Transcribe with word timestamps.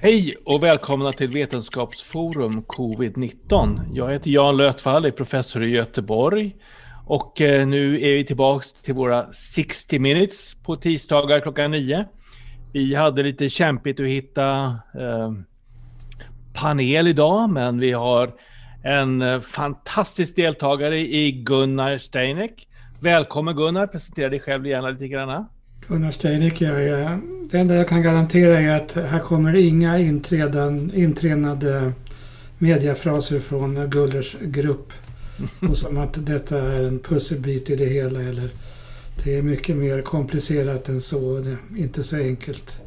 Hej 0.00 0.34
och 0.44 0.62
välkomna 0.62 1.12
till 1.12 1.28
Vetenskapsforum 1.28 2.62
Covid-19. 2.62 3.80
Jag 3.92 4.12
heter 4.12 4.30
Jan 4.30 4.56
Lötvall, 4.56 5.04
är 5.04 5.10
professor 5.10 5.64
i 5.64 5.70
Göteborg. 5.70 6.56
Och 7.06 7.40
eh, 7.40 7.66
nu 7.66 7.94
är 7.94 8.14
vi 8.14 8.24
tillbaka 8.24 8.64
till 8.82 8.94
våra 8.94 9.32
60 9.32 9.98
minutes 9.98 10.54
på 10.54 10.76
tisdagar 10.76 11.40
klockan 11.40 11.70
9. 11.70 12.04
Vi 12.72 12.94
hade 12.94 13.22
lite 13.22 13.48
kämpigt 13.48 14.00
att 14.00 14.06
hitta 14.06 14.64
eh, 14.94 15.32
panel 16.54 17.08
idag, 17.08 17.50
men 17.50 17.80
vi 17.80 17.92
har 17.92 18.32
en 18.84 19.22
eh, 19.22 19.40
fantastisk 19.40 20.36
deltagare 20.36 20.98
i 20.98 21.32
Gunnar 21.32 21.96
Steinek. 21.96 22.68
Välkommen 23.00 23.56
Gunnar, 23.56 23.86
presentera 23.86 24.28
dig 24.28 24.40
själv 24.40 24.66
gärna 24.66 24.90
lite 24.90 25.08
grann. 25.08 25.46
Gunnar 25.88 26.10
Steinek, 26.10 26.58
det 27.50 27.58
enda 27.58 27.74
jag 27.74 27.88
kan 27.88 28.02
garantera 28.02 28.60
är 28.60 28.76
att 28.76 28.92
här 28.92 29.20
kommer 29.20 29.54
inga 29.54 29.98
inträdan, 29.98 30.92
intränade 30.94 31.92
mediafraser 32.58 33.40
från 33.40 33.90
Gullers 33.90 34.36
grupp. 34.40 34.92
Och 35.60 35.78
som 35.78 35.98
att 35.98 36.26
detta 36.26 36.58
är 36.58 36.82
en 36.82 36.98
pusselbit 36.98 37.70
i 37.70 37.76
det 37.76 37.86
hela 37.86 38.22
eller 38.22 38.50
det 39.24 39.36
är 39.36 39.42
mycket 39.42 39.76
mer 39.76 40.02
komplicerat 40.02 40.88
än 40.88 41.00
så. 41.00 41.38
Det 41.38 41.50
är 41.50 41.58
inte 41.76 42.02
så 42.02 42.16
enkelt. 42.16 42.80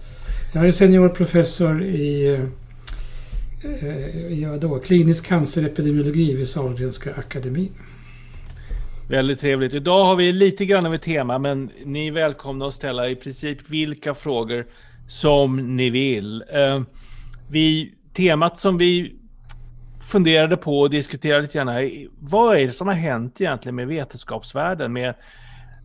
Jag 0.53 0.67
är 0.67 0.71
seniorprofessor 0.71 1.83
i, 1.83 2.27
eh, 3.63 4.31
i 4.31 4.57
då, 4.61 4.79
klinisk 4.79 5.25
cancerepidemiologi 5.25 6.33
vid 6.33 6.47
Sahlgrenska 6.47 7.13
akademin. 7.13 7.71
Väldigt 9.11 9.39
trevligt. 9.39 9.73
Idag 9.73 10.05
har 10.05 10.15
vi 10.15 10.31
lite 10.31 10.65
grann 10.65 10.85
av 10.85 10.95
ett 10.95 11.01
tema, 11.01 11.39
men 11.39 11.71
ni 11.85 12.07
är 12.07 12.11
välkomna 12.11 12.67
att 12.67 12.73
ställa 12.73 13.09
i 13.09 13.15
princip 13.15 13.69
vilka 13.69 14.13
frågor 14.13 14.65
som 15.07 15.75
ni 15.75 15.89
vill. 15.89 16.43
Eh, 16.53 16.81
vi, 17.49 17.93
temat 18.13 18.59
som 18.59 18.77
vi 18.77 19.15
funderade 20.11 20.57
på 20.57 20.79
och 20.79 20.89
diskuterade 20.89 21.41
lite 21.41 21.57
grann 21.57 21.67
här, 21.67 22.07
vad 22.19 22.57
är 22.57 22.65
det 22.65 22.71
som 22.71 22.87
har 22.87 22.95
hänt 22.95 23.41
egentligen 23.41 23.75
med 23.75 23.87
vetenskapsvärlden, 23.87 24.93
med 24.93 25.15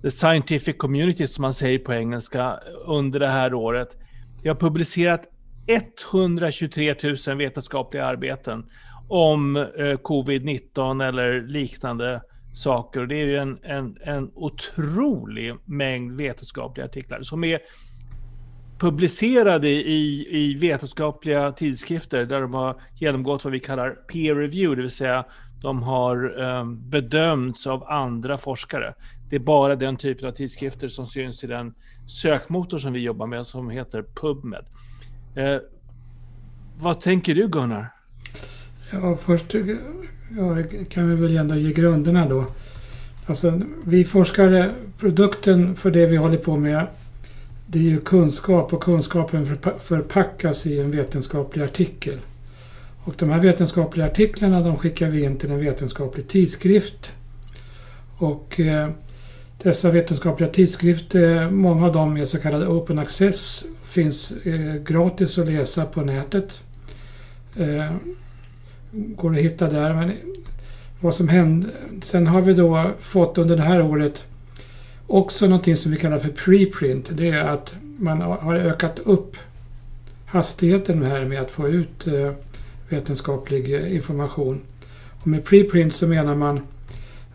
the 0.03 0.11
scientific 0.11 0.77
community 0.79 1.27
som 1.27 1.43
man 1.43 1.55
säger 1.55 1.79
på 1.79 1.95
engelska, 1.95 2.59
under 2.85 3.21
det 3.21 3.29
här 3.29 3.55
året. 3.55 3.97
Vi 4.43 4.49
har 4.49 4.57
publicerat 4.57 5.23
123 5.67 6.95
000 7.27 7.37
vetenskapliga 7.37 8.05
arbeten 8.05 8.67
om 9.09 9.57
eh, 9.57 9.99
covid-19 10.03 11.09
eller 11.09 11.43
liknande 11.43 12.21
saker. 12.57 13.01
Och 13.01 13.09
det 13.09 13.15
är 13.15 13.27
ju 13.27 13.37
en, 13.37 13.59
en, 13.63 13.99
en 14.03 14.31
otrolig 14.35 15.55
mängd 15.65 16.19
vetenskapliga 16.19 16.87
artiklar 16.87 17.23
som 17.23 17.45
är 17.45 17.61
publicerade 18.79 19.69
i, 19.69 20.27
i 20.31 20.55
vetenskapliga 20.55 21.53
tidskrifter 21.53 22.25
där 22.25 22.41
de 22.41 22.55
har 22.55 22.81
genomgått 22.95 23.45
vad 23.45 23.53
vi 23.53 23.61
kallar 23.61 23.91
peer 23.91 24.35
review, 24.35 24.77
det 24.77 24.83
vill 24.83 24.91
säga 24.91 25.25
de 25.63 25.83
har 25.83 26.41
um, 26.41 26.91
bedömts 26.91 27.67
av 27.67 27.85
andra 27.85 28.39
forskare. 28.39 28.95
Det 29.31 29.37
är 29.37 29.41
bara 29.41 29.77
den 29.77 29.97
typen 29.97 30.29
av 30.29 30.33
tidskrifter 30.33 30.89
som 30.89 31.07
syns 31.07 31.45
i 31.45 31.47
den 31.47 31.75
sökmotor 32.07 32.79
som 32.79 32.93
vi 32.93 33.01
jobbar 33.01 33.27
med 33.27 33.47
som 33.47 33.71
heter 33.71 34.03
PubMed. 34.03 34.65
Eh, 35.37 35.59
vad 36.79 37.01
tänker 37.01 37.35
du 37.35 37.49
Gunnar? 37.49 37.87
Ja, 38.93 39.17
först 39.17 39.55
ja, 40.37 40.57
kan 40.89 41.09
vi 41.09 41.15
väl 41.15 41.37
ändå 41.37 41.55
ge 41.55 41.73
grunderna 41.73 42.29
då. 42.29 42.45
Alltså, 43.27 43.61
vi 43.85 44.05
forskare, 44.05 44.71
produkten 44.99 45.77
för 45.77 45.91
det 45.91 46.07
vi 46.07 46.17
håller 46.17 46.37
på 46.39 46.57
med, 46.57 46.87
det 47.67 47.79
är 47.79 47.83
ju 47.83 48.01
kunskap 48.01 48.73
och 48.73 48.83
kunskapen 48.83 49.59
förpackas 49.81 50.67
i 50.67 50.81
en 50.81 50.91
vetenskaplig 50.91 51.63
artikel. 51.63 52.19
Och 53.05 53.15
de 53.19 53.31
här 53.31 53.41
vetenskapliga 53.41 54.07
artiklarna 54.07 54.61
de 54.61 54.77
skickar 54.77 55.09
vi 55.09 55.25
in 55.25 55.39
till 55.39 55.51
en 55.51 55.61
vetenskaplig 55.61 56.29
tidskrift. 56.29 57.13
Och 58.19 58.61
eh, 58.61 58.91
dessa 59.63 59.91
vetenskapliga 59.91 60.51
tidskrifter, 60.51 61.51
många 61.51 61.87
av 61.87 61.93
dem 61.93 62.17
är 62.17 62.25
så 62.25 62.39
kallade 62.39 62.67
open 62.67 62.99
access, 62.99 63.65
finns 63.85 64.33
eh, 64.33 64.75
gratis 64.75 65.39
att 65.39 65.47
läsa 65.47 65.85
på 65.85 66.01
nätet. 66.01 66.61
Eh, 67.57 67.93
går 69.17 69.31
att 69.31 69.43
hitta 69.43 69.71
där. 69.71 69.95
Men 69.95 70.13
vad 71.01 71.15
som 71.15 71.29
hände. 71.29 71.69
Sen 72.03 72.27
har 72.27 72.41
vi 72.41 72.55
då 72.55 72.91
fått 73.01 73.39
under 73.39 73.57
det 73.57 73.63
här 73.63 73.83
året 73.83 74.25
också 75.07 75.47
någonting 75.47 75.77
som 75.77 75.93
vi 75.93 75.97
kallar 75.97 76.19
för 76.19 76.29
preprint. 76.29 77.11
Det 77.13 77.29
är 77.29 77.45
att 77.45 77.77
man 77.99 78.21
har 78.21 78.55
ökat 78.55 78.99
upp 78.99 79.37
hastigheten 80.27 81.03
här 81.03 81.25
med 81.25 81.41
att 81.41 81.51
få 81.51 81.69
ut 81.69 82.07
eh, 82.07 82.33
vetenskaplig 82.89 83.75
eh, 83.75 83.95
information. 83.95 84.61
Och 85.21 85.27
med 85.27 85.45
preprint 85.45 85.95
så 85.95 86.07
menar 86.07 86.35
man 86.35 86.61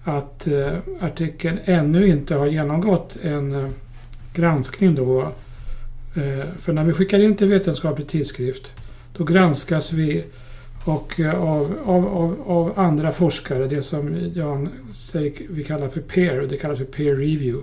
att 0.04 0.48
eh, 0.48 0.74
artikeln 1.00 1.60
ännu 1.66 2.08
inte 2.08 2.36
har 2.36 2.48
genomgått 2.48 3.18
en 3.22 3.74
granskning 4.34 4.96
då. 4.96 5.32
För 6.58 6.74
när 6.74 6.84
vi 6.84 6.94
skickar 6.94 7.20
in 7.20 7.36
till 7.36 7.48
vetenskaplig 7.48 8.08
tidskrift 8.08 8.72
då 9.18 9.24
granskas 9.24 9.94
vi 9.94 10.24
och 10.86 11.20
eh, 11.20 11.44
av, 11.44 11.78
av, 11.86 12.08
av, 12.08 12.42
av, 12.48 12.80
andra 12.80 13.12
forskare, 13.12 13.68
det 13.68 13.82
som 13.82 14.32
Jan 14.34 14.70
säger 14.94 15.34
vi 15.50 15.64
kallar 15.64 15.88
för 15.88 16.02
peer, 16.02 16.42
det 16.50 16.58
kallas 16.58 16.78
för 16.80 16.86
peer 16.86 17.16
review. 17.16 17.62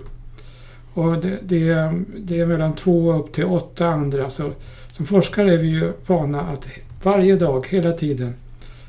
Och 0.93 1.17
det, 1.17 1.39
det, 1.41 1.93
det 2.17 2.39
är 2.39 2.45
mellan 2.45 2.75
två 2.75 3.13
upp 3.13 3.33
till 3.33 3.45
åtta 3.45 3.87
andra. 3.87 4.29
Så 4.29 4.51
som 4.91 5.05
forskare 5.05 5.53
är 5.53 5.57
vi 5.57 5.67
ju 5.67 5.91
vana 6.05 6.41
att 6.41 6.67
varje 7.03 7.35
dag, 7.35 7.67
hela 7.69 7.91
tiden, 7.91 8.33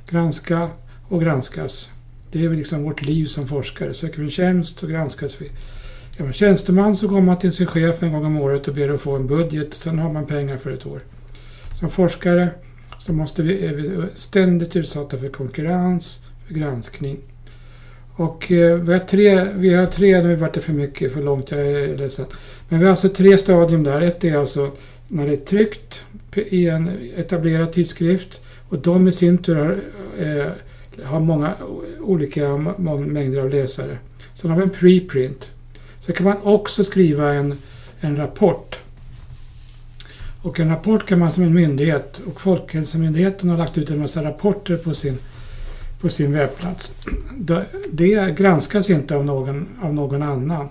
granska 0.08 0.68
och 1.08 1.20
granskas. 1.20 1.90
Det 2.32 2.44
är 2.44 2.48
väl 2.48 2.58
liksom 2.58 2.82
vårt 2.82 3.02
liv 3.02 3.26
som 3.26 3.46
forskare. 3.46 3.94
Söker 3.94 4.18
vi 4.18 4.24
en 4.24 4.30
tjänst 4.30 4.78
så 4.78 4.86
granskas 4.86 5.42
vi. 5.42 5.50
Är 6.18 6.24
man 6.24 6.32
tjänsteman 6.32 6.96
så 6.96 7.08
går 7.08 7.20
man 7.20 7.38
till 7.38 7.52
sin 7.52 7.66
chef 7.66 8.02
en 8.02 8.12
gång 8.12 8.24
om 8.24 8.36
året 8.36 8.68
och 8.68 8.74
ber 8.74 8.88
att 8.88 9.00
få 9.00 9.16
en 9.16 9.26
budget. 9.26 9.74
Sen 9.74 9.98
har 9.98 10.12
man 10.12 10.26
pengar 10.26 10.56
för 10.56 10.72
ett 10.72 10.86
år. 10.86 11.00
Som 11.78 11.90
forskare 11.90 12.50
så 13.00 13.12
måste 13.12 13.42
vi, 13.42 13.66
är 13.66 13.74
vi 13.74 14.06
ständigt 14.14 14.76
utsatta 14.76 15.18
för 15.18 15.28
konkurrens, 15.28 16.24
för 16.46 16.54
granskning. 16.54 17.18
Och 18.16 18.52
eh, 18.52 18.76
vi, 18.76 18.92
har 18.92 19.00
tre, 19.00 19.44
vi 19.54 19.74
har 19.74 19.86
tre, 19.86 20.22
nu 20.22 20.36
vart 20.36 20.54
det 20.54 20.60
för 20.60 20.72
mycket, 20.72 21.12
för 21.12 21.22
långt, 21.22 21.50
jag 21.50 21.60
är 21.60 21.96
ledsen. 21.96 22.26
Men 22.68 22.78
vi 22.78 22.84
har 22.84 22.90
alltså 22.90 23.08
tre 23.08 23.38
stadium 23.38 23.82
där. 23.82 24.00
Ett 24.00 24.24
är 24.24 24.36
alltså 24.36 24.70
när 25.08 25.26
det 25.26 25.32
är 25.32 25.36
tryckt 25.36 26.04
i 26.34 26.68
en 26.68 26.90
etablerad 27.16 27.72
tidskrift 27.72 28.40
och 28.68 28.78
de 28.78 29.08
i 29.08 29.12
sin 29.12 29.38
tur 29.38 29.56
har, 29.56 29.78
eh, 30.18 30.46
har 31.04 31.20
många 31.20 31.54
olika 32.00 32.56
mängder 32.98 33.40
av 33.40 33.50
läsare. 33.50 33.98
Sen 34.34 34.50
har 34.50 34.56
vi 34.56 34.62
en 34.62 34.70
preprint. 34.70 35.50
Sen 36.00 36.14
kan 36.14 36.24
man 36.24 36.42
också 36.42 36.84
skriva 36.84 37.34
en, 37.34 37.54
en 38.00 38.16
rapport 38.16 38.78
och 40.42 40.60
en 40.60 40.68
rapport 40.68 41.06
kan 41.06 41.18
man 41.18 41.32
som 41.32 41.42
en 41.42 41.54
myndighet 41.54 42.20
och 42.26 42.40
Folkhälsomyndigheten 42.40 43.50
har 43.50 43.56
lagt 43.56 43.78
ut 43.78 43.90
en 43.90 43.98
massa 43.98 44.24
rapporter 44.24 44.76
på 44.76 44.94
sin, 44.94 45.18
på 46.00 46.08
sin 46.08 46.32
webbplats. 46.32 46.94
Det 47.90 48.36
granskas 48.36 48.90
inte 48.90 49.16
av 49.16 49.24
någon, 49.24 49.68
av 49.82 49.94
någon 49.94 50.22
annan. 50.22 50.68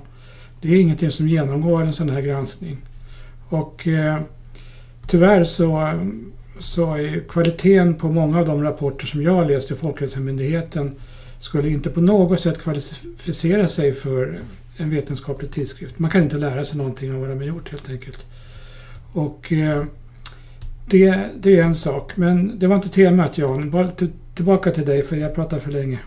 Det 0.61 0.67
är 0.67 0.81
ingenting 0.81 1.11
som 1.11 1.27
genomgår 1.27 1.81
en 1.81 1.93
sån 1.93 2.09
här 2.09 2.21
granskning. 2.21 2.77
Och 3.49 3.87
eh, 3.87 4.19
tyvärr 5.07 5.43
så, 5.43 5.91
så 6.59 6.93
är 6.93 7.23
kvaliteten 7.29 7.95
på 7.95 8.07
många 8.07 8.39
av 8.39 8.45
de 8.45 8.63
rapporter 8.63 9.05
som 9.05 9.23
jag 9.23 9.33
har 9.33 9.45
läst 9.45 9.71
i 9.71 9.75
Folkhälsomyndigheten 9.75 10.95
skulle 11.39 11.69
inte 11.69 11.89
på 11.89 12.01
något 12.01 12.39
sätt 12.39 12.61
kvalificera 12.61 13.67
sig 13.67 13.93
för 13.93 14.39
en 14.77 14.89
vetenskaplig 14.89 15.51
tidskrift. 15.51 15.99
Man 15.99 16.11
kan 16.11 16.23
inte 16.23 16.37
lära 16.37 16.65
sig 16.65 16.77
någonting 16.77 17.13
av 17.13 17.19
vad 17.19 17.29
de 17.29 17.37
har 17.37 17.45
gjort 17.45 17.71
helt 17.71 17.89
enkelt. 17.89 18.25
Och 19.13 19.53
eh, 19.53 19.83
det, 20.85 21.29
det 21.39 21.59
är 21.59 21.63
en 21.63 21.75
sak. 21.75 22.17
Men 22.17 22.59
det 22.59 22.67
var 22.67 22.75
inte 22.75 22.89
temat 22.89 23.37
Jan. 23.37 23.71
Bara 23.71 23.89
tillbaka 24.35 24.71
till 24.71 24.85
dig 24.85 25.03
för 25.03 25.15
jag 25.15 25.35
pratar 25.35 25.59
för 25.59 25.71
länge. 25.71 25.99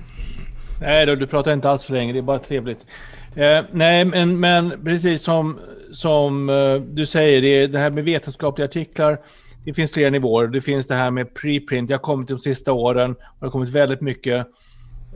Nej 0.80 1.06
då, 1.06 1.14
du 1.14 1.26
pratar 1.26 1.52
inte 1.52 1.70
alls 1.70 1.84
för 1.84 1.92
länge. 1.92 2.12
Det 2.12 2.18
är 2.18 2.22
bara 2.22 2.38
trevligt. 2.38 2.86
Eh, 3.34 3.64
nej, 3.72 4.04
men, 4.04 4.40
men 4.40 4.84
precis 4.84 5.22
som, 5.22 5.58
som 5.92 6.48
eh, 6.48 6.74
du 6.74 7.06
säger, 7.06 7.42
det, 7.42 7.66
det 7.66 7.78
här 7.78 7.90
med 7.90 8.04
vetenskapliga 8.04 8.64
artiklar. 8.64 9.18
Det 9.64 9.74
finns 9.74 9.92
flera 9.92 10.10
nivåer. 10.10 10.46
Det 10.46 10.60
finns 10.60 10.86
det 10.86 10.94
här 10.94 11.10
med 11.10 11.34
preprint. 11.34 11.90
Jag 11.90 11.98
har 11.98 12.02
kommit 12.02 12.28
de 12.28 12.38
sista 12.38 12.72
åren 12.72 13.10
och 13.10 13.36
det 13.40 13.46
har 13.46 13.50
kommit 13.50 13.70
väldigt 13.70 14.00
mycket 14.00 14.46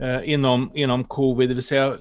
eh, 0.01 0.29
inom, 0.33 0.71
inom 0.73 1.03
covid. 1.03 1.49
Det 1.49 1.53
vill 1.53 1.63
säga 1.63 1.93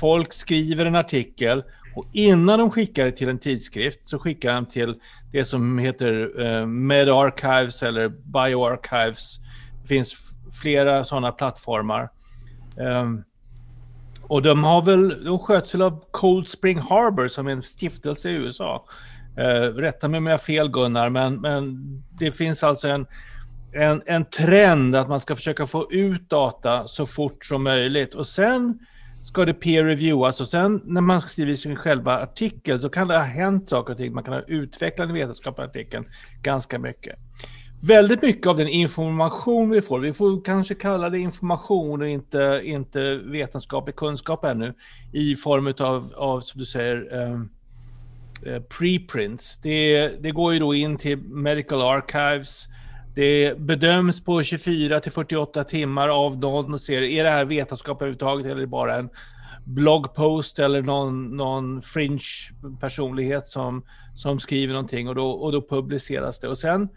folk 0.00 0.32
skriver 0.32 0.84
en 0.84 0.96
artikel 0.96 1.62
och 1.94 2.06
innan 2.12 2.58
de 2.58 2.70
skickar 2.70 3.04
det 3.04 3.12
till 3.12 3.28
en 3.28 3.38
tidskrift 3.38 4.08
så 4.08 4.18
skickar 4.18 4.54
de 4.54 4.66
till 4.66 4.94
det 5.32 5.44
som 5.44 5.78
heter 5.78 6.40
eh, 6.44 6.66
MedArchives 6.66 7.82
eller 7.82 8.08
BioArchives. 8.08 9.38
Det 9.82 9.88
finns 9.88 10.36
flera 10.62 11.04
sådana 11.04 11.32
plattformar. 11.32 12.10
Eh, 12.76 13.04
och 14.22 14.42
de 14.42 14.64
har 14.64 14.82
väl, 14.82 15.24
de 15.24 15.38
sköts 15.38 15.74
av 15.74 16.04
Cold 16.10 16.48
Spring 16.48 16.78
Harbor 16.78 17.28
som 17.28 17.46
är 17.46 17.52
en 17.52 17.62
stiftelse 17.62 18.30
i 18.30 18.32
USA. 18.32 18.84
Eh, 19.36 19.74
rätta 19.74 20.08
mig 20.08 20.18
om 20.18 20.26
jag 20.26 20.32
har 20.32 20.38
fel 20.38 20.70
Gunnar, 20.70 21.10
men, 21.10 21.40
men 21.40 21.78
det 22.18 22.32
finns 22.32 22.64
alltså 22.64 22.88
en, 22.88 23.06
en, 23.72 24.02
en 24.06 24.24
trend 24.24 24.96
att 24.96 25.08
man 25.08 25.20
ska 25.20 25.36
försöka 25.36 25.66
få 25.66 25.92
ut 25.92 26.30
data 26.30 26.86
så 26.86 27.06
fort 27.06 27.44
som 27.44 27.64
möjligt. 27.64 28.14
Och 28.14 28.26
sen 28.26 28.78
ska 29.30 29.44
det 29.44 29.54
peer 29.54 29.84
reviewas 29.84 30.26
alltså, 30.26 30.42
och 30.42 30.48
sen 30.48 30.82
när 30.84 31.00
man 31.00 31.20
skriver 31.20 31.54
sin 31.54 31.76
själva 31.76 32.22
artikel 32.22 32.80
så 32.80 32.88
kan 32.88 33.08
det 33.08 33.16
ha 33.16 33.24
hänt 33.24 33.68
saker 33.68 33.92
och 33.92 33.98
ting. 33.98 34.14
Man 34.14 34.24
kan 34.24 34.34
ha 34.34 34.42
utvecklat 34.42 35.08
den 35.08 35.14
vetenskapliga 35.14 35.66
artikeln 35.68 36.04
ganska 36.42 36.78
mycket. 36.78 37.18
Väldigt 37.86 38.22
mycket 38.22 38.46
av 38.46 38.56
den 38.56 38.68
information 38.68 39.70
vi 39.70 39.82
får, 39.82 39.98
vi 39.98 40.12
får 40.12 40.44
kanske 40.44 40.74
kalla 40.74 41.10
det 41.10 41.18
information 41.18 42.02
och 42.02 42.08
inte, 42.08 42.60
inte 42.64 43.16
vetenskaplig 43.16 43.96
kunskap 43.96 44.44
ännu, 44.44 44.74
i 45.12 45.36
form 45.36 45.74
av, 45.78 46.12
av 46.16 46.40
som 46.40 46.58
du 46.58 46.64
säger, 46.64 47.14
um, 47.14 47.50
preprints. 48.78 49.60
Det, 49.62 50.08
det 50.08 50.30
går 50.30 50.52
ju 50.52 50.58
då 50.58 50.74
in 50.74 50.96
till 50.98 51.18
Medical 51.18 51.82
Archives, 51.82 52.66
det 53.14 53.58
bedöms 53.58 54.24
på 54.24 54.42
24 54.42 55.00
till 55.00 55.12
48 55.12 55.64
timmar 55.64 56.08
av 56.08 56.38
någon 56.38 56.74
och 56.74 56.80
ser, 56.80 57.02
är 57.02 57.24
det 57.24 57.30
här 57.30 57.44
vetenskap 57.44 58.02
överhuvudtaget 58.02 58.46
eller 58.46 58.56
är 58.56 58.60
det 58.60 58.66
bara 58.66 58.96
en 58.96 59.08
bloggpost 59.64 60.58
eller 60.58 60.82
någon, 60.82 61.36
någon 61.36 61.82
fringe 61.82 62.20
personlighet 62.80 63.46
som, 63.46 63.82
som 64.14 64.38
skriver 64.38 64.72
någonting 64.72 65.08
och 65.08 65.14
då, 65.14 65.30
och 65.30 65.52
då 65.52 65.62
publiceras 65.62 66.40
det. 66.40 66.48
Och 66.48 66.58
sen, 66.58 66.88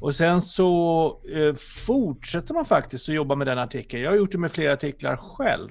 och 0.00 0.14
sen 0.14 0.42
så 0.42 1.06
eh, 1.34 1.54
fortsätter 1.86 2.54
man 2.54 2.64
faktiskt 2.64 3.08
att 3.08 3.14
jobba 3.14 3.34
med 3.34 3.46
den 3.46 3.58
artikeln. 3.58 4.02
Jag 4.02 4.10
har 4.10 4.16
gjort 4.16 4.32
det 4.32 4.38
med 4.38 4.52
flera 4.52 4.72
artiklar 4.72 5.16
själv. 5.16 5.68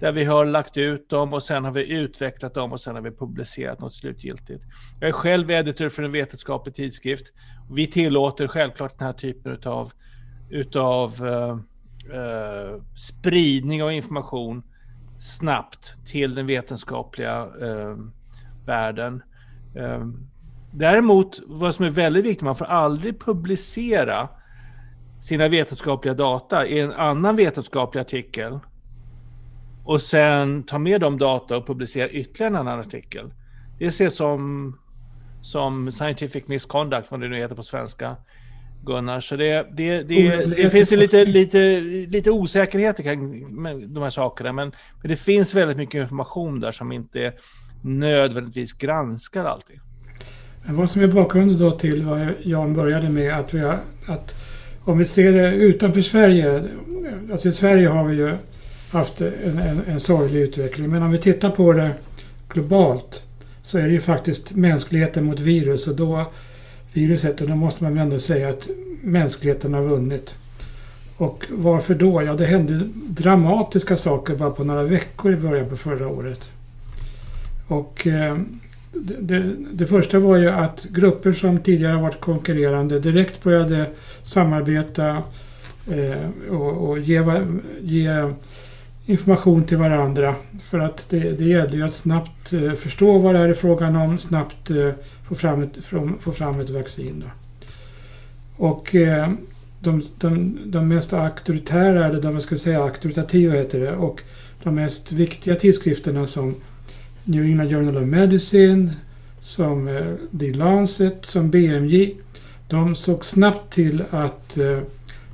Där 0.00 0.12
vi 0.12 0.24
har 0.24 0.44
lagt 0.44 0.76
ut 0.76 1.08
dem 1.08 1.32
och 1.32 1.42
sen 1.42 1.64
har 1.64 1.72
vi 1.72 1.92
utvecklat 1.92 2.54
dem 2.54 2.72
och 2.72 2.80
sen 2.80 2.94
har 2.94 3.02
vi 3.02 3.10
publicerat 3.10 3.80
något 3.80 3.94
slutgiltigt. 3.94 4.64
Jag 5.00 5.08
är 5.08 5.12
själv 5.12 5.50
editor 5.50 5.88
för 5.88 6.02
en 6.02 6.12
vetenskaplig 6.12 6.74
tidskrift. 6.74 7.32
Vi 7.70 7.86
tillåter 7.86 8.48
självklart 8.48 8.98
den 8.98 9.06
här 9.06 9.12
typen 9.12 9.58
av 9.64 9.90
utav 10.50 11.22
uh, 11.22 11.58
uh, 12.14 12.82
spridning 12.94 13.82
av 13.82 13.92
information 13.92 14.62
snabbt 15.20 15.94
till 16.06 16.34
den 16.34 16.46
vetenskapliga 16.46 17.46
uh, 17.46 17.96
världen. 18.66 19.22
Däremot, 20.72 21.40
vad 21.46 21.74
som 21.74 21.84
är 21.84 21.90
väldigt 21.90 22.24
viktigt, 22.24 22.42
man 22.42 22.56
får 22.56 22.64
aldrig 22.64 23.20
publicera 23.20 24.28
sina 25.22 25.48
vetenskapliga 25.48 26.14
data 26.14 26.66
i 26.66 26.80
en 26.80 26.92
annan 26.92 27.36
vetenskaplig 27.36 28.00
artikel 28.00 28.58
och 29.88 30.00
sen 30.02 30.62
ta 30.62 30.78
med 30.78 31.00
de 31.00 31.18
data 31.18 31.56
och 31.56 31.66
publicera 31.66 32.08
ytterligare 32.08 32.50
en 32.50 32.56
annan 32.56 32.80
artikel. 32.80 33.32
Det 33.78 33.86
ses 33.86 34.16
som, 34.16 34.74
som 35.42 35.92
scientific 35.92 36.48
misconduct, 36.48 37.10
vad 37.10 37.20
det 37.20 37.28
nu 37.28 37.36
heter 37.36 37.54
på 37.54 37.62
svenska. 37.62 38.16
Gunnar, 38.84 39.20
så 39.20 39.36
det, 39.36 39.66
det, 39.76 40.02
det, 40.02 40.44
det 40.44 40.70
finns 40.70 40.92
ju 40.92 40.96
lite, 40.96 41.24
lite, 41.24 41.80
lite 41.80 42.30
osäkerheter 42.30 43.02
kring 43.02 43.46
de 43.94 44.02
här 44.02 44.10
sakerna, 44.10 44.52
men, 44.52 44.72
men 45.02 45.08
det 45.08 45.16
finns 45.16 45.54
väldigt 45.54 45.76
mycket 45.76 46.00
information 46.00 46.60
där 46.60 46.70
som 46.70 46.92
inte 46.92 47.32
nödvändigtvis 47.82 48.72
granskar 48.72 49.44
alltid. 49.44 49.80
Men 50.66 50.76
vad 50.76 50.90
som 50.90 51.02
är 51.02 51.06
bakgrunden 51.06 51.58
då 51.58 51.70
till 51.70 52.04
vad 52.04 52.28
Jan 52.42 52.74
började 52.74 53.08
med, 53.08 53.38
att 53.38 53.54
vi 53.54 53.60
har, 53.60 53.78
att 54.08 54.34
om 54.84 54.98
vi 54.98 55.04
ser 55.04 55.32
det 55.32 55.54
utanför 55.54 56.00
Sverige, 56.00 56.64
alltså 57.32 57.48
i 57.48 57.52
Sverige 57.52 57.88
har 57.88 58.04
vi 58.04 58.16
ju 58.16 58.36
haft 58.90 59.20
en, 59.20 59.58
en, 59.58 59.82
en 59.86 60.00
sorglig 60.00 60.40
utveckling. 60.40 60.90
Men 60.90 61.02
om 61.02 61.10
vi 61.10 61.18
tittar 61.18 61.50
på 61.50 61.72
det 61.72 61.94
globalt 62.48 63.22
så 63.62 63.78
är 63.78 63.82
det 63.82 63.92
ju 63.92 64.00
faktiskt 64.00 64.54
mänskligheten 64.54 65.24
mot 65.24 65.40
virus 65.40 65.88
och 65.88 65.96
då 65.96 66.26
viruset 66.92 67.40
och 67.40 67.48
då 67.48 67.54
måste 67.54 67.84
man 67.84 67.94
väl 67.94 68.02
ändå 68.02 68.18
säga 68.18 68.48
att 68.48 68.68
mänskligheten 69.02 69.74
har 69.74 69.82
vunnit. 69.82 70.34
Och 71.16 71.44
varför 71.50 71.94
då? 71.94 72.22
Ja, 72.22 72.34
det 72.34 72.44
hände 72.44 72.88
dramatiska 72.94 73.96
saker 73.96 74.36
bara 74.36 74.50
på 74.50 74.64
några 74.64 74.82
veckor 74.82 75.32
i 75.32 75.36
början 75.36 75.68
på 75.68 75.76
förra 75.76 76.08
året. 76.08 76.50
Och 77.68 78.06
eh, 78.06 78.38
det, 78.92 79.14
det, 79.20 79.52
det, 79.72 79.86
första 79.86 80.18
var 80.18 80.36
ju 80.36 80.48
att 80.48 80.84
grupper 80.84 81.32
som 81.32 81.58
tidigare 81.58 82.02
varit 82.02 82.20
konkurrerande 82.20 83.00
direkt 83.00 83.42
började 83.42 83.90
samarbeta 84.22 85.22
eh, 85.90 86.50
och, 86.50 86.88
och 86.88 86.98
ge, 86.98 87.42
ge 87.80 88.32
information 89.08 89.64
till 89.64 89.76
varandra. 89.76 90.34
För 90.60 90.78
att 90.78 91.06
det, 91.10 91.38
det 91.38 91.44
gäller 91.44 91.74
ju 91.74 91.82
att 91.82 91.92
snabbt 91.92 92.52
eh, 92.52 92.72
förstå 92.72 93.18
vad 93.18 93.34
det 93.34 93.38
här 93.38 93.48
är 93.48 93.54
frågan 93.54 93.96
om, 93.96 94.18
snabbt 94.18 94.70
eh, 94.70 94.90
få, 95.28 95.34
fram 95.34 95.62
ett, 95.62 95.76
få 96.20 96.32
fram 96.32 96.60
ett 96.60 96.70
vaccin. 96.70 97.24
Då. 97.24 97.26
Och 98.64 98.94
eh, 98.94 99.30
de, 99.80 100.02
de, 100.18 100.58
de 100.66 100.88
mest 100.88 101.12
auktoritära, 101.12 102.06
eller 102.06 102.22
de 102.22 102.40
ska 102.40 102.56
säga 102.56 102.82
auktoritativa 102.82 103.54
heter 103.54 103.80
det, 103.80 103.96
och 103.96 104.20
de 104.62 104.74
mest 104.74 105.12
viktiga 105.12 105.54
tidskrifterna 105.54 106.26
som 106.26 106.54
New 107.24 107.44
England 107.44 107.70
Journal 107.70 107.96
of 107.96 108.06
Medicine, 108.08 108.90
som 109.42 109.86
The 110.40 110.52
Lancet, 110.52 111.26
som 111.26 111.50
BMJ, 111.50 112.14
de 112.68 112.96
såg 112.96 113.24
snabbt 113.24 113.72
till 113.72 114.04
att 114.10 114.58
eh, 114.58 114.80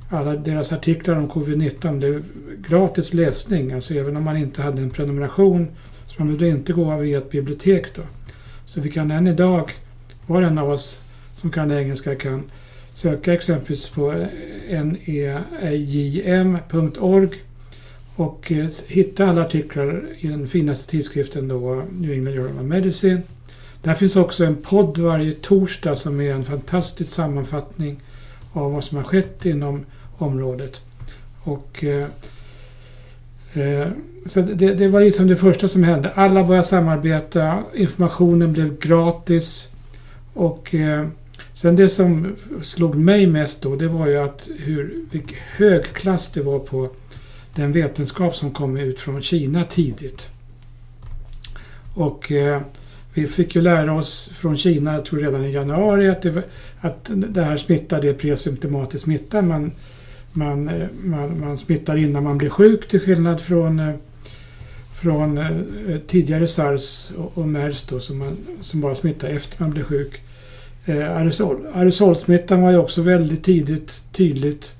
alla 0.09 0.35
deras 0.35 0.73
artiklar 0.73 1.15
om 1.15 1.29
covid-19 1.29 1.97
blev 1.97 2.23
gratis 2.69 3.13
läsning. 3.13 3.71
Alltså 3.71 3.93
även 3.93 4.17
om 4.17 4.23
man 4.23 4.37
inte 4.37 4.61
hade 4.61 4.81
en 4.81 4.89
prenumeration. 4.89 5.67
Så 6.07 6.15
man 6.17 6.27
behövde 6.27 6.47
inte 6.47 6.73
gå 6.73 6.97
via 6.97 7.17
ett 7.17 7.31
bibliotek 7.31 7.95
då. 7.95 8.01
Så 8.65 8.81
vi 8.81 8.91
kan 8.91 9.11
än 9.11 9.27
idag, 9.27 9.71
var 10.27 10.41
och 10.41 10.47
en 10.47 10.57
av 10.57 10.69
oss 10.69 11.01
som 11.35 11.51
kan 11.51 11.71
engelska 11.71 12.15
kan 12.15 12.43
söka 12.93 13.33
exempelvis 13.33 13.89
på 13.89 14.25
nejm.org 15.61 17.29
och 18.15 18.51
eh, 18.51 18.67
hitta 18.87 19.25
alla 19.25 19.45
artiklar 19.45 20.05
i 20.17 20.27
den 20.27 20.47
finaste 20.47 20.87
tidskriften 20.87 21.47
då, 21.47 21.83
New 21.91 22.11
England 22.11 22.35
Journal 22.35 22.59
of 22.59 22.65
Medicine. 22.65 23.21
Där 23.81 23.93
finns 23.93 24.15
också 24.15 24.45
en 24.45 24.55
podd 24.55 24.97
varje 24.97 25.31
torsdag 25.31 25.95
som 25.95 26.21
är 26.21 26.33
en 26.33 26.43
fantastisk 26.43 27.13
sammanfattning 27.13 28.01
av 28.53 28.71
vad 28.73 28.83
som 28.83 28.97
har 28.97 29.03
skett 29.03 29.45
inom 29.45 29.85
området. 30.17 30.81
Och, 31.43 31.83
eh, 31.83 32.07
eh, 33.53 33.87
så 34.25 34.41
det, 34.41 34.73
det, 34.73 34.87
var 34.87 35.01
liksom 35.01 35.27
det 35.27 35.37
första 35.37 35.67
som 35.67 35.83
hände. 35.83 36.11
Alla 36.15 36.43
började 36.43 36.67
samarbeta, 36.67 37.63
informationen 37.73 38.53
blev 38.53 38.79
gratis. 38.79 39.67
Och 40.33 40.75
eh, 40.75 41.07
sen 41.53 41.75
det 41.75 41.89
som 41.89 42.35
slog 42.61 42.95
mig 42.95 43.27
mest 43.27 43.61
då, 43.61 43.75
det 43.75 43.87
var 43.87 44.07
ju 44.07 44.17
att 44.17 44.47
hur 44.57 45.05
vilken 45.11 45.37
hög 45.57 45.83
klass 45.83 46.31
det 46.31 46.41
var 46.41 46.59
på 46.59 46.89
den 47.55 47.71
vetenskap 47.71 48.35
som 48.35 48.51
kom 48.51 48.77
ut 48.77 48.99
från 48.99 49.21
Kina 49.21 49.63
tidigt. 49.63 50.29
Och 51.93 52.31
eh, 52.31 52.61
vi 53.13 53.27
fick 53.27 53.55
ju 53.55 53.61
lära 53.61 53.93
oss 53.93 54.31
från 54.33 54.57
Kina, 54.57 54.93
jag 54.93 55.05
tror 55.05 55.19
redan 55.19 55.45
i 55.45 55.51
januari, 55.51 56.09
att 56.09 56.21
det, 56.21 56.43
att 56.81 57.09
det 57.09 57.43
här 57.43 57.57
smittade 57.57 58.09
är 58.09 58.13
presymptomatisk 58.13 59.03
smitta. 59.03 59.41
Man 59.41 59.71
man, 60.35 60.69
eh, 60.69 60.87
man, 61.03 61.39
man 61.39 61.57
smittar 61.57 61.97
innan 61.97 62.23
man 62.23 62.37
blir 62.37 62.49
sjuk 62.49 62.87
till 62.87 62.99
skillnad 62.99 63.41
från, 63.41 63.79
eh, 63.79 63.95
från 65.01 65.37
eh, 65.37 65.97
tidigare 66.07 66.47
sars 66.47 67.11
och, 67.17 67.37
och 67.37 67.47
mers 67.47 67.83
då, 67.83 67.99
som, 67.99 68.17
man, 68.17 68.37
som 68.61 68.81
bara 68.81 68.95
smittar 68.95 69.27
efter 69.27 69.63
man 69.63 69.71
blir 69.71 69.83
sjuk. 69.83 70.21
Eh, 70.85 71.17
aerosol, 71.17 71.67
aerosolsmittan 71.73 72.61
var 72.61 72.71
ju 72.71 72.77
också 72.77 73.01
väldigt 73.01 73.43
tidigt 73.43 74.03
tydligt. 74.11 74.75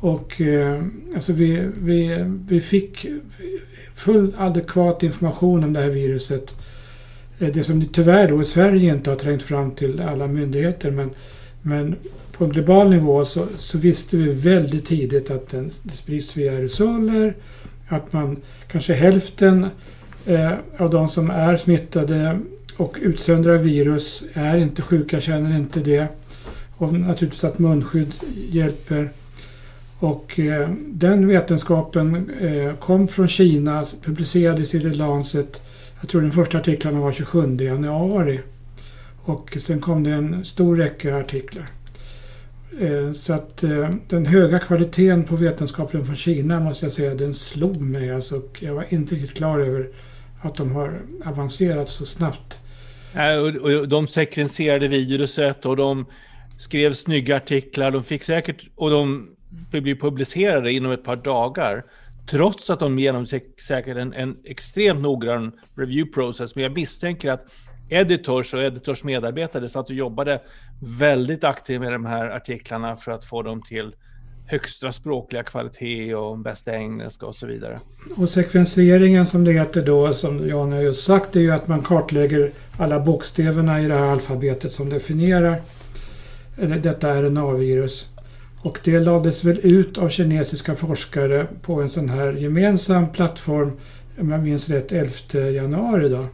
Och 0.00 0.40
eh, 0.40 0.82
alltså 1.14 1.32
vi, 1.32 1.68
vi, 1.82 2.24
vi 2.48 2.60
fick 2.60 3.06
full 3.94 4.34
adekvat 4.38 5.02
information 5.02 5.64
om 5.64 5.72
det 5.72 5.80
här 5.80 5.88
viruset. 5.88 6.54
Det 7.38 7.64
som 7.64 7.84
tyvärr 7.92 8.28
då 8.28 8.42
i 8.42 8.44
Sverige 8.44 8.94
inte 8.94 9.10
har 9.10 9.16
trängt 9.16 9.42
fram 9.42 9.70
till 9.70 10.00
alla 10.00 10.26
myndigheter 10.26 10.90
men, 10.90 11.10
men 11.62 11.96
på 12.38 12.44
en 12.44 12.50
global 12.50 12.90
nivå 12.90 13.24
så, 13.24 13.46
så, 13.58 13.78
visste 13.78 14.16
vi 14.16 14.32
väldigt 14.32 14.86
tidigt 14.86 15.30
att 15.30 15.48
den, 15.48 15.70
det 15.82 15.96
sprids 15.96 16.36
via 16.36 16.52
aerosoler. 16.52 17.36
Att 17.88 18.12
man 18.12 18.36
kanske 18.68 18.94
hälften 18.94 19.66
eh, 20.26 20.52
av 20.78 20.90
de 20.90 21.08
som 21.08 21.30
är 21.30 21.56
smittade 21.56 22.38
och 22.76 22.96
utsöndrar 23.00 23.58
virus 23.58 24.24
är 24.32 24.58
inte 24.58 24.82
sjuka, 24.82 25.20
känner 25.20 25.56
inte 25.56 25.80
det. 25.80 26.08
Och 26.76 26.92
naturligtvis 26.92 27.44
att 27.44 27.58
munskydd 27.58 28.12
hjälper. 28.50 29.10
Och 29.98 30.38
eh, 30.38 30.68
den 30.86 31.26
vetenskapen 31.26 32.30
eh, 32.40 32.74
kom 32.74 33.08
från 33.08 33.28
Kina, 33.28 33.86
publicerades 34.02 34.74
i 34.74 34.80
The 34.80 34.88
Lancet. 34.88 35.62
Jag 36.00 36.10
tror 36.10 36.22
den 36.22 36.32
första 36.32 36.58
artikeln 36.58 36.98
var 36.98 37.12
27 37.12 37.56
januari. 37.60 38.40
Och 39.24 39.56
sen 39.60 39.80
kom 39.80 40.02
det 40.02 40.10
en 40.10 40.44
stor 40.44 40.76
räcka 40.76 41.16
artiklar. 41.16 41.66
Eh, 42.80 43.12
så 43.12 43.32
att 43.32 43.62
eh, 43.62 43.90
den 44.08 44.26
höga 44.26 44.58
kvaliteten 44.58 45.24
på 45.24 45.36
vetenskapen 45.36 46.06
från 46.06 46.16
Kina 46.16 46.60
måste 46.60 46.84
jag 46.84 46.92
säga, 46.92 47.14
den 47.14 47.34
slog 47.34 47.80
mig. 47.80 48.10
Alltså, 48.10 48.42
jag 48.60 48.74
var 48.74 48.86
inte 48.88 49.14
riktigt 49.14 49.34
klar 49.36 49.58
över 49.58 49.88
att 50.42 50.56
de 50.56 50.72
har 50.72 51.00
avancerat 51.24 51.88
så 51.88 52.06
snabbt 52.06 52.60
Och 53.62 53.88
de 53.88 54.06
sekvenserade 54.06 54.88
viruset 54.88 55.66
och 55.66 55.76
de 55.76 56.06
skrev 56.58 56.92
snygga 56.92 57.36
artiklar. 57.36 57.90
De 57.90 58.04
fick 58.04 58.22
säkert, 58.22 58.66
och 58.74 58.90
de 58.90 59.28
blev 59.70 59.98
publicerade 60.00 60.72
inom 60.72 60.92
ett 60.92 61.04
par 61.04 61.16
dagar. 61.16 61.84
Trots 62.30 62.70
att 62.70 62.80
de 62.80 62.98
genomgick 62.98 63.60
säkert 63.60 63.96
en, 63.96 64.12
en 64.12 64.36
extremt 64.44 65.02
noggrann 65.02 65.52
review 65.76 66.12
process. 66.14 66.54
Men 66.54 66.64
jag 66.64 66.72
misstänker 66.72 67.30
att 67.30 67.46
editors 67.88 68.54
och 68.54 68.62
editors 68.62 69.04
medarbetare 69.04 69.68
satt 69.68 69.88
och 69.88 69.94
jobbade 69.94 70.40
väldigt 70.98 71.44
aktivt 71.44 71.80
med 71.80 71.92
de 71.92 72.06
här 72.06 72.30
artiklarna 72.30 72.96
för 72.96 73.12
att 73.12 73.24
få 73.24 73.42
dem 73.42 73.62
till 73.62 73.94
högsta 74.46 74.92
språkliga 74.92 75.42
kvalitet 75.42 76.14
och 76.14 76.38
bästa 76.38 76.74
engelska 76.74 77.26
och 77.26 77.34
så 77.34 77.46
vidare. 77.46 77.80
Och 78.16 78.30
sekvenseringen 78.30 79.26
som 79.26 79.44
det 79.44 79.52
heter 79.52 79.82
då, 79.82 80.12
som 80.12 80.48
Jan 80.48 80.72
har 80.72 80.80
just 80.80 81.04
sagt, 81.04 81.36
är 81.36 81.40
ju 81.40 81.50
att 81.50 81.68
man 81.68 81.82
kartlägger 81.82 82.50
alla 82.78 83.00
bokstäverna 83.00 83.82
i 83.82 83.86
det 83.86 83.94
här 83.94 84.06
alfabetet 84.06 84.72
som 84.72 84.90
definierar 84.90 85.62
detta 86.56 87.22
RNA-virus. 87.22 88.10
Och 88.62 88.78
det 88.84 89.00
lades 89.00 89.44
väl 89.44 89.58
ut 89.62 89.98
av 89.98 90.08
kinesiska 90.08 90.76
forskare 90.76 91.46
på 91.62 91.82
en 91.82 91.88
sån 91.88 92.08
här 92.08 92.32
gemensam 92.32 93.12
plattform, 93.12 93.72
om 94.20 94.30
jag 94.30 94.42
minns 94.42 94.68
rätt, 94.68 94.92
11 94.92 95.50
januari 95.50 96.08
då, 96.08 96.26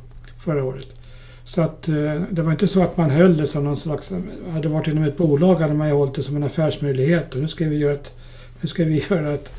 förra 0.44 0.64
året. 0.64 1.01
Så 1.44 1.62
att 1.62 1.88
eh, 1.88 2.22
det 2.30 2.42
var 2.42 2.52
inte 2.52 2.68
så 2.68 2.82
att 2.82 2.96
man 2.96 3.10
höll 3.10 3.36
det 3.36 3.46
som 3.46 3.64
någon 3.64 3.76
slags, 3.76 4.12
hade 4.50 4.68
varit 4.68 4.88
inom 4.88 5.04
ett 5.04 5.16
bolag 5.16 5.54
hade 5.54 5.74
man 5.74 5.88
ju 5.88 5.94
hållit 5.94 6.14
det 6.14 6.22
som 6.22 6.36
en 6.36 6.42
affärsmöjlighet 6.42 7.34
och 7.34 7.40
nu 7.40 7.48
ska 7.48 7.64
vi 7.64 7.76
göra 7.76 7.94
ett, 7.94 8.14
nu 8.60 8.68
ska 8.68 8.84
vi 8.84 9.04
göra 9.10 9.34
ett, 9.34 9.52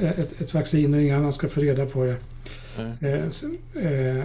ett, 0.00 0.40
ett 0.40 0.54
vaccin 0.54 0.94
och 0.94 1.02
ingen 1.02 1.18
annan 1.18 1.32
ska 1.32 1.48
få 1.48 1.60
reda 1.60 1.86
på 1.86 2.04
det. 2.04 2.16
Mm. 2.78 2.92
Eh, 3.00 3.14
eh, 3.84 4.24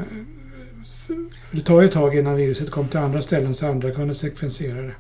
för 1.52 1.58
det 1.58 1.62
tar 1.62 1.82
ju 1.82 1.88
ett 1.88 1.94
tag 1.94 2.18
innan 2.18 2.36
viruset 2.36 2.72
kom 2.72 2.88
till 2.88 3.00
andra 3.00 3.22
ställen 3.22 3.54
så 3.54 3.68
andra 3.68 3.92
kunde 3.92 4.16
sekvensera 4.16 4.82
det. 4.82 4.94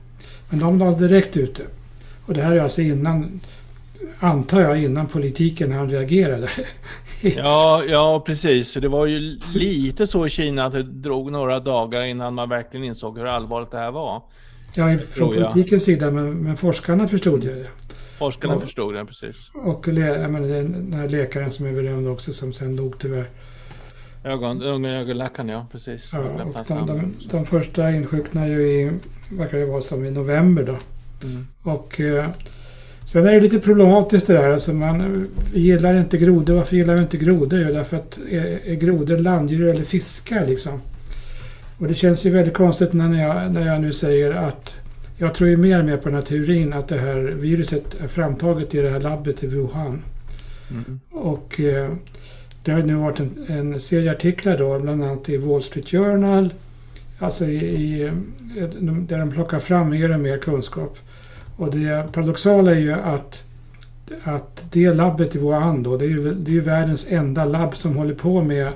Men 0.49 0.59
de 0.59 0.79
lade 0.79 1.07
direkt 1.07 1.37
ut 1.37 1.55
det. 1.55 1.63
Och 2.25 2.33
det 2.33 2.41
här 2.41 2.55
är 2.55 2.59
alltså 2.59 2.81
innan, 2.81 3.41
antar 4.21 4.61
jag, 4.61 4.83
innan 4.83 5.07
politiken 5.07 5.71
han 5.71 5.89
reagerade. 5.89 6.49
ja, 7.21 7.83
ja, 7.83 8.23
precis. 8.25 8.73
Det 8.73 8.87
var 8.87 9.05
ju 9.05 9.39
lite 9.53 10.07
så 10.07 10.25
i 10.25 10.29
Kina 10.29 10.65
att 10.65 10.73
det 10.73 10.83
drog 10.83 11.31
några 11.31 11.59
dagar 11.59 12.03
innan 12.03 12.33
man 12.33 12.49
verkligen 12.49 12.85
insåg 12.85 13.17
hur 13.17 13.25
allvarligt 13.25 13.71
det 13.71 13.77
här 13.77 13.91
var. 13.91 14.23
Ja, 14.73 14.97
från 14.97 15.33
politikens 15.33 15.83
sida, 15.83 16.11
men, 16.11 16.33
men 16.33 16.57
forskarna 16.57 17.07
förstod 17.07 17.43
ju 17.43 17.55
det. 17.55 17.67
Forskarna 18.17 18.55
och, 18.55 18.61
förstod 18.61 18.93
det, 18.93 19.05
precis. 19.05 19.51
Och 19.53 19.87
jag 19.87 20.31
menar, 20.31 20.47
den 20.47 20.93
här 20.93 21.09
läkaren 21.09 21.51
som 21.51 21.65
är 21.65 21.73
berömd 21.73 22.07
också 22.07 22.33
som 22.33 22.53
sen 22.53 22.75
dog 22.75 22.99
tyvärr. 22.99 23.29
Ögon, 24.23 24.63
unga 24.63 24.99
ögonläkaren, 24.99 25.49
ja 25.49 25.65
precis. 25.71 26.09
Ja, 26.13 26.19
och 26.19 26.53
de, 26.67 26.85
de, 26.85 27.13
de, 27.29 27.45
första 27.45 27.91
insjuknade 27.91 28.47
ju 28.47 28.61
i, 28.61 28.91
verkar 29.31 29.57
det 29.57 29.65
vara 29.65 29.81
som 29.81 30.05
i 30.05 30.11
november 30.11 30.63
då. 30.63 30.77
Mm. 31.27 31.47
Och 31.63 31.99
eh, 31.99 32.29
sen 33.11 33.25
är 33.25 33.31
det 33.31 33.41
lite 33.41 33.59
problematiskt 33.59 34.27
det 34.27 34.33
där. 34.33 34.49
Alltså 34.49 34.73
man 34.73 35.27
gillar 35.53 35.93
inte 35.93 36.17
grodor. 36.17 36.53
Varför 36.53 36.75
gillar 36.75 36.93
vi 36.93 37.01
inte 37.01 37.17
grodor? 37.17 37.61
Jo, 37.61 37.73
därför 37.73 37.97
att 37.97 38.19
är, 38.29 38.59
är 38.65 38.75
grodor 38.75 39.17
landdjur 39.17 39.69
eller 39.69 39.83
fiskar 39.83 40.45
liksom? 40.45 40.81
Och 41.77 41.87
det 41.87 41.95
känns 41.95 42.25
ju 42.25 42.29
väldigt 42.29 42.53
konstigt 42.53 42.93
när 42.93 43.23
jag, 43.23 43.51
när 43.51 43.67
jag 43.67 43.81
nu 43.81 43.93
säger 43.93 44.31
att 44.31 44.77
jag 45.17 45.33
tror 45.33 45.49
ju 45.49 45.57
mer 45.57 45.79
och 45.79 45.85
mer 45.85 45.97
på 45.97 46.09
den 46.09 46.15
här 46.15 46.21
teorin 46.21 46.73
att 46.73 46.87
det 46.87 46.97
här 46.97 47.15
viruset 47.21 48.01
är 48.01 48.07
framtaget 48.07 48.75
i 48.75 48.81
det 48.81 48.89
här 48.89 48.99
labbet 48.99 49.43
i 49.43 49.47
Wuhan. 49.47 50.01
Mm. 50.69 50.99
Och 51.09 51.59
eh, 51.59 51.91
det 52.63 52.71
har 52.71 52.83
nu 52.83 52.95
varit 52.95 53.19
en, 53.19 53.45
en 53.47 53.79
serie 53.79 54.11
artiklar 54.11 54.57
då, 54.57 54.79
bland 54.79 55.03
annat 55.03 55.29
i 55.29 55.37
Wall 55.37 55.63
Street 55.63 55.89
Journal, 55.89 56.53
alltså 57.19 57.45
i, 57.45 57.57
i, 57.57 58.11
där 59.07 59.17
de 59.17 59.31
plockar 59.31 59.59
fram 59.59 59.89
mer 59.89 60.13
och 60.13 60.19
mer 60.19 60.37
kunskap. 60.37 60.97
Och 61.61 61.71
det 61.71 62.13
paradoxala 62.13 62.71
är 62.71 62.79
ju 62.79 62.93
att, 62.93 63.43
att 64.23 64.65
det 64.71 64.93
labbet 64.93 65.35
i 65.35 65.39
Wuhan 65.39 65.83
då, 65.83 65.97
det 65.97 66.05
är 66.05 66.09
ju, 66.09 66.33
det 66.33 66.51
är 66.51 66.53
ju 66.53 66.61
världens 66.61 67.07
enda 67.09 67.45
labb 67.45 67.75
som 67.75 67.95
håller 67.95 68.13
på 68.13 68.41
med 68.41 68.69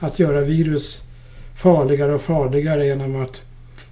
att 0.00 0.18
göra 0.18 0.40
virus 0.40 1.02
farligare 1.54 2.14
och 2.14 2.20
farligare 2.20 2.86
genom 2.86 3.22
att 3.22 3.42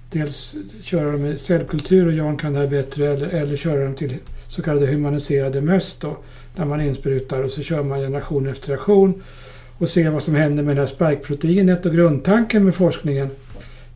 dels 0.09 0.55
köra 0.81 1.11
dem 1.11 1.25
i 1.25 1.37
cellkultur 1.37 2.07
och 2.07 2.13
Jan 2.13 2.37
kan 2.37 2.53
det 2.53 2.59
här 2.59 2.67
bättre 2.67 3.07
eller, 3.07 3.27
eller 3.27 3.57
köra 3.57 3.83
dem 3.83 3.95
till 3.95 4.17
så 4.47 4.61
kallade 4.61 4.87
humaniserade 4.87 5.61
möss 5.61 5.99
då, 5.99 6.17
där 6.55 6.65
man 6.65 6.81
insprutar 6.81 7.43
och 7.43 7.51
så 7.51 7.61
kör 7.61 7.83
man 7.83 7.99
generation 7.99 8.47
efter 8.47 8.67
generation 8.67 9.23
och 9.77 9.89
ser 9.89 10.09
vad 10.09 10.23
som 10.23 10.35
händer 10.35 10.63
med 10.63 10.75
det 10.75 10.81
här 10.81 10.87
spikeproteinet 10.87 11.85
och 11.85 11.93
grundtanken 11.93 12.65
med 12.65 12.75
forskningen. 12.75 13.29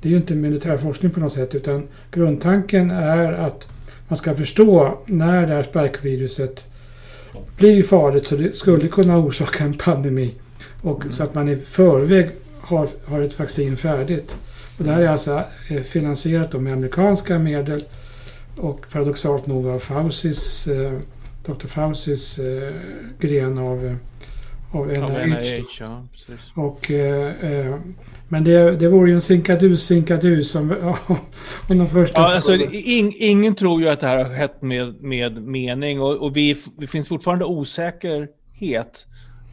Det 0.01 0.07
är 0.07 0.11
ju 0.11 0.17
inte 0.17 0.35
militärforskning 0.35 1.11
på 1.11 1.19
något 1.19 1.33
sätt 1.33 1.55
utan 1.55 1.87
grundtanken 2.11 2.91
är 2.91 3.33
att 3.33 3.67
man 4.07 4.17
ska 4.17 4.35
förstå 4.35 4.97
när 5.05 5.47
det 5.47 5.53
här 5.53 5.63
spikeviruset 5.63 6.63
blir 7.57 7.83
farligt 7.83 8.27
så 8.27 8.35
det 8.35 8.55
skulle 8.55 8.87
kunna 8.87 9.17
orsaka 9.17 9.63
en 9.63 9.73
pandemi. 9.73 10.33
Och 10.81 11.01
mm. 11.01 11.11
Så 11.11 11.23
att 11.23 11.33
man 11.33 11.49
i 11.49 11.55
förväg 11.55 12.29
har, 12.59 12.89
har 13.05 13.21
ett 13.21 13.39
vaccin 13.39 13.77
färdigt. 13.77 14.37
Och 14.77 14.83
det 14.83 14.91
här 14.91 15.01
är 15.01 15.07
alltså 15.07 15.43
eh, 15.69 15.81
finansierat 15.81 16.53
med 16.53 16.73
amerikanska 16.73 17.39
medel 17.39 17.83
och 18.57 18.85
paradoxalt 18.91 19.47
nog 19.47 19.67
av 19.67 19.79
Faucis, 19.79 20.67
eh, 20.67 20.93
Dr. 21.45 21.67
Faucis 21.67 22.39
eh, 22.39 22.73
gren 23.19 23.57
av, 23.57 23.97
av 24.71 24.87
NIH. 24.87 25.79
Ja, 25.79 26.03
och, 26.55 26.91
eh, 26.91 27.51
eh, 27.51 27.75
men 28.27 28.43
det, 28.43 28.75
det 28.75 28.87
vore 28.87 29.09
ju 29.09 29.15
en 29.15 29.21
sinkadus 29.21 29.83
sinkadus 29.83 30.55
om, 30.55 30.71
om 31.69 31.77
de 31.77 31.87
första... 31.87 32.21
Ja, 32.21 32.35
alltså, 32.35 32.53
in, 32.55 33.13
ingen 33.15 33.55
tror 33.55 33.81
ju 33.81 33.89
att 33.89 33.99
det 33.99 34.07
här 34.07 34.23
har 34.23 34.37
skett 34.37 34.61
med, 34.61 35.01
med 35.01 35.41
mening 35.41 36.01
och, 36.01 36.15
och 36.15 36.37
vi, 36.37 36.55
det 36.77 36.87
finns 36.87 37.07
fortfarande 37.07 37.45
osäkerhet 37.45 39.05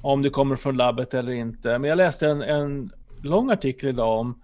om 0.02 0.22
det 0.22 0.30
kommer 0.30 0.56
från 0.56 0.76
labbet 0.76 1.14
eller 1.14 1.32
inte. 1.32 1.78
Men 1.78 1.90
jag 1.90 1.96
läste 1.96 2.28
en, 2.28 2.42
en 2.42 2.90
lång 3.22 3.50
artikel 3.50 3.88
idag 3.88 4.20
om, 4.20 4.40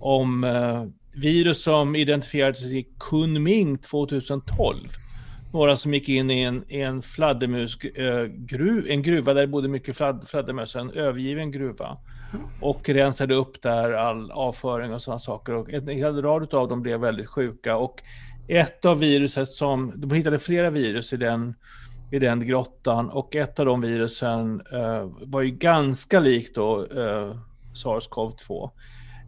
om 0.00 0.44
eh, 0.44 0.84
virus 1.20 1.62
som 1.62 1.96
identifierades 1.96 2.72
i 2.72 2.86
Kunming 2.98 3.78
2012. 3.78 4.88
Några 5.56 5.76
som 5.76 5.94
gick 5.94 6.08
in 6.08 6.30
i 6.30 6.42
en, 6.42 6.64
en 6.68 7.02
fladdermusgruva, 7.02 8.88
eh, 8.88 8.92
en 8.92 9.02
gruva 9.02 9.34
där 9.34 9.40
det 9.40 9.46
bodde 9.46 9.68
mycket 9.68 9.96
fladd, 9.96 10.28
fladdermöss, 10.28 10.76
en 10.76 10.90
övergiven 10.90 11.50
gruva. 11.50 11.96
Och 12.60 12.88
rensade 12.88 13.34
upp 13.34 13.62
där 13.62 13.92
all 13.92 14.30
avföring 14.30 14.94
och 14.94 15.02
sådana 15.02 15.18
saker. 15.18 15.54
Och 15.54 15.70
en 15.72 15.88
hel 15.88 16.22
rad 16.22 16.54
av 16.54 16.68
dem 16.68 16.82
blev 16.82 17.00
väldigt 17.00 17.28
sjuka. 17.28 17.76
Och 17.76 18.02
ett 18.48 18.84
av 18.84 18.98
viruset 18.98 19.48
som, 19.48 19.92
de 19.96 20.10
hittade 20.10 20.38
flera 20.38 20.70
virus 20.70 21.12
i 21.12 21.16
den, 21.16 21.54
i 22.12 22.18
den 22.18 22.46
grottan 22.46 23.10
och 23.10 23.36
ett 23.36 23.60
av 23.60 23.66
de 23.66 23.80
virusen 23.80 24.62
eh, 24.72 25.10
var 25.20 25.40
ju 25.40 25.50
ganska 25.50 26.20
likt 26.20 26.54
då 26.54 26.84
eh, 26.84 27.36
SARS-CoV-2. 27.74 28.70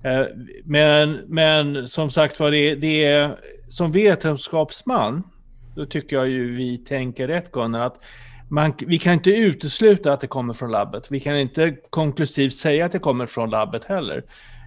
Eh, 0.05 0.27
men, 0.65 1.21
men 1.27 1.89
som 1.89 2.11
sagt 2.11 2.41
var, 2.41 2.51
det, 2.51 2.75
det 2.75 3.05
är 3.05 3.37
som 3.69 3.93
vetenskapsman, 3.93 5.23
då 5.79 5.87
tycker 5.87 6.17
jag 6.17 6.29
ju 6.29 6.55
vi 6.55 6.79
tänker 6.79 7.29
rätt 7.29 7.53
Gunnar, 7.53 7.81
att 7.81 8.05
man, 8.49 8.73
vi 8.87 8.99
kan 8.99 9.13
inte 9.13 9.31
utesluta 9.31 10.13
att 10.13 10.21
det 10.21 10.27
kommer 10.27 10.55
från 10.55 10.71
labbet. 10.71 11.11
Vi 11.11 11.21
kan 11.21 11.37
inte 11.37 11.77
konklusivt 11.91 12.55
säga 12.55 12.87
att 12.87 12.93
det 12.93 12.99
kommer 12.99 13.27
från 13.27 13.51
labbet 13.51 13.85
heller. 13.85 14.25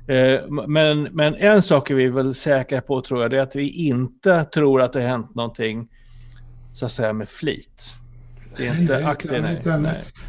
Eh, 0.07 0.47
men, 0.67 1.03
men 1.03 1.35
en 1.35 1.61
sak 1.61 1.89
är 1.89 1.95
vi 1.95 2.07
väl 2.07 2.33
säkra 2.33 2.81
på 2.81 3.01
tror 3.01 3.21
jag, 3.21 3.31
det 3.31 3.37
är 3.37 3.41
att 3.41 3.55
vi 3.55 3.69
inte 3.69 4.45
tror 4.45 4.81
att 4.81 4.93
det 4.93 5.01
har 5.01 5.07
hänt 5.07 5.35
någonting 5.35 5.89
så 6.73 6.85
att 6.85 6.91
säga 6.91 7.13
med 7.13 7.29
flit. 7.29 7.93
Det 8.57 8.67
är 8.67 8.81
inte 8.81 9.07
aktivt. 9.07 9.67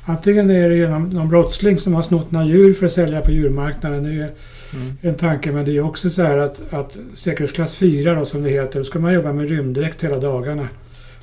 Antingen 0.04 0.50
är 0.50 0.68
det 0.68 0.76
genom 0.76 1.10
någon 1.10 1.28
brottsling 1.28 1.78
som 1.78 1.94
har 1.94 2.02
snott 2.02 2.30
några 2.30 2.46
djur 2.46 2.74
för 2.74 2.86
att 2.86 2.92
sälja 2.92 3.20
på 3.20 3.30
djurmarknaden. 3.30 4.02
Det 4.02 4.10
är 4.10 4.30
mm. 4.74 4.96
en 5.00 5.14
tanke. 5.14 5.52
Men 5.52 5.64
det 5.64 5.76
är 5.76 5.80
också 5.80 6.10
så 6.10 6.22
här 6.22 6.38
att, 6.38 6.60
att 6.70 6.96
säkerhetsklass 7.14 7.76
4 7.76 8.14
då, 8.14 8.24
som 8.24 8.42
det 8.42 8.50
heter, 8.50 8.78
då 8.78 8.84
ska 8.84 8.98
man 8.98 9.14
jobba 9.14 9.32
med 9.32 9.48
rymddräkt 9.48 10.04
hela 10.04 10.18
dagarna. 10.18 10.68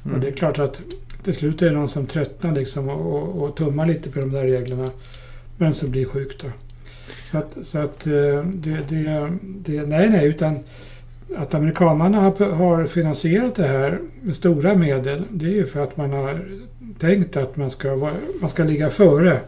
Mm. 0.06 0.16
Och 0.16 0.22
det 0.22 0.28
är 0.28 0.32
klart 0.32 0.60
att 0.60 0.82
till 1.24 1.34
slut 1.34 1.62
är 1.62 1.66
det 1.66 1.76
någon 1.76 1.90
som 1.90 2.08
tröttnar 2.08 2.56
liksom 2.56 2.90
och, 2.90 3.16
och, 3.16 3.44
och 3.44 3.56
tummar 3.56 3.86
lite 3.86 4.10
på 4.10 4.20
de 4.20 4.32
där 4.32 4.44
reglerna. 4.44 4.90
Men 5.58 5.74
så 5.74 5.88
blir 5.88 6.06
sjuk 6.06 6.42
då. 6.42 6.48
Så 7.32 7.38
att, 7.38 7.58
så 7.64 7.80
att 7.80 8.08
eh, 8.08 8.44
det, 8.46 8.80
det, 8.90 9.30
det, 9.42 9.86
nej, 9.86 10.10
nej, 10.10 10.28
utan 10.28 10.60
att 11.38 11.54
amerikanerna 11.54 12.20
har, 12.20 12.52
har 12.52 12.86
finansierat 12.86 13.56
det 13.56 13.68
här 13.68 14.00
med 14.22 14.36
stora 14.36 14.76
medel. 14.76 15.24
Det 15.30 15.46
är 15.46 15.56
ju 15.56 15.66
för 15.66 15.84
att 15.84 15.98
man 15.98 16.14
har 16.14 16.46
tänkt 17.00 17.38
att 17.38 17.58
man 17.58 17.72
ska, 17.72 18.12
man 18.42 18.50
ska 18.50 18.64
ligga 18.64 18.90
före 18.90 19.40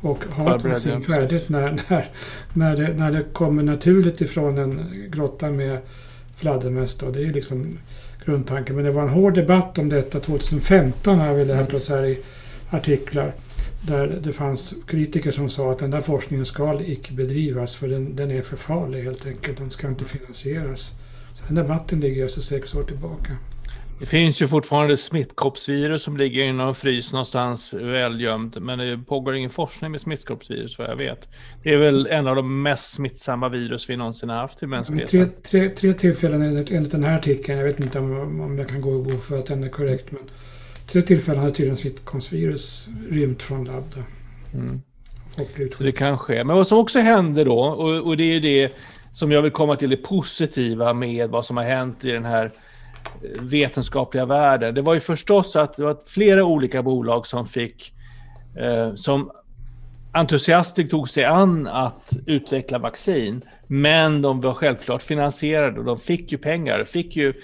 och 0.00 0.24
ha 0.24 0.56
ett 0.56 1.06
färdigt 1.06 1.48
när, 1.48 1.82
när, 1.88 2.10
när, 2.52 2.76
det, 2.76 2.94
när 2.94 3.12
det 3.12 3.24
kommer 3.32 3.62
naturligt 3.62 4.20
ifrån 4.20 4.58
en 4.58 4.92
grotta 5.10 5.50
med 5.50 5.78
fladdermöss. 6.36 6.98
Det 6.98 7.22
är 7.22 7.32
liksom 7.32 7.78
grundtanken. 8.24 8.76
Men 8.76 8.84
det 8.84 8.90
var 8.90 9.02
en 9.02 9.08
hård 9.08 9.34
debatt 9.34 9.78
om 9.78 9.88
detta 9.88 10.20
2015 10.20 11.18
har 11.18 11.34
vi 11.34 11.44
lärt 11.44 11.74
oss 11.74 11.88
här 11.88 12.04
i 12.04 12.18
artiklar. 12.70 13.32
där 13.80 14.18
det 14.22 14.32
fanns 14.32 14.74
kritiker 14.86 15.32
som 15.32 15.50
sa 15.50 15.72
att 15.72 15.78
den 15.78 15.90
där 15.90 16.00
forskningen 16.00 16.46
ska 16.46 16.80
icke 16.80 17.12
bedrivas 17.12 17.74
för 17.74 17.88
den, 17.88 18.16
den 18.16 18.30
är 18.30 18.42
för 18.42 18.56
farlig 18.56 19.02
helt 19.02 19.26
enkelt. 19.26 19.58
Den 19.58 19.70
ska 19.70 19.88
inte 19.88 20.04
finansieras. 20.04 20.94
Så 21.34 21.44
den 21.46 21.54
debatten 21.54 22.00
ligger 22.00 22.22
alltså 22.22 22.42
sex 22.42 22.74
år 22.74 22.82
tillbaka. 22.82 23.36
Det 23.98 24.06
finns 24.06 24.42
ju 24.42 24.48
fortfarande 24.48 24.96
smittkoppsvirus 24.96 26.02
som 26.02 26.16
ligger 26.16 26.42
i 26.42 26.52
någon 26.52 26.74
frys 26.74 27.12
någonstans 27.12 27.74
välgömd. 27.74 28.60
Men 28.60 28.78
det 28.78 28.98
pågår 28.98 29.34
ingen 29.34 29.50
forskning 29.50 29.90
med 29.90 30.00
smittkoppsvirus 30.00 30.78
vad 30.78 30.90
jag 30.90 30.96
vet. 30.96 31.28
Det 31.62 31.74
är 31.74 31.76
väl 31.76 32.06
en 32.06 32.26
av 32.26 32.36
de 32.36 32.62
mest 32.62 32.94
smittsamma 32.94 33.48
virus 33.48 33.90
vi 33.90 33.96
någonsin 33.96 34.28
har 34.28 34.36
haft 34.36 34.62
i 34.62 34.66
mänskligheten. 34.66 35.32
Tre, 35.42 35.42
tre, 35.42 35.68
tre 35.68 35.92
tillfällen 35.92 36.42
enligt, 36.42 36.70
enligt 36.70 36.92
den 36.92 37.04
här 37.04 37.18
artikeln. 37.18 37.58
Jag 37.58 37.66
vet 37.66 37.80
inte 37.80 37.98
om, 37.98 38.40
om 38.40 38.58
jag 38.58 38.68
kan 38.68 38.80
gå 38.80 38.90
och 38.90 39.04
gå 39.04 39.10
för 39.10 39.38
att 39.38 39.46
den 39.46 39.64
är 39.64 39.68
korrekt. 39.68 40.12
Men 40.12 40.22
tre 40.86 41.00
tillfällen 41.02 41.42
har 41.42 41.50
tydligen 41.50 41.76
smittkoppsvirus 41.76 42.88
rymt 43.10 43.42
från 43.42 43.64
labb. 43.64 44.02
Mm. 44.54 44.80
Så 45.76 45.82
det 45.82 45.92
kan 45.92 46.18
ske. 46.18 46.44
Men 46.44 46.56
vad 46.56 46.66
som 46.66 46.78
också 46.78 46.98
händer 46.98 47.44
då, 47.44 47.58
och, 47.58 48.06
och 48.06 48.16
det 48.16 48.24
är 48.24 48.40
det 48.40 48.72
som 49.12 49.32
jag 49.32 49.42
vill 49.42 49.52
komma 49.52 49.76
till 49.76 49.90
det 49.90 49.96
positiva 49.96 50.92
med 50.92 51.30
vad 51.30 51.44
som 51.44 51.56
har 51.56 51.64
hänt 51.64 52.04
i 52.04 52.10
den 52.10 52.24
här 52.24 52.52
vetenskapliga 53.40 54.26
världen. 54.26 54.74
Det 54.74 54.82
var 54.82 54.94
ju 54.94 55.00
förstås 55.00 55.56
att 55.56 55.76
det 55.76 55.82
var 55.82 55.98
flera 56.06 56.44
olika 56.44 56.82
bolag 56.82 57.26
som 57.26 57.46
fick 57.46 57.92
eh, 58.56 58.94
som 58.94 59.30
entusiastiskt 60.12 60.90
tog 60.90 61.08
sig 61.08 61.24
an 61.24 61.66
att 61.66 62.10
utveckla 62.26 62.78
vaccin. 62.78 63.42
Men 63.66 64.22
de 64.22 64.40
var 64.40 64.54
självklart 64.54 65.02
finansierade 65.02 65.78
och 65.78 65.84
de 65.84 65.96
fick 65.96 66.32
ju 66.32 66.38
pengar. 66.38 66.84
Fick 66.84 67.16
ju 67.16 67.34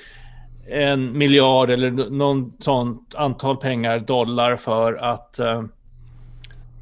en 0.69 1.19
miljard 1.19 1.71
eller 1.71 1.90
någon 1.90 2.52
sånt 2.61 3.14
antal 3.14 3.57
pengar, 3.57 3.99
dollar 3.99 4.57
för 4.57 4.95
att 4.95 5.38
eh, 5.38 5.62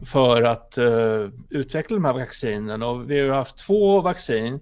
för 0.02 0.42
att 0.42 0.78
uh, 0.78 1.28
utveckla 1.50 1.94
de 1.94 2.04
här 2.04 2.12
vaccinen. 2.12 2.82
Och 2.82 3.10
vi 3.10 3.20
har 3.20 3.36
haft 3.36 3.58
två 3.58 4.00
vaccin 4.00 4.60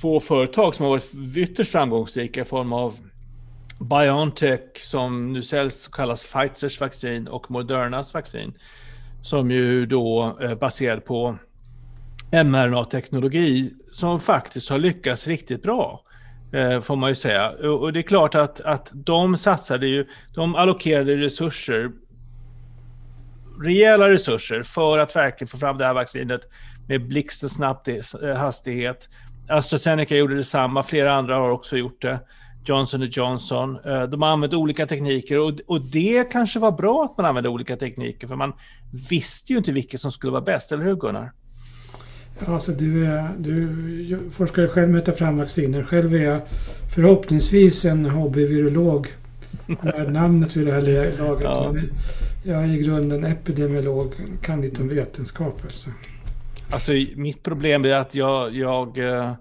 två 0.00 0.20
företag 0.20 0.74
som 0.74 0.84
har 0.84 0.90
varit 0.90 1.36
ytterst 1.36 1.72
framgångsrika 1.72 2.40
i 2.40 2.44
form 2.44 2.72
av 2.72 2.94
Biontech 3.80 4.60
som 4.82 5.32
nu 5.32 5.42
säljs 5.42 5.88
kallas 5.88 6.32
Pfizers 6.32 6.80
vaccin 6.80 7.28
och 7.28 7.50
Modernas 7.50 8.14
vaccin 8.14 8.54
som 9.22 9.50
ju 9.50 9.86
då 9.86 10.36
är 10.40 10.54
baserad 10.54 11.04
på 11.04 11.38
mRNA-teknologi 12.32 13.70
som 13.92 14.20
faktiskt 14.20 14.70
har 14.70 14.78
lyckats 14.78 15.26
riktigt 15.26 15.62
bra. 15.62 16.02
Eh, 16.52 16.80
får 16.80 16.96
man 16.96 17.08
ju 17.08 17.14
säga. 17.14 17.50
Och 17.50 17.92
det 17.92 18.00
är 18.00 18.02
klart 18.02 18.34
att, 18.34 18.60
att 18.60 18.90
de 18.94 19.36
satsade 19.36 19.86
ju, 19.86 20.06
de 20.34 20.54
allokerade 20.54 21.16
resurser, 21.16 21.90
rejäla 23.62 24.10
resurser 24.10 24.62
för 24.62 24.98
att 24.98 25.16
verkligen 25.16 25.48
få 25.48 25.58
fram 25.58 25.78
det 25.78 25.86
här 25.86 25.94
vaccinet 25.94 26.40
med 26.88 27.08
blixtsnabb 27.08 27.88
eh, 28.22 28.36
hastighet 28.36 29.08
AstraZeneca 29.48 30.16
gjorde 30.16 30.36
detsamma, 30.36 30.82
flera 30.82 31.14
andra 31.14 31.34
har 31.34 31.50
också 31.50 31.76
gjort 31.76 32.02
det. 32.02 32.20
Johnson 32.68 33.08
Johnson. 33.10 33.78
Eh, 33.84 34.02
de 34.02 34.22
har 34.22 34.28
använt 34.28 34.54
olika 34.54 34.86
tekniker 34.86 35.38
och, 35.38 35.60
och 35.66 35.80
det 35.80 36.24
kanske 36.32 36.58
var 36.58 36.72
bra 36.72 37.04
att 37.04 37.18
man 37.18 37.26
använde 37.26 37.48
olika 37.48 37.76
tekniker 37.76 38.26
för 38.26 38.36
man 38.36 38.52
visste 39.10 39.52
ju 39.52 39.58
inte 39.58 39.72
vilket 39.72 40.00
som 40.00 40.12
skulle 40.12 40.32
vara 40.32 40.42
bäst, 40.42 40.72
eller 40.72 40.84
hur 40.84 40.96
Gunnar? 40.96 41.32
Ja, 42.38 42.54
alltså 42.54 42.72
du, 42.72 43.06
är, 43.06 43.30
du 43.38 44.30
forskar 44.32 44.66
själv 44.66 44.88
med 44.88 44.98
att 44.98 45.04
ta 45.04 45.12
fram 45.12 45.38
vacciner. 45.38 45.82
Själv 45.82 46.14
är 46.14 46.24
jag 46.24 46.40
förhoppningsvis 46.94 47.84
en 47.84 48.04
hobbyvirolog. 48.04 49.08
Värd 49.82 50.12
namnet 50.12 50.56
vid 50.56 50.66
det 50.66 50.72
här 50.72 51.18
laget. 51.18 51.42
Ja. 51.42 51.74
Jag 52.44 52.64
är 52.64 52.74
i 52.74 52.78
grunden 52.78 53.24
epidemiolog, 53.24 54.14
kan 54.42 54.60
lite 54.60 54.82
om 54.82 54.88
vetenskap. 54.88 55.60
Alltså. 55.64 55.90
Alltså 56.70 56.92
mitt 57.16 57.42
problem 57.42 57.84
är 57.84 57.90
att 57.90 58.14
jag, 58.14 58.56
jag 58.56 58.98
uh, 58.98 59.32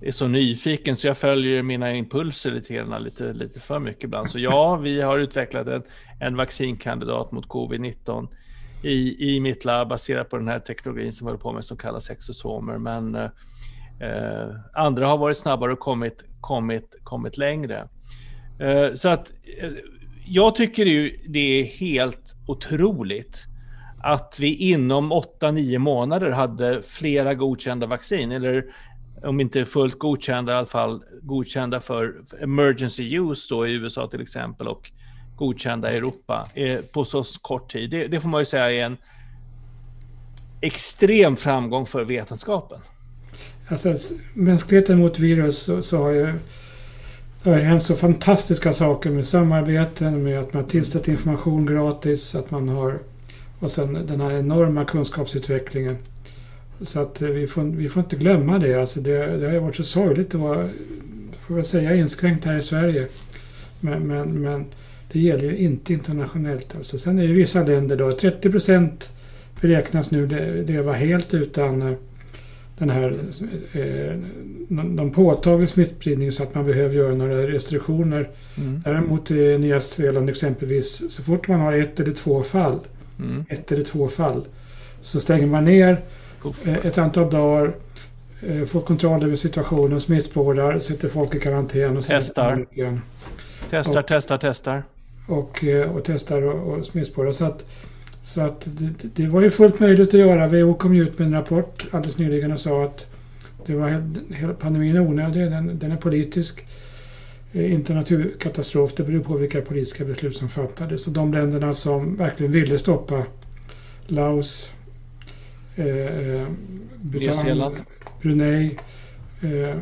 är 0.00 0.10
så 0.10 0.28
nyfiken 0.28 0.96
så 0.96 1.06
jag 1.06 1.16
följer 1.16 1.62
mina 1.62 1.94
impulser 1.94 2.50
lite, 2.50 2.74
grann, 2.74 3.02
lite, 3.02 3.32
lite 3.32 3.60
för 3.60 3.78
mycket 3.78 4.04
ibland. 4.04 4.30
Så 4.30 4.38
ja, 4.38 4.76
vi 4.82 5.00
har 5.00 5.18
utvecklat 5.18 5.66
en, 5.66 5.82
en 6.20 6.36
vaccinkandidat 6.36 7.32
mot 7.32 7.46
covid-19 7.46 8.28
i, 8.82 9.34
i 9.34 9.40
mitt 9.40 9.64
labb 9.64 9.88
baserat 9.88 10.30
på 10.30 10.36
den 10.36 10.48
här 10.48 10.58
teknologin 10.58 11.12
som 11.12 11.26
vi 11.26 11.28
håller 11.30 11.42
på 11.42 11.52
med 11.52 11.64
som 11.64 11.76
kallas 11.76 12.10
exosomer. 12.10 12.78
Men 12.78 13.14
uh, 13.14 13.30
andra 14.74 15.06
har 15.06 15.18
varit 15.18 15.38
snabbare 15.38 15.72
och 15.72 15.78
kommit, 15.78 16.24
kommit, 16.40 16.96
kommit 17.02 17.36
längre. 17.36 17.88
Uh, 18.62 18.94
så 18.94 19.08
att 19.08 19.32
jag 20.26 20.54
tycker 20.54 20.86
ju 20.86 21.20
det 21.28 21.60
är 21.60 21.64
helt 21.64 22.36
otroligt 22.46 23.49
att 24.02 24.36
vi 24.40 24.54
inom 24.54 25.12
8-9 25.12 25.78
månader 25.78 26.30
hade 26.30 26.82
flera 26.82 27.34
godkända 27.34 27.86
vaccin, 27.86 28.32
eller 28.32 28.64
om 29.22 29.40
inte 29.40 29.64
fullt 29.64 29.98
godkända, 29.98 30.52
i 30.52 30.56
alla 30.56 30.66
fall 30.66 31.02
godkända 31.22 31.80
för 31.80 32.14
emergency 32.42 33.18
use 33.18 33.54
då 33.54 33.66
i 33.66 33.72
USA 33.72 34.06
till 34.06 34.20
exempel 34.20 34.68
och 34.68 34.90
godkända 35.36 35.92
i 35.92 35.96
Europa 35.96 36.46
eh, 36.54 36.80
på 36.80 37.04
så 37.04 37.24
kort 37.42 37.72
tid. 37.72 37.90
Det, 37.90 38.06
det, 38.06 38.20
får 38.20 38.28
man 38.28 38.40
ju 38.40 38.44
säga 38.44 38.70
är 38.70 38.86
en 38.86 38.96
extrem 40.60 41.36
framgång 41.36 41.86
för 41.86 42.04
vetenskapen. 42.04 42.78
Alltså 43.68 43.94
mänskligheten 44.34 44.98
mot 44.98 45.18
virus 45.18 45.58
så, 45.58 45.82
så 45.82 45.98
har 45.98 46.10
ju 46.10 46.34
det 47.42 47.50
har 47.50 47.58
hänt 47.58 47.82
så 47.82 47.96
fantastiska 47.96 48.74
saker 48.74 49.10
med 49.10 49.26
samarbeten, 49.26 50.22
med 50.22 50.40
att 50.40 50.52
man 50.52 50.66
tillställt 50.66 51.08
information 51.08 51.66
gratis, 51.66 52.34
att 52.34 52.50
man 52.50 52.68
har 52.68 52.98
och 53.60 53.72
sen 53.72 54.06
den 54.06 54.20
här 54.20 54.32
enorma 54.32 54.84
kunskapsutvecklingen. 54.84 55.96
Så 56.82 57.00
att 57.00 57.22
vi 57.22 57.46
får, 57.46 57.62
vi 57.62 57.88
får 57.88 58.02
inte 58.02 58.16
glömma 58.16 58.58
det. 58.58 58.74
Alltså 58.74 59.00
det, 59.00 59.36
det 59.36 59.50
har 59.50 59.58
varit 59.58 59.76
så 59.76 59.84
sorgligt 59.84 60.34
att 60.34 60.40
vara, 60.40 60.68
får 61.40 61.56
jag 61.56 61.66
säga, 61.66 61.94
inskränkt 61.94 62.44
här 62.44 62.58
i 62.58 62.62
Sverige. 62.62 63.06
Men, 63.80 64.06
men, 64.06 64.42
men 64.42 64.64
det 65.12 65.20
gäller 65.20 65.44
ju 65.44 65.56
inte 65.56 65.92
internationellt. 65.92 66.76
Alltså. 66.76 66.98
Sen 66.98 67.18
är 67.18 67.28
det 67.28 67.34
vissa 67.34 67.64
länder 67.64 67.96
då, 67.96 68.12
30 68.12 68.50
procent 68.50 69.12
beräknas 69.60 70.10
nu 70.10 70.26
var 70.84 70.92
helt 70.92 71.34
utan 71.34 71.82
eh, 71.82 71.94
den 72.78 72.90
här 72.90 73.18
eh, 73.72 74.16
någon 74.68 75.10
påtaglig 75.10 75.68
smittspridning 75.68 76.32
så 76.32 76.42
att 76.42 76.54
man 76.54 76.66
behöver 76.66 76.94
göra 76.94 77.14
några 77.14 77.46
restriktioner. 77.46 78.30
Mm. 78.56 78.82
Däremot 78.84 79.30
i 79.30 79.58
Nya 79.58 79.80
Zeeland 79.80 80.30
exempelvis, 80.30 81.12
så 81.12 81.22
fort 81.22 81.48
man 81.48 81.60
har 81.60 81.72
ett 81.72 82.00
eller 82.00 82.12
två 82.12 82.42
fall 82.42 82.78
mm. 83.22 83.44
ett 83.48 83.72
eller 83.72 83.84
två 83.84 84.08
fall. 84.08 84.46
Så 85.02 85.20
stänger 85.20 85.46
man 85.46 85.64
ner 85.64 86.00
eh, 86.64 86.86
ett 86.86 86.98
antal 86.98 87.30
dagar, 87.30 87.74
eh, 88.46 88.64
får 88.64 88.80
kontroll 88.80 89.24
över 89.24 89.36
situationen, 89.36 90.00
smittspårar, 90.00 90.78
sätter 90.78 91.08
folk 91.08 91.34
i 91.34 91.40
karantän. 91.40 91.96
Och 91.96 92.04
testar. 92.06 92.66
Testar, 93.70 94.00
och, 94.00 94.06
testar, 94.08 94.38
testar. 94.38 94.82
Och, 95.28 95.64
eh, 95.64 95.96
och 95.96 96.04
testar 96.04 96.42
och, 96.42 96.72
och 96.72 96.86
smittspårar. 96.86 97.32
Så 97.32 97.44
att, 97.44 97.64
så 98.22 98.40
att 98.40 98.60
det, 98.64 99.08
det, 99.14 99.26
var 99.26 99.42
ju 99.42 99.50
fullt 99.50 99.80
möjligt 99.80 100.08
att 100.08 100.20
göra. 100.20 100.46
WHO 100.46 100.74
kom 100.74 100.94
ut 100.94 101.18
med 101.18 101.26
en 101.26 101.34
rapport 101.34 101.86
alldeles 101.90 102.18
nyligen 102.18 102.52
och 102.52 102.60
sa 102.60 102.84
att 102.84 103.06
det 103.66 103.74
var, 103.74 104.02
pandemin 104.52 104.96
är 104.96 105.00
onödig, 105.00 105.50
den, 105.50 105.78
den 105.78 105.92
är 105.92 105.96
politisk. 105.96 106.64
Eh, 107.52 107.72
inte 107.72 107.94
naturkatastrof. 107.94 108.94
Det 108.94 109.02
beror 109.02 109.20
på 109.20 109.36
vilka 109.36 109.60
politiska 109.60 110.04
beslut 110.04 110.36
som 110.36 110.48
fattades. 110.48 111.04
Så 111.04 111.10
de 111.10 111.32
länderna 111.32 111.74
som 111.74 112.16
verkligen 112.16 112.52
ville 112.52 112.78
stoppa 112.78 113.22
Laos, 114.06 114.72
eh, 115.76 115.86
eh 115.86 116.48
Bhutan, 116.96 117.76
Brunei, 118.22 118.78
eh, 119.40 119.76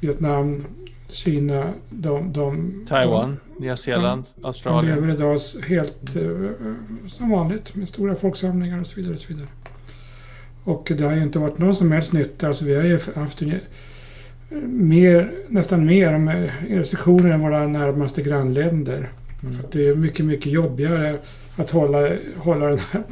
Vietnam, 0.00 0.64
Kina, 1.08 1.72
de, 1.90 2.32
de, 2.32 2.72
Taiwan, 2.88 3.36
de, 3.56 3.64
Nya 3.64 3.76
Zeeland, 3.76 4.24
de, 4.34 4.46
Australien. 4.46 4.96
De 4.96 5.00
lever 5.00 5.14
idag 5.14 5.38
helt 5.68 6.16
eh, 6.16 6.50
som 7.08 7.30
vanligt 7.30 7.74
med 7.74 7.88
stora 7.88 8.14
folksamlingar 8.14 8.80
och 8.80 8.86
så 8.86 9.00
vidare. 9.00 9.14
Och, 9.14 9.20
så 9.20 9.32
vidare. 9.32 9.48
och 10.64 10.92
det 10.96 11.04
har 11.04 11.14
ju 11.14 11.22
inte 11.22 11.38
varit 11.38 11.58
någon 11.58 11.74
som 11.74 11.92
helst 11.92 12.12
nytta. 12.12 12.48
Alltså 12.48 12.64
vi 12.64 12.74
har 12.74 12.82
ju 12.82 12.98
haft 13.14 13.42
mer, 14.66 15.32
nästan 15.48 15.86
mer 15.86 16.18
med 16.18 16.50
restriktioner 16.68 17.30
än 17.30 17.40
våra 17.40 17.66
närmaste 17.66 18.22
grannländer. 18.22 19.08
Mm. 19.42 19.54
För 19.54 19.64
det 19.72 19.88
är 19.88 19.94
mycket, 19.94 20.26
mycket 20.26 20.52
jobbigare 20.52 21.18
att 21.56 21.70
hålla, 21.70 22.08
hålla 22.36 22.66
den 22.66 22.78
här 22.78 23.02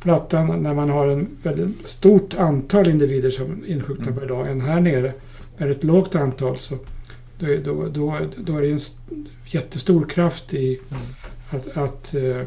plattan 0.00 0.62
när 0.62 0.74
man 0.74 0.90
har 0.90 1.08
en 1.08 1.26
väldigt 1.42 1.88
stort 1.88 2.34
antal 2.34 2.88
individer 2.88 3.30
som 3.30 3.64
insjuknar 3.66 4.08
mm. 4.08 4.18
per 4.18 4.26
dag 4.26 4.50
än 4.50 4.60
här 4.60 4.80
nere. 4.80 5.12
Är 5.58 5.66
det 5.66 5.72
ett 5.72 5.84
lågt 5.84 6.14
antal 6.14 6.58
så 6.58 6.78
då, 7.38 7.46
då, 7.64 7.88
då, 7.88 8.18
då 8.36 8.56
är 8.56 8.62
det 8.62 8.70
en 8.70 8.78
jättestor 9.46 10.04
kraft 10.04 10.54
i 10.54 10.80
mm. 10.90 11.02
att, 11.50 11.76
att, 11.76 12.14
äh, 12.14 12.42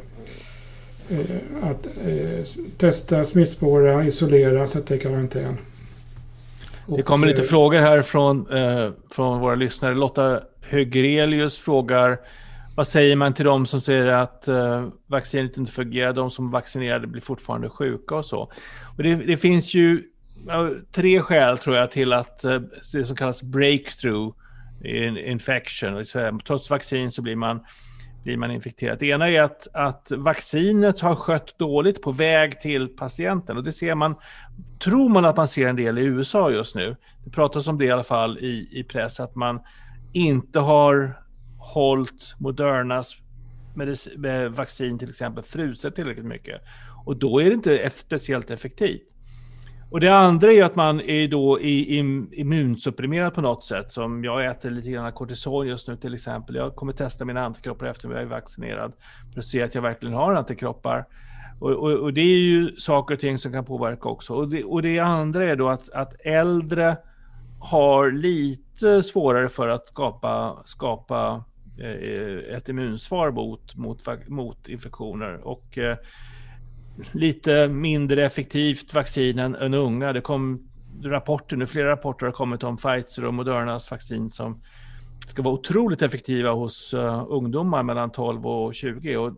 att 1.61 1.87
äh, 2.05 2.45
testa, 2.77 3.25
smittspåra, 3.25 4.05
isolera, 4.05 4.67
sätta 4.67 4.95
i 4.95 4.99
karantän. 4.99 5.57
Det 6.95 7.03
kommer 7.03 7.27
lite 7.27 7.43
frågor 7.43 7.79
här 7.79 8.01
från, 8.01 8.51
eh, 8.51 8.91
från 9.11 9.39
våra 9.39 9.55
lyssnare. 9.55 9.95
Lotta 9.95 10.41
Högrelius 10.61 11.57
frågar 11.57 12.19
vad 12.75 12.87
säger 12.87 13.15
man 13.15 13.33
till 13.33 13.45
dem 13.45 13.65
som 13.65 13.81
säger 13.81 14.05
att 14.05 14.45
uh, 14.47 14.87
vaccinet 15.07 15.57
inte 15.57 15.71
fungerar? 15.71 16.13
De 16.13 16.31
som 16.31 16.51
vaccinerade 16.51 17.07
blir 17.07 17.21
fortfarande 17.21 17.69
sjuka 17.69 18.15
och 18.15 18.25
så. 18.25 18.51
Och 18.97 19.03
det, 19.03 19.15
det 19.15 19.37
finns 19.37 19.73
ju 19.73 20.03
tre 20.91 21.21
skäl 21.21 21.57
tror 21.57 21.75
jag 21.75 21.91
till 21.91 22.13
att 22.13 22.45
uh, 22.45 22.61
det 22.93 23.05
som 23.05 23.15
kallas 23.15 23.43
breakthrough 23.43 24.35
infection. 25.25 26.03
Trots 26.47 26.69
vaccin 26.69 27.11
så 27.11 27.21
blir 27.21 27.35
man, 27.35 27.59
blir 28.27 28.37
man 28.37 28.51
infekterad. 28.51 28.99
Det 28.99 29.07
ena 29.07 29.29
är 29.29 29.41
att, 29.41 29.67
att 29.73 30.11
vaccinet 30.11 30.99
har 30.99 31.15
skött 31.15 31.59
dåligt 31.59 32.01
på 32.01 32.11
väg 32.11 32.59
till 32.59 32.87
patienten. 32.87 33.57
Och 33.57 33.63
det 33.63 33.71
ser 33.71 33.95
man, 33.95 34.15
tror 34.79 35.09
man 35.09 35.25
att 35.25 35.37
man 35.37 35.47
ser 35.47 35.67
en 35.67 35.75
del 35.75 35.97
i 35.97 36.01
USA 36.01 36.51
just 36.51 36.75
nu. 36.75 36.95
Det 37.23 37.29
pratas 37.29 37.67
om 37.67 37.77
det 37.77 37.85
i 37.85 37.91
alla 37.91 38.03
fall 38.03 38.37
i, 38.37 38.69
i 38.71 38.83
press, 38.83 39.19
att 39.19 39.35
man 39.35 39.59
inte 40.13 40.59
har 40.59 41.21
hållit 41.57 42.35
Modernas 42.39 43.15
eh, 44.25 44.49
vaccin 44.49 44.99
till 44.99 45.09
exempel 45.09 45.43
fruset 45.43 45.95
tillräckligt 45.95 46.25
mycket. 46.25 46.61
Och 47.05 47.17
då 47.17 47.41
är 47.41 47.45
det 47.45 47.53
inte 47.53 47.89
speciellt 47.89 48.51
effektivt. 48.51 49.01
Och 49.89 49.99
det 49.99 50.09
andra 50.09 50.53
är 50.53 50.63
att 50.63 50.75
man 50.75 51.01
är 51.01 51.27
då 51.27 51.59
immunsupprimerad 51.59 53.33
på 53.33 53.41
något 53.41 53.63
sätt. 53.63 53.91
Som 53.91 54.23
jag 54.23 54.45
äter 54.45 54.69
lite 54.69 54.89
grann 54.89 55.11
kortison 55.11 55.67
just 55.67 55.87
nu 55.87 55.95
till 55.95 56.13
exempel. 56.13 56.55
Jag 56.55 56.75
kommer 56.75 56.93
testa 56.93 57.25
mina 57.25 57.45
antikroppar 57.45 57.85
efter 57.85 58.07
att 58.07 58.13
jag 58.13 58.21
är 58.21 58.25
vaccinerad. 58.25 58.93
För 59.33 59.39
att 59.39 59.45
se 59.45 59.63
att 59.63 59.75
jag 59.75 59.81
verkligen 59.81 60.15
har 60.15 60.33
antikroppar. 60.33 61.05
Och, 61.59 61.71
och, 61.71 61.91
och 61.91 62.13
det 62.13 62.21
är 62.21 62.39
ju 62.39 62.75
saker 62.77 63.13
och 63.13 63.19
ting 63.19 63.37
som 63.37 63.51
kan 63.51 63.65
påverka 63.65 64.09
också. 64.09 64.33
Och 64.33 64.49
det, 64.49 64.63
och 64.63 64.81
det 64.81 64.99
andra 64.99 65.45
är 65.45 65.55
då 65.55 65.69
att, 65.69 65.89
att 65.89 66.25
äldre 66.25 66.97
har 67.59 68.11
lite 68.11 69.03
svårare 69.03 69.49
för 69.49 69.67
att 69.67 69.87
skapa, 69.87 70.61
skapa 70.65 71.43
eh, 71.79 72.55
ett 72.55 72.69
immunsvar 72.69 73.31
mot, 73.31 73.75
mot, 73.75 74.27
mot 74.27 74.69
infektioner. 74.69 75.47
Och 75.47 75.77
eh, 75.77 75.97
lite 77.11 77.67
mindre 77.67 78.25
effektivt 78.25 78.93
vaccin 78.93 79.39
än, 79.39 79.55
än 79.55 79.73
unga. 79.73 80.13
Det 80.13 80.21
kom 80.21 80.67
rapporter, 81.03 81.57
nu 81.57 81.65
flera 81.67 81.91
rapporter 81.91 82.25
har 82.25 82.33
kommit 82.33 82.63
om 82.63 82.77
Pfizer 82.77 83.25
och 83.25 83.33
Modernas 83.33 83.91
vaccin 83.91 84.31
som 84.31 84.61
ska 85.27 85.41
vara 85.41 85.53
otroligt 85.53 86.01
effektiva 86.01 86.51
hos 86.51 86.93
uh, 86.93 87.25
ungdomar 87.29 87.83
mellan 87.83 88.11
12 88.11 88.47
och 88.47 88.73
20. 88.73 89.17
Och 89.17 89.33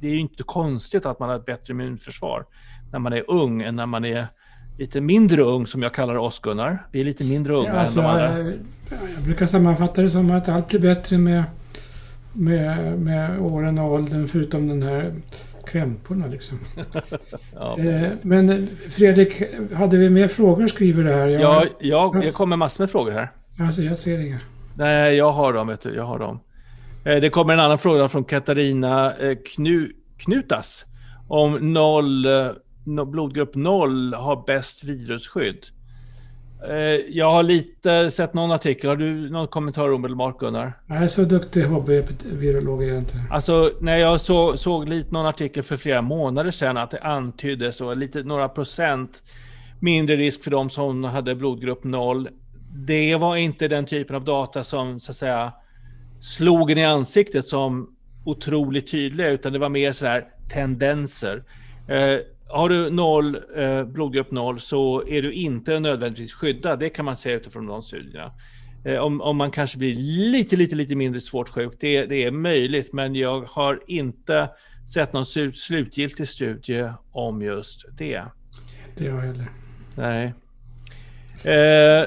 det 0.00 0.06
är 0.06 0.12
ju 0.12 0.20
inte 0.20 0.42
konstigt 0.42 1.06
att 1.06 1.18
man 1.18 1.28
har 1.28 1.36
ett 1.36 1.46
bättre 1.46 1.72
immunförsvar 1.72 2.44
när 2.92 2.98
man 2.98 3.12
är 3.12 3.30
ung 3.30 3.62
än 3.62 3.76
när 3.76 3.86
man 3.86 4.04
är 4.04 4.26
lite 4.78 5.00
mindre 5.00 5.42
ung 5.42 5.66
som 5.66 5.82
jag 5.82 5.94
kallar 5.94 6.16
oss 6.16 6.38
Gunnar. 6.38 6.78
Vi 6.92 7.00
är 7.00 7.04
lite 7.04 7.24
mindre 7.24 7.54
unga 7.54 7.68
ja, 7.68 7.80
alltså, 7.80 8.00
än 8.00 8.06
de 8.06 8.10
andra. 8.10 8.38
Jag, 8.38 8.58
jag 9.16 9.24
brukar 9.24 9.46
sammanfatta 9.46 10.02
det 10.02 10.10
som 10.10 10.30
att 10.30 10.48
allt 10.48 10.68
blir 10.68 10.80
bättre 10.80 11.18
med, 11.18 11.44
med, 12.32 13.00
med 13.00 13.40
åren 13.40 13.78
och 13.78 13.92
åldern 13.92 14.28
förutom 14.28 14.68
den 14.68 14.82
här 14.82 15.12
krämporna 15.66 16.26
liksom. 16.26 16.58
ja, 17.54 17.78
eh, 17.78 18.12
men 18.22 18.68
Fredrik, 18.90 19.42
hade 19.74 19.96
vi 19.96 20.10
mer 20.10 20.28
frågor 20.28 20.68
skriver 20.68 21.04
du 21.04 21.12
här? 21.12 21.26
Jag, 21.26 21.42
ja, 21.42 21.64
jag, 21.80 22.24
jag 22.24 22.34
kommer 22.34 22.56
massor 22.56 22.82
med 22.82 22.90
frågor 22.90 23.12
här. 23.12 23.32
Alltså 23.58 23.82
jag 23.82 23.98
ser 23.98 24.18
inga. 24.18 24.38
Nej, 24.76 25.16
jag 25.16 25.32
har 25.32 25.52
dem, 25.52 25.68
vet 25.68 25.80
du. 25.80 25.94
Jag 25.94 26.04
har 26.04 26.18
dem. 26.18 26.40
Eh, 27.04 27.16
det 27.16 27.30
kommer 27.30 27.54
en 27.54 27.60
annan 27.60 27.78
fråga 27.78 28.08
från 28.08 28.24
Katarina 28.24 29.16
eh, 29.16 29.36
Knu, 29.54 29.92
Knutas. 30.18 30.84
Om 31.28 31.72
noll, 31.72 32.26
blodgrupp 33.06 33.54
0 33.54 34.14
har 34.14 34.44
bäst 34.46 34.84
virusskydd. 34.84 35.66
Eh, 36.68 36.76
jag 37.08 37.30
har 37.30 37.42
lite 37.42 38.10
sett 38.10 38.34
någon 38.34 38.52
artikel. 38.52 38.90
Har 38.90 38.96
du 38.96 39.30
någon 39.30 39.48
kommentar 39.48 39.92
omedelbart 39.92 40.38
Gunnar? 40.38 40.72
Är 40.88 41.08
så 41.08 41.22
duktig 41.22 41.64
hobbyvirolog 41.64 42.82
är 42.82 42.88
jag 42.88 42.98
inte. 42.98 43.14
Alltså 43.30 43.72
när 43.80 43.96
jag 43.96 44.20
så, 44.20 44.56
såg 44.56 44.88
lite 44.88 45.12
någon 45.12 45.26
artikel 45.26 45.62
för 45.62 45.76
flera 45.76 46.02
månader 46.02 46.50
sedan 46.50 46.76
att 46.76 46.90
det 46.90 47.00
antyddes 47.00 47.76
så 47.76 47.94
lite 47.94 48.22
några 48.22 48.48
procent 48.48 49.22
mindre 49.80 50.16
risk 50.16 50.44
för 50.44 50.50
de 50.50 50.70
som 50.70 51.04
hade 51.04 51.34
blodgrupp 51.34 51.84
0. 51.84 52.28
Det 52.74 53.16
var 53.16 53.36
inte 53.36 53.68
den 53.68 53.86
typen 53.86 54.16
av 54.16 54.24
data 54.24 54.64
som 54.64 55.00
så 55.00 55.12
att 55.12 55.16
säga 55.16 55.52
slog 56.20 56.70
en 56.70 56.78
i 56.78 56.84
ansiktet 56.84 57.44
som 57.46 57.96
otroligt 58.24 58.90
tydliga 58.90 59.28
utan 59.28 59.52
det 59.52 59.58
var 59.58 59.68
mer 59.68 59.92
så 59.92 60.06
här 60.06 60.24
tendenser. 60.52 61.42
Har 62.52 62.68
du 62.68 62.90
noll, 62.90 63.38
eh, 63.56 63.84
blodgrupp 63.84 64.30
noll 64.30 64.60
så 64.60 65.08
är 65.08 65.22
du 65.22 65.32
inte 65.32 65.80
nödvändigtvis 65.80 66.32
skyddad. 66.32 66.78
Det 66.78 66.88
kan 66.88 67.04
man 67.04 67.16
säga 67.16 67.36
utifrån 67.36 67.66
de 67.66 67.82
studierna. 67.82 68.32
Eh, 68.84 68.96
om, 68.96 69.20
om 69.20 69.36
man 69.36 69.50
kanske 69.50 69.78
blir 69.78 69.94
lite, 69.94 70.56
lite, 70.56 70.76
lite 70.76 70.94
mindre 70.94 71.20
svårt 71.20 71.48
sjuk, 71.48 71.72
det, 71.80 72.06
det 72.06 72.24
är 72.24 72.30
möjligt, 72.30 72.92
men 72.92 73.14
jag 73.14 73.40
har 73.40 73.80
inte 73.86 74.48
sett 74.94 75.12
någon 75.12 75.26
slutgiltig 75.54 76.28
studie 76.28 76.92
om 77.12 77.42
just 77.42 77.84
det. 77.98 78.22
Inte 78.88 79.04
jag 79.04 79.16
heller. 79.16 79.50
Nej. 79.94 80.34
Eh, 81.44 82.06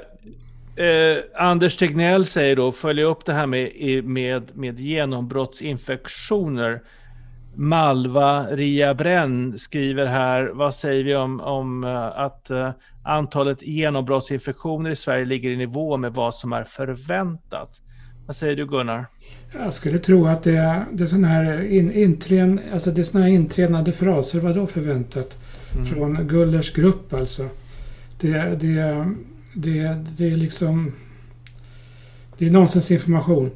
eh, 0.86 1.18
Anders 1.36 1.78
Tegnell 1.78 2.26
säger 2.26 2.56
då, 2.56 2.72
följa 2.72 3.06
upp 3.06 3.26
det 3.26 3.34
här 3.34 3.48
med, 3.48 3.72
med, 4.06 4.58
med 4.58 4.80
genombrottsinfektioner. 4.80 6.82
Malva 7.56 8.48
Ria 8.48 8.94
Brenn 8.94 9.60
skriver 9.60 10.06
här, 10.06 10.52
vad 10.54 10.76
säger 10.76 11.04
vi 11.04 11.16
om, 11.16 11.40
om 11.42 11.84
uh, 11.84 12.20
att 12.20 12.52
uh, 12.52 12.70
antalet 13.04 13.62
genombrottsinfektioner 13.62 14.90
i 14.90 14.96
Sverige 14.96 15.26
ligger 15.26 15.50
i 15.50 15.56
nivå 15.56 15.98
med 15.98 16.14
vad 16.14 16.36
som 16.36 16.54
är 16.54 16.64
förväntat? 16.64 17.82
Vad 18.26 18.36
säger 18.36 18.56
du 18.56 18.68
Gunnar? 18.68 19.06
Jag 19.54 19.74
skulle 19.74 20.00
tro 20.00 20.28
att 20.28 20.44
det 20.44 20.58
är, 20.58 20.86
det 20.92 21.04
är 21.04 21.08
sådana 21.08 21.28
här, 21.28 21.62
in, 21.62 21.92
intren, 21.92 22.60
alltså 22.74 22.92
det 22.92 23.02
är 23.02 23.06
såna 23.06 23.24
här 23.24 23.32
intränade 23.32 23.92
fraser, 23.92 24.40
vad 24.40 24.56
då 24.56 24.68
förväntat? 24.68 25.38
Mm. 25.74 25.86
Från 25.86 26.28
Gullers 26.28 26.74
grupp 26.74 27.14
alltså. 27.14 27.50
Det, 28.20 28.32
det, 28.60 29.08
det, 29.54 30.06
det 30.18 30.32
är 30.32 30.38
liksom... 30.38 30.94
Det 32.38 32.46
är 32.46 32.52
nonsensinformation. 32.52 33.52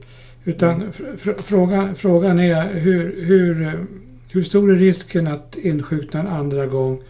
Utan 0.47 0.75
mm. 0.75 0.91
fr 0.91 1.33
frågan, 1.41 1.95
frågan 1.95 2.39
är 2.39 2.73
hur, 2.73 3.25
hur, 3.25 3.73
hur 4.29 4.43
stor 4.43 4.71
är 4.71 4.75
risken 4.75 5.27
att 5.27 5.57
insjukna 5.57 6.19
en 6.19 6.27
andra 6.27 6.65
gång 6.65 7.03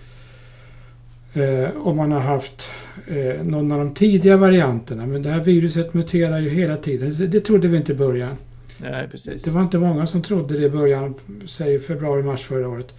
eh, 1.33 1.69
om 1.77 1.97
man 1.97 2.11
har 2.11 2.19
haft 2.19 2.71
eh, 3.07 3.43
någon 3.43 3.71
av 3.71 3.77
de 3.79 3.93
tidiga 3.93 4.37
varianterna. 4.37 5.05
Men 5.05 5.21
det 5.21 5.29
här 5.29 5.43
viruset 5.43 5.93
muterar 5.93 6.39
ju 6.39 6.49
hela 6.49 6.77
tiden. 6.77 7.15
Det, 7.17 7.27
det 7.27 7.39
trodde 7.39 7.67
vi 7.67 7.77
inte 7.77 7.91
i 7.91 7.95
början. 7.95 8.35
Nej, 8.77 9.07
precis. 9.11 9.43
Det 9.43 9.51
var 9.51 9.61
inte 9.61 9.77
många 9.77 10.07
som 10.07 10.21
trodde 10.21 10.57
det 10.57 10.65
i 10.65 10.69
början, 10.69 11.13
säg 11.45 11.79
februari-mars 11.79 12.41
förra 12.41 12.69
året. 12.69 12.93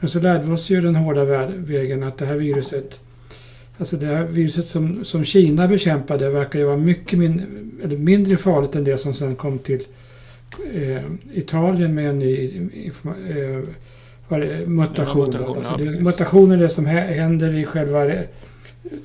Men 0.00 0.08
så 0.08 0.20
lärde 0.20 0.46
vi 0.46 0.52
oss 0.52 0.70
ju 0.70 0.80
den 0.80 0.96
hårda 0.96 1.24
vägen 1.48 2.02
att 2.02 2.18
det 2.18 2.26
här 2.26 2.36
viruset 2.36 3.00
Alltså 3.78 3.96
det 3.96 4.06
här 4.06 4.24
viruset 4.24 4.66
som, 4.66 5.04
som 5.04 5.24
Kina 5.24 5.68
bekämpade 5.68 6.30
verkar 6.30 6.58
ju 6.58 6.64
vara 6.64 6.76
mycket 6.76 7.18
min, 7.18 7.42
eller 7.84 7.96
mindre 7.96 8.36
farligt 8.36 8.74
än 8.74 8.84
det 8.84 8.98
som 8.98 9.14
sen 9.14 9.36
kom 9.36 9.58
till 9.58 9.86
eh, 10.74 11.02
Italien 11.34 11.94
med 11.94 12.10
en 12.10 12.18
ny 12.18 12.60
eh, 13.30 13.62
mutation. 14.66 15.32
Ja, 15.32 15.38
mutation, 15.38 15.56
alltså 15.56 15.76
det, 15.76 16.00
mutation 16.00 16.50
är 16.50 16.56
det 16.56 16.70
som 16.70 16.86
händer 16.86 17.54
i 17.54 17.64
själva 17.64 18.04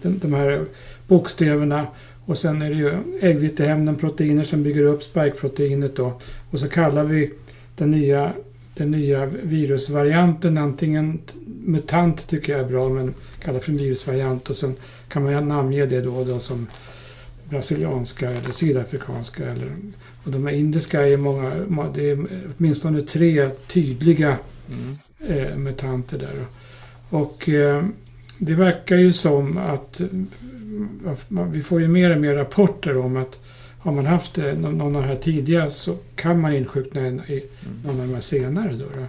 de, 0.02 0.20
de 0.22 0.34
här 0.34 0.66
bokstäverna. 1.08 1.88
Och 2.26 2.38
sen 2.38 2.62
är 2.62 2.70
det 2.70 2.76
ju 2.76 2.94
äggvitehämnen, 3.22 3.96
proteiner 3.96 4.44
som 4.44 4.64
bygger 4.64 4.84
upp 4.84 5.04
spikeproteinet 5.04 5.96
då. 5.96 6.14
Och 6.52 6.60
så 6.60 6.70
kallar 6.70 7.04
vi 7.04 7.32
den 7.76 7.92
nya, 7.92 8.34
den 8.74 8.92
nya 8.92 9.26
virusvarianten 9.26 10.58
antingen 10.58 11.20
mutant 11.65 12.28
tycker 12.28 12.54
jag 12.54 12.62
är 12.62 12.69
bra, 12.69 12.89
men 12.89 13.13
kallar 13.39 13.60
för 13.60 13.71
en 13.71 13.78
virusvariant. 13.78 14.50
Och 14.50 14.58
sen 14.58 14.76
kan 15.08 15.24
man 15.24 15.47
namnge 15.47 15.86
det 15.86 16.02
då, 16.02 16.24
då 16.24 16.39
som 16.39 16.67
brasilianska 17.50 18.30
eller 18.32 18.52
sydafrikanska. 18.52 19.47
Eller, 19.47 19.71
och 20.24 20.32
de 20.32 20.45
här 20.45 20.54
indiska 20.54 21.08
är 21.08 21.17
många, 21.17 21.65
det 21.93 22.10
är 22.10 22.26
åtminstone 22.58 23.02
tre 23.02 23.50
tydliga 23.50 24.38
mm. 24.69 24.97
eh, 25.38 25.58
mutanter 25.58 26.17
där. 26.17 26.45
Och 27.10 27.50
eh, 27.50 27.86
det 28.38 28.54
verkar 28.54 28.95
ju 28.95 29.13
som 29.13 29.58
att 29.58 30.00
eh, 30.00 30.08
vi 31.52 31.62
får 31.62 31.82
ju 31.82 31.88
mer 31.88 32.15
och 32.15 32.21
mer 32.21 32.34
rapporter 32.34 32.97
om 32.97 33.17
att 33.17 33.39
har 33.80 33.91
man 33.91 34.06
haft 34.06 34.38
eh, 34.38 34.54
någon 34.54 34.82
av 34.82 34.93
de 34.93 35.04
här 35.04 35.15
tidiga 35.15 35.71
så 35.71 35.97
kan 36.15 36.39
man 36.39 36.54
insjukna 36.54 37.02
i 37.02 37.08
mm. 37.08 37.21
någon 37.86 38.02
av 38.02 38.08
de 38.08 38.13
här 38.13 38.21
senare. 38.21 38.71
Då, 38.74 38.86
då. 38.95 39.06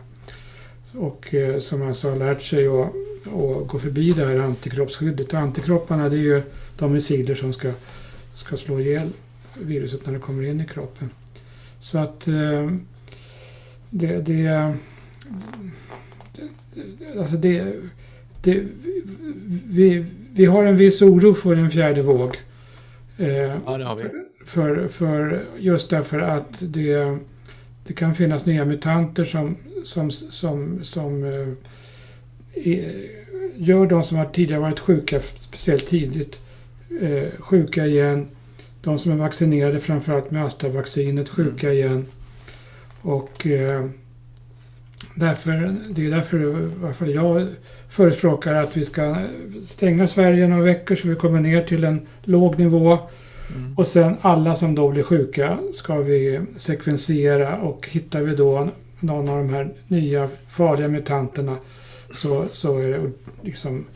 Och 0.92 1.34
eh, 1.34 1.58
som 1.58 1.82
alltså 1.82 2.10
har 2.10 2.16
lärt 2.16 2.42
sig 2.42 2.66
att, 2.66 2.86
att 3.26 3.68
gå 3.68 3.78
förbi 3.78 4.12
det 4.12 4.26
här 4.26 4.38
antikroppsskyddet. 4.38 5.32
Och 5.32 5.38
antikropparna 5.38 6.08
det 6.08 6.16
är 6.16 6.20
ju 6.20 6.42
de 6.78 6.92
missiler 6.92 7.34
som 7.34 7.52
ska, 7.52 7.72
ska 8.34 8.56
slå 8.56 8.80
ihjäl 8.80 9.10
viruset 9.54 10.06
när 10.06 10.12
det 10.12 10.18
kommer 10.18 10.42
in 10.42 10.60
i 10.60 10.66
kroppen. 10.66 11.10
Så 11.80 11.98
att 11.98 12.28
eh, 12.28 12.70
det, 13.90 14.16
det, 14.16 14.74
alltså 17.18 17.36
det, 17.36 17.74
det 18.42 18.62
vi, 19.66 20.06
vi 20.32 20.44
har 20.44 20.66
en 20.66 20.76
viss 20.76 21.02
oro 21.02 21.34
för 21.34 21.56
en 21.56 21.70
fjärde 21.70 22.02
våg. 22.02 22.36
Eh, 23.18 23.28
ja, 23.66 23.78
det 23.78 23.84
har 23.84 23.96
vi. 23.96 24.04
För, 24.46 24.88
för 24.88 25.44
just 25.58 25.90
därför 25.90 26.20
att 26.20 26.58
det 26.60 27.18
det 27.86 27.92
kan 27.92 28.14
finnas 28.14 28.46
nya 28.46 28.64
mutanter 28.64 29.24
som, 29.24 29.56
som, 29.84 30.10
som, 30.10 30.84
som 30.84 31.22
uh, 31.24 31.48
gör 33.56 33.86
de 33.86 34.02
som 34.02 34.18
har 34.18 34.26
tidigare 34.26 34.60
varit 34.60 34.80
sjuka, 34.80 35.20
speciellt 35.20 35.86
tidigt, 35.86 36.40
uh, 37.02 37.28
sjuka 37.38 37.86
igen. 37.86 38.28
De 38.82 38.98
som 38.98 39.12
är 39.12 39.16
vaccinerade, 39.16 39.80
framförallt 39.80 40.30
med 40.30 40.44
Astra-vaccinet, 40.44 41.28
sjuka 41.28 41.66
mm. 41.66 41.78
igen. 41.78 42.06
Och 43.02 43.46
uh, 43.46 43.86
därför, 45.14 45.76
det 45.90 46.06
är 46.06 46.10
därför 46.10 46.70
varför 46.80 47.06
jag 47.06 47.46
förespråkar 47.88 48.54
att 48.54 48.76
vi 48.76 48.84
ska 48.84 49.16
stänga 49.64 50.08
Sverige 50.08 50.48
några 50.48 50.62
veckor 50.62 50.94
så 50.94 51.08
vi 51.08 51.14
kommer 51.14 51.40
ner 51.40 51.62
till 51.62 51.84
en 51.84 52.06
låg 52.22 52.58
nivå. 52.58 52.98
Mm. 53.56 53.74
Och 53.76 53.86
sen 53.86 54.16
alla 54.20 54.56
som 54.56 54.74
då 54.74 54.90
blir 54.90 55.02
sjuka 55.02 55.58
ska 55.74 55.96
vi 55.96 56.40
sekvensera 56.56 57.58
och 57.58 57.88
hittar 57.90 58.20
vi 58.20 58.34
då 58.34 58.68
någon 59.02 59.28
av 59.28 59.36
de 59.36 59.48
här 59.48 59.68
nya 59.88 60.28
farliga 60.48 60.88
mutanterna 60.88 61.56
så, 62.14 62.46
så 62.50 62.78
är 62.78 62.88
det 62.88 63.10
liksom 63.42 63.86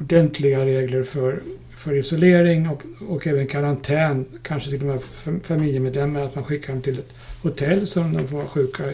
ordentliga 0.00 0.64
regler 0.66 1.04
för, 1.04 1.42
för 1.76 1.94
isolering 1.94 2.68
och, 2.68 2.82
och 3.08 3.26
även 3.26 3.46
karantän. 3.46 4.24
Kanske 4.42 4.70
till 4.70 4.80
och 4.80 4.86
med 4.86 5.02
familjemedlemmar, 5.42 6.20
att 6.20 6.34
man 6.34 6.44
skickar 6.44 6.72
dem 6.72 6.82
till 6.82 6.98
ett 6.98 7.14
hotell 7.42 7.86
som 7.86 8.12
de 8.12 8.28
får 8.28 8.36
vara 8.36 8.46
sjuka 8.46 8.84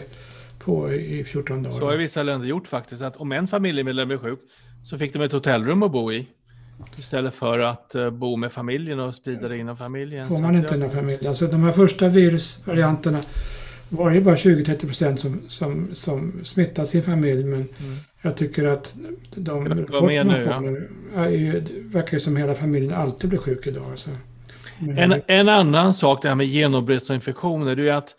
på 0.59 0.93
i 0.93 1.23
14 1.23 1.63
dagar. 1.63 1.79
Så 1.79 1.85
har 1.85 1.97
vissa 1.97 2.23
länder 2.23 2.47
gjort 2.47 2.67
faktiskt, 2.67 3.01
att 3.01 3.17
om 3.17 3.31
en 3.31 3.47
familjemedlem 3.47 4.11
är 4.11 4.17
sjuk 4.17 4.39
så 4.83 4.97
fick 4.97 5.13
de 5.13 5.21
ett 5.21 5.31
hotellrum 5.31 5.83
att 5.83 5.91
bo 5.91 6.11
i. 6.11 6.27
Istället 6.97 7.33
för 7.33 7.59
att 7.59 7.95
uh, 7.95 8.09
bo 8.09 8.35
med 8.35 8.51
familjen 8.51 8.99
och 8.99 9.15
sprida 9.15 9.47
det 9.47 9.57
inom 9.57 9.77
familjen. 9.77 10.27
Får 10.27 10.41
man 10.41 10.55
inte 10.55 10.75
inom 10.75 10.89
familjen. 10.89 11.27
Alltså 11.27 11.47
de 11.47 11.63
här 11.63 11.71
första 11.71 12.09
virusvarianterna 12.09 13.21
var 13.89 14.11
det 14.11 14.21
bara 14.21 14.35
20-30 14.35 14.79
procent 14.79 15.19
som, 15.19 15.41
som, 15.47 15.87
som 15.93 16.33
smittar 16.43 16.85
sin 16.85 17.03
familj. 17.03 17.43
Men 17.43 17.59
mm. 17.59 17.97
jag 18.21 18.37
tycker 18.37 18.65
att 18.65 18.95
de 19.35 19.69
rapporterna 19.69 20.59
nu, 20.59 20.89
ja. 21.15 21.25
är, 21.25 21.63
verkar 21.93 22.19
som 22.19 22.37
hela 22.37 22.55
familjen 22.55 22.93
alltid 22.93 23.29
blir 23.29 23.39
sjuk 23.39 23.67
idag. 23.67 23.91
Alltså. 23.91 24.09
En, 24.97 25.21
en 25.27 25.49
annan 25.49 25.93
sak 25.93 26.21
det 26.21 26.27
här 26.27 26.35
med 26.35 26.47
genombrottsinfektioner, 26.47 27.75
det 27.75 27.89
är 27.89 27.93
att 27.93 28.15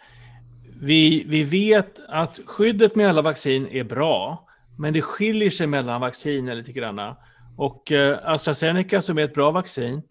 vi, 0.80 1.24
vi 1.26 1.42
vet 1.42 2.00
att 2.08 2.40
skyddet 2.46 2.94
med 2.94 3.08
alla 3.08 3.22
vaccin 3.22 3.66
är 3.70 3.84
bra, 3.84 4.46
men 4.76 4.92
det 4.92 5.02
skiljer 5.02 5.50
sig 5.50 5.66
mellan 5.66 6.00
vacciner 6.00 6.54
lite 6.54 6.72
grann. 6.72 7.14
Och 7.56 7.92
eh, 7.92 8.18
AstraZeneca 8.24 9.02
som 9.02 9.18
är 9.18 9.22
ett 9.22 9.34
bra 9.34 9.50
vaccin 9.50 10.02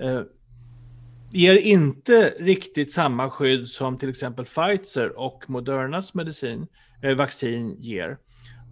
eh, 0.00 0.20
ger 1.32 1.56
inte 1.56 2.34
riktigt 2.38 2.92
samma 2.92 3.30
skydd 3.30 3.68
som 3.68 3.98
till 3.98 4.08
exempel 4.08 4.44
Pfizer 4.44 5.18
och 5.18 5.44
Modernas 5.50 6.14
medicin, 6.14 6.66
eh, 7.02 7.16
vaccin 7.16 7.76
ger. 7.78 8.18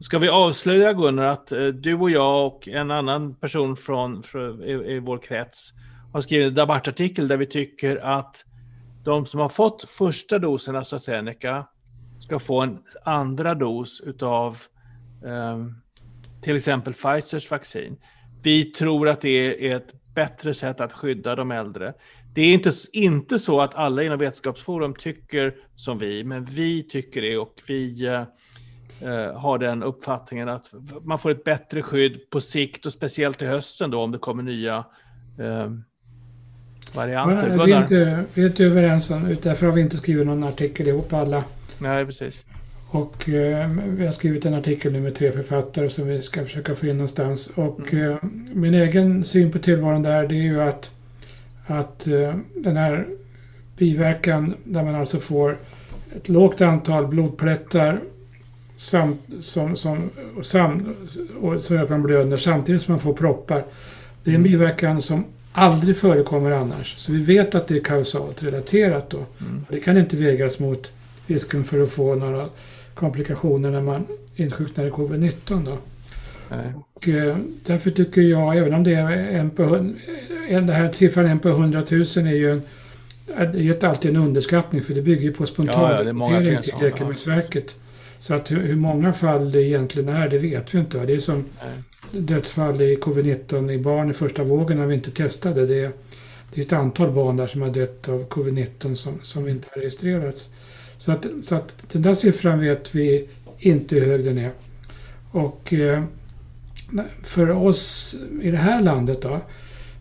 Ska 0.00 0.18
vi 0.18 0.28
avslöja 0.28 0.92
Gunnar 0.92 1.24
att 1.24 1.52
eh, 1.52 1.66
du 1.66 1.94
och 1.94 2.10
jag 2.10 2.46
och 2.46 2.68
en 2.68 2.90
annan 2.90 3.34
person 3.34 3.76
från, 3.76 4.22
från 4.22 4.62
i, 4.62 4.72
i, 4.72 4.98
vår 4.98 5.18
krets 5.18 5.72
har 6.12 6.20
skrivit 6.20 6.48
en 6.48 6.54
debattartikel 6.54 7.28
där 7.28 7.36
vi 7.36 7.46
tycker 7.46 7.96
att 7.96 8.44
de 9.04 9.26
som 9.26 9.40
har 9.40 9.48
fått 9.48 9.84
första 9.90 10.38
dosen 10.38 10.76
AstraZeneca 10.76 11.66
ska 12.20 12.38
få 12.38 12.60
en 12.60 12.78
andra 13.04 13.54
dos 13.54 14.00
utav 14.00 14.56
eh, 15.24 15.66
till 16.42 16.56
exempel 16.56 16.92
Pfizers 16.92 17.50
vaccin. 17.50 17.96
Vi 18.42 18.64
tror 18.64 19.08
att 19.08 19.20
det 19.20 19.68
är 19.70 19.76
ett 19.76 20.14
bättre 20.14 20.54
sätt 20.54 20.80
att 20.80 20.92
skydda 20.92 21.34
de 21.34 21.50
äldre. 21.50 21.94
Det 22.36 22.42
är 22.42 22.54
inte, 22.54 22.70
inte 22.92 23.38
så 23.38 23.60
att 23.60 23.74
alla 23.74 24.02
inom 24.02 24.18
Vetenskapsforum 24.18 24.94
tycker 24.94 25.54
som 25.76 25.98
vi, 25.98 26.24
men 26.24 26.44
vi 26.44 26.82
tycker 26.82 27.22
det 27.22 27.38
och 27.38 27.62
vi 27.68 28.06
eh, 28.06 28.22
eh, 29.10 29.38
har 29.38 29.58
den 29.58 29.82
uppfattningen 29.82 30.48
att 30.48 30.74
man 31.02 31.18
får 31.18 31.30
ett 31.30 31.44
bättre 31.44 31.82
skydd 31.82 32.30
på 32.30 32.40
sikt 32.40 32.86
och 32.86 32.92
speciellt 32.92 33.42
i 33.42 33.46
hösten 33.46 33.90
då 33.90 34.00
om 34.00 34.12
det 34.12 34.18
kommer 34.18 34.42
nya 34.42 34.84
eh, 35.38 35.70
varianter. 36.94 37.56
Men, 37.56 37.66
vi, 37.66 37.72
är 37.72 37.82
inte, 37.82 38.24
vi 38.34 38.42
är 38.42 38.46
inte 38.46 38.64
överens 38.64 39.10
om, 39.10 39.36
därför 39.42 39.66
har 39.66 39.72
vi 39.72 39.80
inte 39.80 39.96
skrivit 39.96 40.26
någon 40.26 40.44
artikel 40.44 40.88
ihop 40.88 41.12
alla. 41.12 41.44
Nej, 41.78 42.06
precis. 42.06 42.44
Och 42.90 43.28
eh, 43.28 43.70
vi 43.70 44.04
har 44.04 44.12
skrivit 44.12 44.46
en 44.46 44.54
artikel 44.54 44.92
nu 44.92 45.00
med 45.00 45.14
tre 45.14 45.32
författare 45.32 45.90
som 45.90 46.06
vi 46.06 46.22
ska 46.22 46.44
försöka 46.44 46.74
få 46.74 46.86
in 46.86 46.96
någonstans. 46.96 47.52
Och 47.54 47.92
mm. 47.92 48.12
eh, 48.12 48.18
min 48.52 48.74
egen 48.74 49.24
syn 49.24 49.52
på 49.52 49.58
tillvaron 49.58 50.02
där 50.02 50.28
det 50.28 50.34
är 50.34 50.42
ju 50.42 50.62
att, 50.62 50.90
att 51.66 52.06
eh, 52.06 52.34
den 52.54 52.76
här 52.76 53.06
biverkan 53.76 54.54
där 54.64 54.82
man 54.82 54.94
alltså 54.94 55.18
får 55.18 55.56
ett 56.16 56.28
lågt 56.28 56.60
antal 56.60 57.06
blodplättar 57.06 58.00
samt, 58.76 59.20
som, 59.40 59.76
som, 59.76 60.10
och 60.36 60.46
sam, 60.46 60.94
och, 61.40 61.60
som 61.60 61.76
gör 61.76 61.82
att 61.82 61.90
man 61.90 62.02
blöder 62.02 62.36
samtidigt 62.36 62.82
som 62.82 62.92
man 62.92 63.00
får 63.00 63.12
proppar. 63.12 63.64
Det 64.24 64.30
är 64.30 64.34
en 64.34 64.40
mm. 64.40 64.50
biverkan 64.50 65.02
som 65.02 65.24
aldrig 65.52 65.96
förekommer 65.96 66.50
annars. 66.50 66.94
Så 66.98 67.12
vi 67.12 67.22
vet 67.22 67.54
att 67.54 67.68
det 67.68 67.76
är 67.76 67.84
kausalt 67.84 68.42
relaterat 68.42 69.10
då. 69.10 69.16
Mm. 69.16 69.66
Det 69.68 69.80
kan 69.80 69.98
inte 69.98 70.16
vägas 70.16 70.58
mot 70.58 70.92
risken 71.26 71.64
för 71.64 71.82
att 71.82 71.90
få 71.90 72.14
några 72.14 72.48
komplikationer 72.94 73.70
när 73.70 73.82
man 73.82 74.06
insjuknar 74.36 74.86
i 74.86 74.90
covid-19. 74.90 75.64
Då. 75.64 75.78
Nej. 76.50 76.72
Och, 76.94 77.08
eh, 77.08 77.36
därför 77.66 77.90
tycker 77.90 78.20
jag, 78.20 78.56
även 78.56 78.74
om 78.74 78.84
det 78.84 78.94
är 78.94 79.10
en 79.10 79.50
på, 79.50 79.62
en, 79.62 79.96
den 80.48 80.68
här 80.68 80.92
siffran 80.92 81.26
en 81.26 81.38
på 81.38 81.48
100 81.48 81.84
000 81.90 82.00
är 82.00 82.26
ju 82.26 82.52
en, 82.52 82.62
är 83.36 83.84
alltid 83.84 84.10
en 84.10 84.16
underskattning 84.16 84.82
för 84.82 84.94
det 84.94 85.02
bygger 85.02 85.22
ju 85.22 85.32
på 85.32 85.46
spontanrapportering 85.46 86.54
ja, 86.54 86.62
till 86.62 86.74
Läkemedelsverket. 86.80 87.76
Så 88.20 88.34
att 88.34 88.50
hur, 88.50 88.62
hur, 88.62 88.76
många 88.76 89.12
fall 89.12 89.52
det 89.52 89.62
egentligen 89.62 90.08
är, 90.08 90.28
det 90.28 90.38
vet 90.38 90.74
vi 90.74 90.78
inte. 90.78 90.98
Det 90.98 91.14
är 91.14 91.18
som 91.18 91.44
Nej. 91.64 92.20
dödsfall 92.20 92.80
i 92.80 92.96
covid-19 92.96 93.72
i 93.72 93.78
barn 93.78 94.10
i 94.10 94.14
första 94.14 94.42
vågen 94.42 94.78
när 94.78 94.86
vi 94.86 94.94
inte 94.94 95.10
testade. 95.10 95.66
Det 95.66 95.80
är, 95.80 95.90
det 96.54 96.60
är 96.60 96.64
ett 96.64 96.72
antal 96.72 97.10
barn 97.10 97.36
där 97.36 97.46
som 97.46 97.62
har 97.62 97.70
dött 97.70 98.08
av 98.08 98.28
covid-19 98.28 98.94
som, 98.94 99.20
som 99.22 99.48
inte 99.48 99.68
har 99.70 99.80
registrerats. 99.80 100.50
Så 100.98 101.12
att, 101.12 101.26
så 101.42 101.54
att 101.54 101.76
den 101.92 102.02
där 102.02 102.14
siffran 102.14 102.60
vet 102.60 102.94
vi 102.94 103.28
inte 103.58 103.94
hur 103.94 104.06
hög 104.06 104.24
den 104.24 104.38
är. 104.38 104.50
Och 105.30 105.72
eh, 105.72 106.02
för 107.22 107.50
oss 107.50 108.14
i 108.42 108.50
det 108.50 108.56
här 108.56 108.82
landet 108.82 109.22
då 109.22 109.40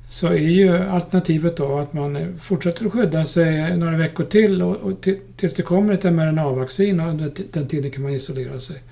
så 0.10 0.28
är 0.28 0.38
ju 0.38 0.78
alternativet 0.78 1.58
då 1.58 1.78
att 1.78 1.94
man 1.94 2.40
fortsätter 2.40 2.86
att 2.86 2.92
skydda 2.92 3.26
sig 3.26 3.78
några 3.78 3.98
veckor 3.98 4.24
till 4.24 4.62
och, 4.62 4.76
och 4.76 5.08
tills 5.36 5.54
det 5.54 5.62
kommer 5.62 5.94
ett 5.94 6.04
mRNA-vaccin 6.04 7.00
och 7.00 7.10
under 7.10 7.32
den 7.52 7.68
tiden 7.68 7.92
kan 7.92 8.04
man 8.04 8.12
isolera 8.12 8.60
sig. 8.60 8.84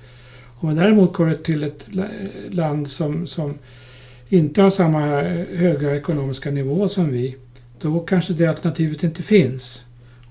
Om 0.56 0.68
man 0.68 0.76
däremot 0.76 1.12
går 1.12 1.34
till 1.34 1.64
ett 1.64 1.86
land 2.50 2.90
som, 2.90 3.26
som 3.26 3.58
inte 4.28 4.62
har 4.62 4.70
samma 4.70 5.00
höga 5.56 5.96
ekonomiska 5.96 6.50
nivå 6.50 6.88
som 6.88 7.12
vi, 7.12 7.36
då 7.80 8.00
kanske 8.00 8.32
det 8.32 8.46
alternativet 8.46 9.02
inte 9.02 9.22
finns. 9.22 9.82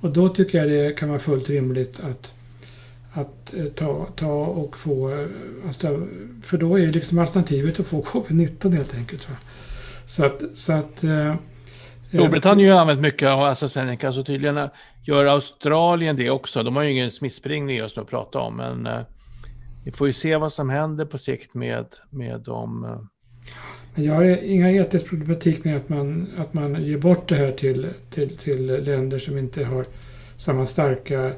Och 0.01 0.09
då 0.09 0.29
tycker 0.29 0.57
jag 0.57 0.69
det 0.69 0.97
kan 0.97 1.09
vara 1.09 1.19
fullt 1.19 1.49
rimligt 1.49 1.99
att, 1.99 2.31
att 3.13 3.53
eh, 3.53 3.65
ta, 3.65 4.07
ta 4.15 4.45
och 4.45 4.77
få... 4.77 5.09
Eh, 5.09 5.27
alltså, 5.65 6.07
för 6.43 6.57
då 6.57 6.79
är 6.79 6.87
liksom 6.87 7.19
alternativet 7.19 7.79
att 7.79 7.87
få 7.87 8.01
covid-19 8.01 8.75
helt 8.75 8.95
enkelt. 8.95 9.29
Va? 9.29 9.35
Så 10.05 10.25
att... 10.25 10.41
Så 10.53 10.73
att 10.73 11.03
eh, 11.03 11.35
Storbritannien 12.07 12.71
har 12.71 12.81
använt 12.81 13.01
mycket 13.01 13.29
av 13.29 13.39
AstraZeneca, 13.39 14.11
så 14.11 14.23
tydligen 14.23 14.69
gör 15.03 15.25
Australien 15.25 16.15
det 16.15 16.29
också. 16.29 16.63
De 16.63 16.75
har 16.75 16.83
ju 16.83 16.91
ingen 16.91 17.11
smittspridning 17.11 17.77
just 17.77 17.97
att 17.97 18.09
prata 18.09 18.39
om, 18.39 18.57
men 18.57 18.87
vi 19.85 19.91
får 19.91 20.07
ju 20.07 20.13
se 20.13 20.35
vad 20.35 20.53
som 20.53 20.69
händer 20.69 21.05
på 21.05 21.17
sikt 21.17 21.53
med, 21.53 21.85
med 22.09 22.39
de... 22.39 22.85
Eh... 22.85 24.03
Jag 24.03 24.13
har 24.13 24.23
inga 24.23 24.71
etisk 24.71 25.09
problematik 25.09 25.63
med 25.63 25.77
att 25.77 25.89
man, 25.89 26.27
att 26.37 26.53
man 26.53 26.83
ger 26.83 26.97
bort 26.97 27.29
det 27.29 27.35
här 27.35 27.51
till, 27.51 27.87
till, 28.09 28.37
till 28.37 28.65
länder 28.65 29.19
som 29.19 29.37
inte 29.37 29.65
har 29.65 29.85
samma 30.37 30.65
starka 30.65 31.33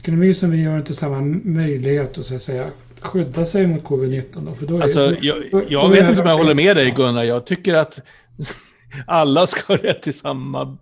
ekonomi 0.00 0.34
som 0.34 0.50
vi 0.50 0.64
har, 0.64 0.78
inte 0.78 0.94
samma 0.94 1.20
möjlighet 1.44 2.18
att, 2.18 2.26
så 2.26 2.34
att 2.34 2.42
säga, 2.42 2.70
skydda 3.00 3.44
sig 3.44 3.66
mot 3.66 3.84
covid-19. 3.84 4.54
För 4.54 4.66
då 4.66 4.82
alltså, 4.82 5.16
jag, 5.20 5.36
jag 5.68 5.88
vet 5.88 6.08
inte 6.08 6.22
om 6.22 6.28
jag 6.28 6.36
håller 6.36 6.54
med 6.54 6.76
dig 6.76 6.90
Gunnar. 6.90 7.24
Jag 7.24 7.44
tycker 7.46 7.74
att 7.74 8.00
alla 9.06 9.46
ska 9.46 9.72
ha 9.72 9.82
rätt 9.82 10.02
till 10.02 10.14
samma, 10.14 10.78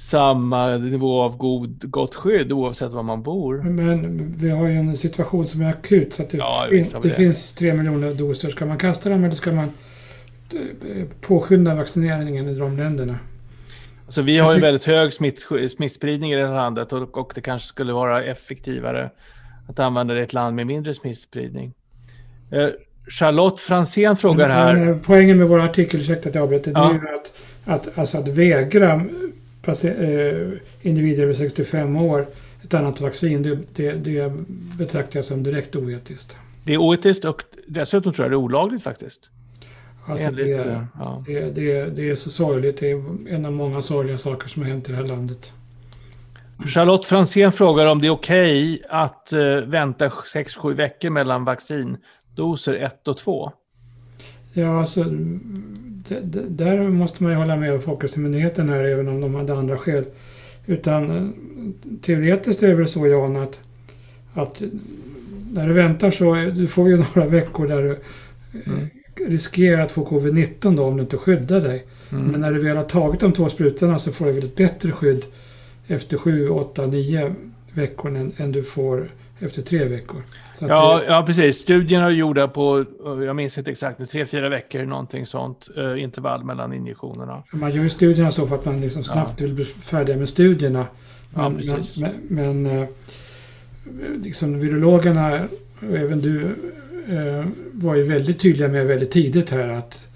samma 0.00 0.76
nivå 0.76 1.22
av 1.22 1.36
god, 1.36 1.90
gott 1.90 2.14
skydd 2.14 2.52
oavsett 2.52 2.92
var 2.92 3.02
man 3.02 3.22
bor. 3.22 3.62
Men 3.62 4.34
vi 4.36 4.50
har 4.50 4.66
ju 4.66 4.76
en 4.76 4.96
situation 4.96 5.46
som 5.46 5.62
är 5.62 5.70
akut 5.70 6.12
så 6.12 6.22
att 6.22 6.30
det, 6.30 6.36
ja, 6.36 6.66
fin 6.70 6.86
det, 6.92 7.08
det 7.08 7.14
finns 7.14 7.52
tre 7.52 7.74
miljoner 7.74 8.14
doser. 8.14 8.50
Ska 8.50 8.66
man 8.66 8.78
kasta 8.78 9.10
dem 9.10 9.24
eller 9.24 9.34
ska 9.34 9.52
man 9.52 9.70
påskynda 11.20 11.74
vaccineringen 11.74 12.48
i 12.48 12.54
de 12.54 12.76
länderna. 12.76 13.18
Alltså 14.06 14.22
vi 14.22 14.38
har 14.38 14.54
ju 14.54 14.60
väldigt 14.60 14.84
hög 14.84 15.12
smitt, 15.12 15.46
smittspridning 15.76 16.32
i 16.32 16.36
det 16.36 16.46
här 16.46 16.54
landet 16.54 16.92
och, 16.92 17.18
och, 17.18 17.32
det 17.34 17.40
kanske 17.40 17.68
skulle 17.68 17.92
vara 17.92 18.24
effektivare 18.24 19.10
att 19.68 19.78
använda 19.78 20.14
det 20.14 20.20
i 20.20 20.22
ett 20.22 20.32
land 20.32 20.56
med 20.56 20.66
mindre 20.66 20.94
smittspridning. 20.94 21.74
Eh, 22.50 22.68
Charlotte 23.08 23.60
Fransén 23.60 24.16
frågar 24.16 24.48
här. 24.48 24.88
Eh, 24.88 24.96
poängen 25.04 25.38
med 25.38 25.48
vår 25.48 25.60
artikel, 25.60 26.00
ursäkta 26.00 26.28
att 26.28 26.34
jag 26.34 26.44
avbryter, 26.44 26.72
ja. 26.74 26.80
det 26.80 27.06
är 27.06 27.10
ju 27.10 27.16
att, 27.16 27.32
att, 27.64 27.98
alltså 27.98 28.18
att 28.18 28.28
vägra 28.28 28.92
eh, 28.92 30.48
individer 30.82 31.22
över 31.22 31.34
65 31.34 31.96
år 31.96 32.26
ett 32.64 32.74
annat 32.74 33.00
vaccin, 33.00 33.42
det, 33.42 33.58
det, 33.74 33.92
det 33.92 34.32
betraktar 34.78 35.18
jag 35.18 35.24
som 35.24 35.42
direkt 35.42 35.76
oetiskt. 35.76 36.36
Det 36.64 36.72
är 36.74 36.78
oetiskt 36.78 37.24
och 37.24 37.42
dessutom 37.66 38.12
tror 38.12 38.24
jag 38.24 38.30
det 38.30 38.34
är 38.34 38.44
olagligt 38.44 38.82
faktiskt. 38.82 39.30
Alltså 40.06 40.30
det, 40.30 40.86
ja. 40.98 41.24
det, 41.26 41.40
det, 41.40 41.84
det, 41.84 42.10
är 42.10 42.14
så 42.14 42.30
sorgligt. 42.30 42.80
Det 42.80 42.90
är 42.90 43.02
en 43.28 43.46
av 43.46 43.52
många 43.52 43.82
sorgliga 43.82 44.18
saker 44.18 44.48
som 44.48 44.62
har 44.62 44.68
hänt 44.68 44.88
i 44.88 44.92
det 44.92 44.98
här 44.98 45.04
landet. 45.04 45.52
Charlotte 46.66 47.06
Fransén 47.06 47.52
frågar 47.52 47.86
om 47.86 48.00
det 48.00 48.06
är 48.06 48.10
okej 48.10 48.74
okay 48.74 48.86
att 48.88 49.30
uh, 49.32 49.58
vänta 49.58 50.08
6-7 50.08 50.74
veckor 50.74 51.10
mellan 51.10 51.44
vaccindoser 51.44 52.74
1 52.74 53.08
och 53.08 53.18
2. 53.18 53.52
Ja, 54.52 54.80
alltså 54.80 55.04
där 56.48 56.88
måste 56.88 57.22
man 57.22 57.32
ju 57.32 57.38
hålla 57.38 57.56
med 57.56 57.82
Folkhälsomyndigheten 57.82 58.68
här 58.68 58.84
även 58.84 59.08
om 59.08 59.20
de 59.20 59.34
hade 59.34 59.54
andra 59.54 59.78
skäl. 59.78 60.04
Utan 60.66 61.10
eh, 61.10 61.28
teoretiskt 62.02 62.62
är 62.62 62.68
det 62.68 62.74
väl 62.74 62.88
så 62.88 63.06
Jan 63.06 63.36
att, 63.36 63.60
att 64.34 64.62
när 65.52 65.66
du 65.66 65.72
väntar 65.72 66.10
så 66.10 66.34
du 66.34 66.66
får 66.66 66.88
ju 66.88 66.96
några 67.14 67.28
veckor 67.28 67.66
där 67.66 67.82
du 67.82 67.90
eh, 67.90 68.68
mm. 68.72 68.88
Riskerar 69.20 69.82
att 69.82 69.92
få 69.92 70.04
covid-19 70.04 70.76
då 70.76 70.84
om 70.84 70.96
du 70.96 71.02
inte 71.02 71.16
skyddar 71.16 71.60
dig. 71.60 71.86
Mm. 72.10 72.24
Men 72.24 72.40
när 72.40 72.52
du 72.52 72.64
väl 72.64 72.76
har 72.76 72.84
tagit 72.84 73.20
de 73.20 73.32
två 73.32 73.48
sprutorna 73.48 73.98
så 73.98 74.12
får 74.12 74.26
du 74.26 74.32
väl 74.32 74.44
ett 74.44 74.56
bättre 74.56 74.92
skydd 74.92 75.24
efter 75.86 76.16
7, 76.16 76.48
8, 76.48 76.86
9 76.86 77.34
veckor 77.72 78.16
än, 78.16 78.32
än 78.36 78.52
du 78.52 78.62
får 78.62 79.08
efter 79.38 79.62
tre 79.62 79.84
veckor. 79.84 80.22
Ja, 80.60 80.98
det... 80.98 81.06
ja, 81.06 81.22
precis. 81.26 81.58
Studierna 81.58 82.06
är 82.06 82.10
gjorda 82.10 82.48
på, 82.48 82.84
jag 83.04 83.36
minns 83.36 83.58
inte 83.58 83.70
exakt, 83.70 84.10
tre, 84.10 84.26
fyra 84.26 84.48
veckor, 84.48 84.84
någonting 84.84 85.26
sånt, 85.26 85.68
uh, 85.78 86.02
intervall 86.02 86.44
mellan 86.44 86.72
injektionerna. 86.72 87.42
Man 87.52 87.74
gör 87.74 87.82
ju 87.82 87.90
studierna 87.90 88.32
så 88.32 88.46
för 88.46 88.54
att 88.54 88.64
man 88.64 88.80
liksom 88.80 89.04
snabbt 89.04 89.40
ja. 89.40 89.46
vill 89.46 89.54
bli 89.54 89.64
färdig 89.64 90.18
med 90.18 90.28
studierna. 90.28 90.86
Men, 91.30 91.60
ja, 91.62 91.76
men, 91.96 92.12
men, 92.28 92.62
men 92.62 92.78
uh, 92.78 92.88
liksom 94.22 94.60
virologerna, 94.60 95.48
och 95.80 95.96
även 95.96 96.20
du, 96.20 96.54
var 97.72 97.94
ju 97.94 98.02
väldigt 98.02 98.40
tydliga 98.40 98.68
med 98.68 98.86
väldigt 98.86 99.10
tidigt 99.10 99.50
här 99.50 99.68
att 99.68 100.06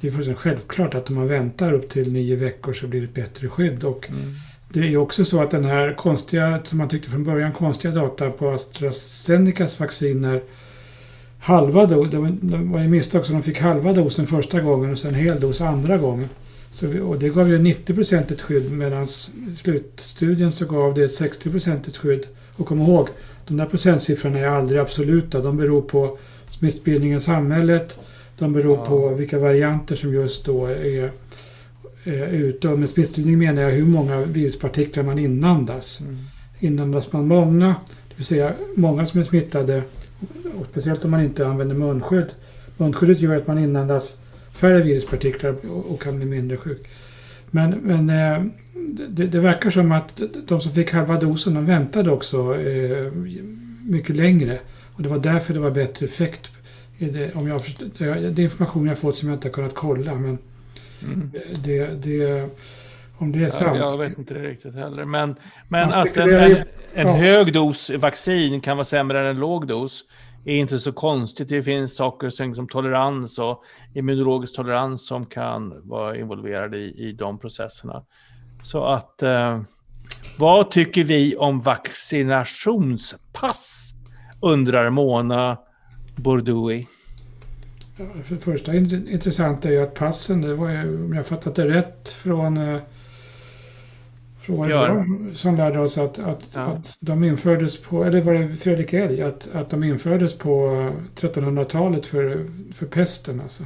det 0.00 0.06
är 0.06 0.10
fullständigt 0.10 0.42
självklart 0.42 0.94
att 0.94 1.08
om 1.08 1.14
man 1.14 1.28
väntar 1.28 1.72
upp 1.72 1.88
till 1.88 2.12
nio 2.12 2.36
veckor 2.36 2.72
så 2.72 2.86
blir 2.86 3.00
det 3.00 3.06
ett 3.06 3.14
bättre 3.14 3.48
skydd. 3.48 3.84
Och 3.84 4.08
mm. 4.08 4.34
Det 4.72 4.80
är 4.80 4.84
ju 4.84 4.96
också 4.96 5.24
så 5.24 5.42
att 5.42 5.50
den 5.50 5.64
här 5.64 5.94
konstiga, 5.94 6.60
som 6.64 6.78
man 6.78 6.88
tyckte 6.88 7.10
från 7.10 7.24
början, 7.24 7.52
konstiga 7.52 7.94
data 7.94 8.30
på 8.30 8.50
AstraZenecas 8.50 9.80
vacciner 9.80 10.40
halva 11.40 11.86
dos, 11.86 12.10
det 12.10 12.18
var 12.18 12.80
ju 12.80 12.88
misstag 12.88 13.26
så 13.26 13.32
de 13.32 13.42
fick 13.42 13.60
halva 13.60 13.92
dosen 13.92 14.26
första 14.26 14.60
gången 14.60 14.92
och 14.92 14.98
sen 14.98 15.14
hel 15.14 15.40
dos 15.40 15.60
andra 15.60 15.98
gången. 15.98 16.28
Så 16.72 16.86
vi, 16.86 17.00
och 17.00 17.18
det 17.18 17.28
gav 17.28 17.48
ju 17.48 17.58
90 17.58 18.14
ett 18.32 18.40
skydd 18.40 18.72
medan 18.72 19.06
slutstudien 19.56 20.52
så 20.52 20.66
gav 20.66 20.94
det 20.94 21.04
ett 21.04 21.14
60 21.14 21.50
ett 21.86 21.96
skydd. 21.96 22.26
Och 22.56 22.66
kom 22.66 22.80
ihåg, 22.80 23.08
de 23.46 23.56
där 23.56 23.66
procentsiffrorna 23.66 24.38
är 24.38 24.46
aldrig 24.46 24.80
absoluta. 24.80 25.40
De 25.40 25.56
beror 25.56 25.82
på 25.82 26.18
smittspridningen 26.50 27.18
i 27.18 27.20
samhället. 27.20 28.00
De 28.38 28.52
beror 28.52 28.76
ja. 28.76 28.84
på 28.84 29.08
vilka 29.08 29.38
varianter 29.38 29.96
som 29.96 30.14
just 30.14 30.44
då 30.44 30.66
är 30.66 31.10
ute. 32.30 32.68
Och 32.68 32.78
med 32.78 32.90
smittspridning 32.90 33.38
menar 33.38 33.62
jag 33.62 33.70
hur 33.70 33.86
många 33.86 34.20
viruspartiklar 34.20 35.02
man 35.02 35.18
inandas. 35.18 36.00
Mm. 36.00 36.18
Inandas 36.58 37.12
man 37.12 37.28
många, 37.28 37.66
det 38.08 38.14
vill 38.16 38.26
säga 38.26 38.52
många 38.74 39.06
som 39.06 39.20
är 39.20 39.24
smittade, 39.24 39.82
och 40.58 40.66
speciellt 40.70 41.04
om 41.04 41.10
man 41.10 41.24
inte 41.24 41.46
använder 41.46 41.76
munskydd. 41.76 42.26
Munskyddet 42.76 43.20
gör 43.20 43.36
att 43.36 43.46
man 43.46 43.58
inandas 43.58 44.20
färre 44.52 44.82
viruspartiklar 44.82 45.54
och 45.64 46.02
kan 46.02 46.16
bli 46.16 46.26
mindre 46.26 46.56
sjuk. 46.56 46.88
Men, 47.50 47.70
men 47.70 48.10
eh, 48.10 48.44
det, 49.08 49.26
det, 49.26 49.40
verkar 49.40 49.70
som 49.70 49.92
att 49.92 50.20
de 50.46 50.60
som 50.60 50.72
fick 50.72 50.92
halva 50.92 51.20
dosen 51.20 51.54
de 51.54 51.66
väntade 51.66 52.10
också 52.10 52.60
eh, 52.60 53.12
mycket 53.88 54.16
längre. 54.16 54.58
Och 55.00 55.04
det 55.04 55.08
var 55.08 55.18
därför 55.18 55.54
det 55.54 55.60
var 55.60 55.70
bättre 55.70 56.06
effekt. 56.06 56.50
Det, 56.98 57.36
om 57.36 57.48
jag, 57.48 57.60
det 57.98 58.04
är 58.04 58.40
information 58.40 58.86
jag 58.86 58.98
fått 58.98 59.16
som 59.16 59.28
jag 59.28 59.36
inte 59.36 59.48
har 59.48 59.52
kunnat 59.52 59.74
kolla. 59.74 60.14
Men 60.14 60.38
Mm. 61.02 61.30
Det, 61.64 61.86
det, 61.86 62.48
om 63.18 63.32
det 63.32 63.44
är 63.44 63.50
sant. 63.50 63.78
Jag, 63.78 63.98
vet 63.98 64.18
inte 64.18 64.34
det 64.34 64.40
riktigt 64.40 64.74
heller. 64.74 65.04
Men, 65.04 65.36
men 65.68 65.94
att 65.94 66.16
en, 66.16 66.30
en, 66.30 66.56
en 66.94 67.06
ja. 67.06 67.14
hög 67.14 67.52
dos 67.52 67.90
vaccin 67.90 68.60
kan 68.60 68.76
vara 68.76 68.84
sämre 68.84 69.20
än 69.20 69.26
en 69.26 69.40
låg 69.40 69.66
dos 69.66 70.04
är 70.44 70.54
inte 70.54 70.80
så 70.80 70.92
konstigt. 70.92 71.48
Det 71.48 71.62
finns 71.62 71.96
saker 71.96 72.30
som 72.30 72.68
tolerans 72.68 73.38
och 73.38 73.62
immunologisk 73.94 74.56
tolerans 74.56 75.06
som 75.06 75.26
kan 75.26 75.88
vara 75.88 76.16
involverade 76.16 76.78
i, 76.78 77.08
i 77.08 77.12
de 77.12 77.38
processerna. 77.38 78.04
Så 78.62 78.84
att 78.84 79.22
eh, 79.22 79.60
vad 80.38 80.70
tycker 80.70 81.04
vi 81.04 81.36
om 81.36 81.60
vaccinationspass? 81.60 83.94
Undrar 84.40 84.90
Mona 84.90 85.58
Bordoui. 86.16 86.86
För 88.24 88.34
det 88.34 88.40
första 88.40 88.74
intressant 88.74 89.64
är 89.64 89.70
ju 89.70 89.82
att 89.82 89.94
passen, 89.94 90.40
det 90.40 90.54
var 90.54 90.70
ju, 90.70 91.04
om 91.04 91.14
jag 91.14 91.26
fattat 91.26 91.54
det 91.54 91.68
rätt, 91.68 92.08
från 92.08 92.56
eh, 92.56 92.80
från 94.40 94.70
ja. 94.70 95.04
som 95.34 95.56
lärde 95.56 95.78
oss 95.78 95.98
att, 95.98 96.18
att, 96.18 96.48
ja. 96.54 96.60
att 96.60 96.96
de 97.00 97.24
infördes 97.24 97.82
på, 97.82 98.04
eller 98.04 98.20
var 98.20 98.34
det 98.34 98.56
Fredrik 98.56 98.92
Elg, 98.92 99.22
att, 99.22 99.48
att 99.52 99.70
de 99.70 99.84
infördes 99.84 100.38
på 100.38 100.50
1300-talet 101.16 102.06
för, 102.06 102.46
för 102.74 102.86
pesten 102.86 103.40
alltså. 103.40 103.64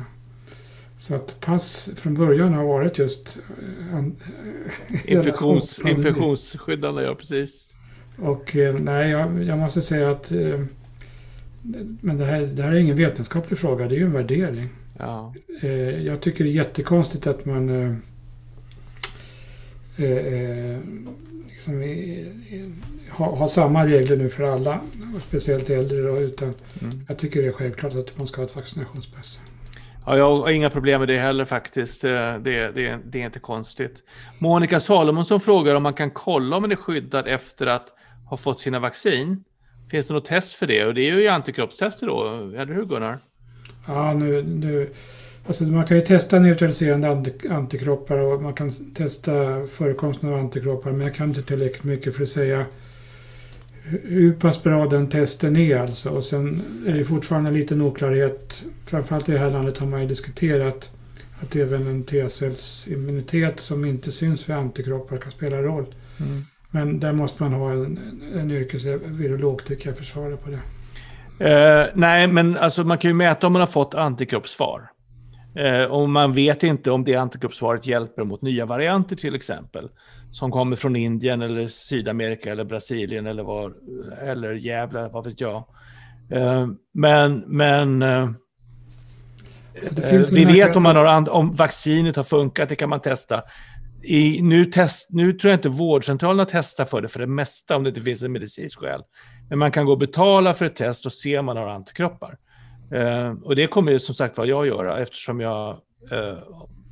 Så 0.99 1.15
att 1.15 1.41
pass 1.41 1.91
från 1.97 2.15
början 2.15 2.55
har 2.55 2.65
varit 2.65 2.99
just 2.99 3.39
eh, 3.89 3.97
an, 3.97 4.17
Infektions, 5.05 5.81
infektionsskyddande, 5.81 7.03
ja 7.03 7.15
precis. 7.15 7.75
Och 8.17 8.57
eh, 8.57 8.75
nej, 8.75 9.11
jag, 9.11 9.43
jag 9.43 9.59
måste 9.59 9.83
säga 9.83 10.11
att 10.11 10.33
men 12.01 12.19
det 12.19 12.25
här, 12.25 12.41
det 12.41 12.63
här 12.63 12.73
är 12.73 12.77
ingen 12.77 12.97
vetenskaplig 12.97 13.59
fråga, 13.59 13.89
det 13.89 13.95
är 13.95 13.99
ju 13.99 14.05
en 14.05 14.13
värdering. 14.13 14.69
Ja. 14.99 15.35
Eh, 15.63 15.71
jag 16.07 16.21
tycker 16.21 16.45
det 16.45 16.51
är 16.51 16.55
jättekonstigt 16.55 17.27
att 17.27 17.45
man 17.45 17.69
eh, 17.69 17.97
eh, 20.07 20.79
liksom 21.49 21.83
har, 23.11 23.37
har 23.37 23.49
samma 23.49 23.87
regler 23.87 24.17
nu 24.17 24.29
för 24.29 24.45
alla, 24.45 24.81
och 25.17 25.23
speciellt 25.23 25.71
äldre. 25.71 26.01
Då, 26.03 26.21
utan 26.21 26.55
mm. 26.81 27.05
Jag 27.09 27.19
tycker 27.19 27.43
det 27.43 27.49
är 27.49 27.53
självklart 27.53 27.95
att 27.95 28.19
man 28.19 28.27
ska 28.27 28.41
ha 28.41 28.47
ett 28.47 28.57
vaccinationspass. 28.57 29.41
Ja, 30.07 30.17
jag 30.17 30.37
har 30.37 30.51
inga 30.51 30.71
problem 30.71 31.01
med 31.01 31.09
det 31.09 31.19
heller 31.19 31.45
faktiskt. 31.45 32.03
Det, 32.03 32.41
det, 32.45 32.73
det, 33.05 33.21
är 33.21 33.27
inte 33.27 33.39
konstigt. 33.39 34.03
Monica 34.39 34.81
Salomonsson 34.81 35.41
frågar 35.41 35.75
om 35.75 35.83
man 35.83 35.95
kan 35.95 36.11
kolla 36.11 36.57
om 36.57 36.63
man 36.63 36.73
är 36.73 36.77
skyddad 36.77 37.29
efter 37.29 37.67
att 37.67 37.89
ha 38.35 38.39
fått 38.39 38.59
sina 38.59 38.79
vaccin. 38.79 39.45
Finns 39.91 40.07
det 40.09 40.15
något 40.15 40.25
test 40.25 40.53
för 40.53 40.67
det? 40.67 40.85
Och 40.85 40.95
det 40.95 41.11
är 41.11 41.19
ju 41.19 41.29
antikroppstester 41.29 42.07
då, 42.07 42.27
eller 42.57 42.75
hur 42.75 42.85
Gunnar? 42.85 43.19
Ja, 43.87 44.13
nu, 44.13 44.43
nu, 44.43 44.91
alltså 45.47 45.65
man 45.65 45.87
kan 45.87 45.97
ju 45.97 46.03
testa 46.03 46.39
neutraliserande 46.39 47.09
antikroppar 47.51 48.19
och 48.19 48.43
man 48.43 48.55
kan 48.55 48.73
testa 48.95 49.67
förekomsten 49.67 50.33
av 50.33 50.39
antikroppar. 50.39 50.93
Men 50.93 51.01
jag 51.01 51.15
kan 51.15 51.29
inte 51.29 51.43
tillräckligt 51.43 51.85
mycket 51.85 52.17
för 52.17 52.23
att 52.23 52.29
säga 52.29 52.67
hur 54.03 54.33
pass 54.33 54.63
bra 54.63 54.87
den 54.87 55.09
testen 55.09 55.57
är 55.57 55.79
alltså. 55.79 56.11
Och 56.11 56.25
sen 56.25 56.63
är 56.87 56.93
det 56.93 57.05
fortfarande 57.05 57.51
lite 57.51 57.75
oklarhet. 57.75 58.65
Framförallt 58.87 59.29
i 59.29 59.33
det 59.33 59.39
här 59.39 59.51
landet 59.51 59.79
har 59.79 59.87
man 59.87 60.03
ju 60.03 60.09
diskuterat 60.09 60.91
att 61.43 61.57
även 61.57 61.87
en 61.87 62.05
T-cellsimmunitet 62.05 63.61
som 63.61 63.85
inte 63.85 64.13
syns 64.13 64.45
för 64.45 64.53
antikroppar 64.53 65.19
kan 65.19 65.33
spela 65.33 65.63
roll. 65.63 65.95
Mm. 66.21 66.45
Men 66.75 67.01
där 67.01 67.13
måste 67.13 67.43
man 67.43 67.53
ha 67.53 67.71
en, 67.71 67.99
en 68.35 68.51
yrkesvirolog 68.51 69.65
tycker 69.65 69.89
jag 69.89 69.99
försvara 69.99 70.37
på 70.37 70.51
det. 70.51 70.61
Uh, 71.41 71.91
nej, 71.95 72.27
men 72.27 72.57
alltså 72.57 72.85
man 72.85 72.99
kan 72.99 73.11
ju 73.11 73.15
mäta 73.15 73.47
om 73.47 73.53
man 73.53 73.61
har 73.61 73.67
fått 73.67 73.95
antikroppssvar. 73.95 74.91
Uh, 75.61 75.85
och 75.85 76.09
man 76.09 76.33
vet 76.33 76.63
inte 76.63 76.91
om 76.91 77.05
det 77.05 77.15
antikroppssvaret 77.15 77.87
hjälper 77.87 78.25
mot 78.25 78.43
nya 78.43 78.67
varianter 78.67 79.17
till 79.17 79.35
exempel. 79.35 79.89
Som 80.33 80.51
kommer 80.51 80.77
från 80.77 80.97
Indien 80.97 81.43
eller 81.43 81.69
Sydamerika 81.69 82.53
eller 82.53 82.65
Brasilien 82.65 83.27
eller, 83.27 83.43
var, 83.43 83.75
eller 84.23 84.53
Gävle, 84.53 85.09
vad 85.13 85.25
vet 85.25 85.41
jag. 85.41 85.65
Uh, 86.33 86.69
men 86.95 87.45
men 87.47 88.05
vi 90.33 90.45
vet 90.45 90.77
om, 90.77 90.83
man 90.83 90.97
har, 90.97 91.31
om 91.31 91.53
vaccinet 91.53 92.17
har 92.17 92.23
funkat, 92.23 92.69
det 92.69 92.77
kan 92.77 92.89
man 92.89 93.01
testa 93.01 93.43
i, 94.05 94.43
nu, 94.43 94.65
test, 94.65 95.09
nu 95.11 95.33
tror 95.33 95.51
jag 95.51 95.59
inte 95.59 95.69
vårdcentralerna 95.69 96.47
testar 96.51 96.85
för 96.85 97.01
det 97.01 97.09
för 97.09 97.21
det 97.21 97.27
mesta 97.27 97.77
om 97.77 97.83
det 97.83 97.89
inte 97.89 98.01
finns 98.01 98.23
en 98.23 98.33
medicinsk 98.33 98.81
skäl. 98.81 99.03
Men 99.49 99.59
man 99.59 99.73
kan 99.73 99.87
gå 99.87 99.93
och 99.93 99.99
betala 99.99 100.55
för 100.55 100.65
ett 100.65 100.77
test 100.77 101.07
och 101.07 101.13
se 101.13 101.39
om 101.39 101.47
man 101.47 101.57
har 101.57 101.69
antikroppar. 101.69 102.39
Eh, 102.93 103.33
och 103.43 103.57
det 103.57 103.67
kommer 103.67 103.93
ju 103.93 103.99
som 103.99 104.15
sagt 104.15 104.39
vad 104.39 104.47
jag 104.47 104.67
göra 104.67 104.99
eftersom 104.99 105.41
jag, 105.41 105.71
eh, 106.11 106.39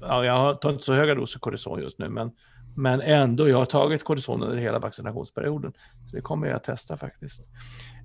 ja, 0.01 0.25
jag 0.25 0.61
tar 0.61 0.71
inte 0.71 0.85
så 0.85 0.95
höga 0.95 1.15
doser 1.15 1.41
kortison 1.41 1.83
just 1.83 1.99
nu, 1.99 2.09
men, 2.09 2.31
men 2.77 3.01
ändå, 3.01 3.49
jag 3.49 3.59
har 3.59 3.65
tagit 3.65 4.05
kortison 4.05 4.43
under 4.43 4.57
hela 4.57 4.79
vaccinationsperioden. 4.79 5.73
Så 6.11 6.17
det 6.17 6.23
kommer 6.23 6.47
jag 6.47 6.57
att 6.57 6.65
testa 6.65 6.97
faktiskt. 6.97 7.43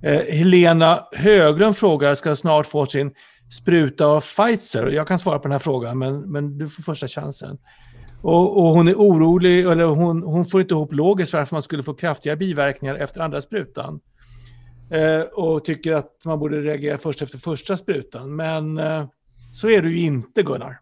Eh, 0.04 0.22
Helena 0.36 1.08
Höglund 1.12 1.78
frågar, 1.78 2.16
ska 2.16 2.36
snart 2.36 2.66
få 2.66 2.86
sin 2.86 3.14
spruta 3.62 4.06
av 4.06 4.22
Pfizer? 4.22 4.88
Jag 4.88 5.08
kan 5.08 5.20
svara 5.20 5.40
på 5.40 5.44
den 5.44 5.52
här 5.52 5.60
frågan, 5.60 5.98
men, 5.98 6.32
men 6.32 6.58
du 6.58 6.68
får 6.68 6.84
första 6.84 7.08
chansen. 7.08 7.58
Och, 8.28 8.58
och, 8.58 8.74
hon 8.74 8.88
är 8.88 8.96
orolig, 8.96 9.60
eller 9.60 9.86
hon, 9.86 10.24
hon 10.24 10.46
får 10.46 10.62
inte 10.62 10.74
ihop 10.74 10.94
logiskt 10.94 11.34
varför 11.34 11.56
man 11.56 11.62
skulle 11.62 11.84
få 11.84 11.94
kraftiga 11.94 12.36
biverkningar 12.36 12.96
efter 12.96 13.22
andra 13.22 13.42
sprutan. 13.42 14.00
Eh, 14.92 15.20
och 15.20 15.66
tycker 15.66 15.94
att 15.94 16.12
man 16.26 16.40
borde 16.40 16.62
reagera 16.62 16.98
först 16.98 17.22
efter 17.22 17.38
första 17.38 17.78
sprutan. 17.78 18.36
Men 18.36 18.78
eh, 18.78 19.06
så 19.54 19.70
är 19.70 19.82
det 19.82 19.90
ju 19.90 20.00
inte, 20.00 20.44
Gunnar. 20.44 20.80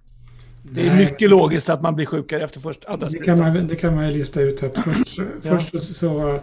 Det 0.75 0.87
är 0.87 0.95
mycket 0.95 1.29
logiskt 1.29 1.69
att 1.69 1.81
man 1.81 1.95
blir 1.95 2.05
sjukare 2.05 2.43
efter 2.43 2.59
första 2.59 2.91
andra 2.91 3.09
det 3.09 3.17
kan 3.17 3.39
man, 3.39 3.67
Det 3.67 3.75
kan 3.75 3.95
man 3.95 4.07
ju 4.07 4.13
lista 4.13 4.41
ut. 4.41 4.63
Att 4.63 4.77
först, 4.77 5.17
ja. 5.17 5.59
först 5.59 5.95
så, 5.95 6.39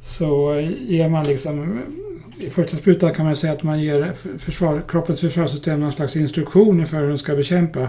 så 0.00 0.54
ger 0.78 1.08
man 1.08 1.24
liksom... 1.24 1.80
I 2.38 2.50
första 2.50 2.76
sprutan 2.76 3.14
kan 3.14 3.26
man 3.26 3.36
säga 3.36 3.52
att 3.52 3.62
man 3.62 3.80
ger 3.80 4.12
försvar, 4.38 4.82
kroppens 4.88 5.20
försvarssystem 5.20 5.80
någon 5.80 5.92
slags 5.92 6.16
instruktioner 6.16 6.84
för 6.84 7.00
hur 7.00 7.08
de 7.08 7.18
ska 7.18 7.36
bekämpa. 7.36 7.88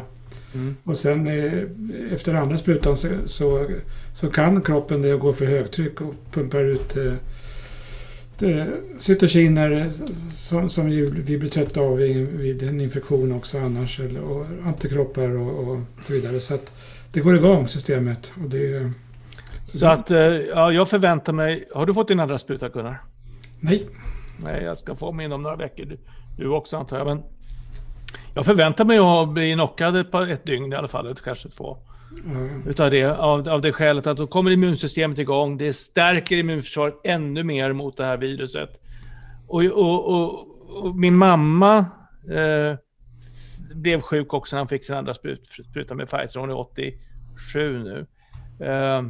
Mm. 0.54 0.76
Och 0.84 0.98
sen 0.98 1.28
eh, 1.28 2.14
efter 2.14 2.34
andra 2.34 2.58
sprutan 2.58 2.98
så, 2.98 3.08
så, 3.26 3.68
så, 4.14 4.30
kan 4.30 4.62
kroppen 4.62 5.02
det 5.02 5.14
och 5.14 5.20
går 5.20 5.34
för 5.34 5.46
högtryck 5.46 6.02
och 6.02 6.16
pumpar 6.32 6.64
ut 6.64 6.98
eh, 6.98 7.14
cytokiner 9.00 9.90
som, 10.32 10.70
som 10.70 10.90
vi 11.26 11.38
blir 11.38 11.50
trötta 11.50 11.82
av 11.82 11.98
vid 11.98 12.64
en 12.64 12.82
infektion 12.82 13.32
också 13.32 13.60
annars. 13.60 14.00
Eller, 14.00 14.22
och 14.22 14.46
antikroppar 14.66 15.38
och, 15.38 15.68
och 15.68 15.80
så 16.04 16.14
vidare. 16.14 16.42
Så 16.42 16.54
att 16.54 16.72
det 17.12 17.20
går 17.20 17.36
igång 17.36 17.68
systemet. 17.68 18.34
Och 18.44 18.50
det, 18.50 18.92
så, 19.66 19.78
så 19.78 19.88
att, 19.88 20.12
eh, 20.12 20.20
ja, 20.20 20.72
jag 20.72 20.90
förväntar 20.90 21.34
mig... 21.34 21.68
Har 21.74 21.86
du 21.86 21.94
fått 21.94 22.08
din 22.08 22.20
andra 22.20 22.38
spruta 22.38 22.70
Gunnar? 22.70 23.02
Nej. 23.60 23.88
Nej, 24.44 24.64
jag 24.64 24.78
ska 24.78 24.96
få 24.96 25.12
min 25.12 25.32
om 25.32 25.44
några 25.44 25.56
veckor. 25.56 25.86
Du, 25.86 25.98
du 26.38 26.50
också 26.50 26.78
antar 26.78 26.98
jag. 26.98 27.08
Men 27.08 27.24
jag 28.34 28.46
förväntar 28.46 28.86
mig 28.86 28.98
att 28.98 29.30
bli 29.30 29.54
knockad 29.54 29.98
ett, 29.98 30.16
ett 30.16 30.46
dygn 30.46 30.74
i 30.74 30.76
alla 30.76 30.88
fall. 30.88 31.16
Kanske 31.24 31.50
två. 31.50 31.78
Mm. 32.26 32.68
Utav 32.68 32.92
det, 32.92 33.06
av, 33.06 33.50
av 33.50 33.62
det 33.62 33.72
skälet 33.72 34.08
att 34.08 34.18
då 34.18 34.28
kommer 34.28 34.52
immunsystemet 34.52 35.20
igång. 35.20 35.58
Det 35.58 35.74
stärker 35.74 36.38
immunförsvaret 36.38 36.96
ännu 37.04 37.44
mer 37.44 37.74
mot 37.74 37.98
det 37.98 38.06
här 38.06 38.18
viruset. 38.18 38.82
Och, 39.48 39.64
och, 39.64 40.06
och, 40.06 40.48
och 40.70 40.96
min 40.96 41.16
mamma 41.16 41.78
eh, 42.30 42.78
blev 43.74 44.02
sjuk 44.02 44.34
också 44.34 44.56
när 44.56 44.60
han 44.60 44.68
fick 44.68 44.84
sin 44.84 44.96
andra 44.96 45.14
sprut, 45.14 45.46
spruta 45.70 45.96
med 45.96 46.10
Pfizer. 46.10 46.40
Hon 46.40 46.50
är 46.50 46.58
87 46.58 47.84
nu. 47.84 48.06
Eh, 48.66 49.02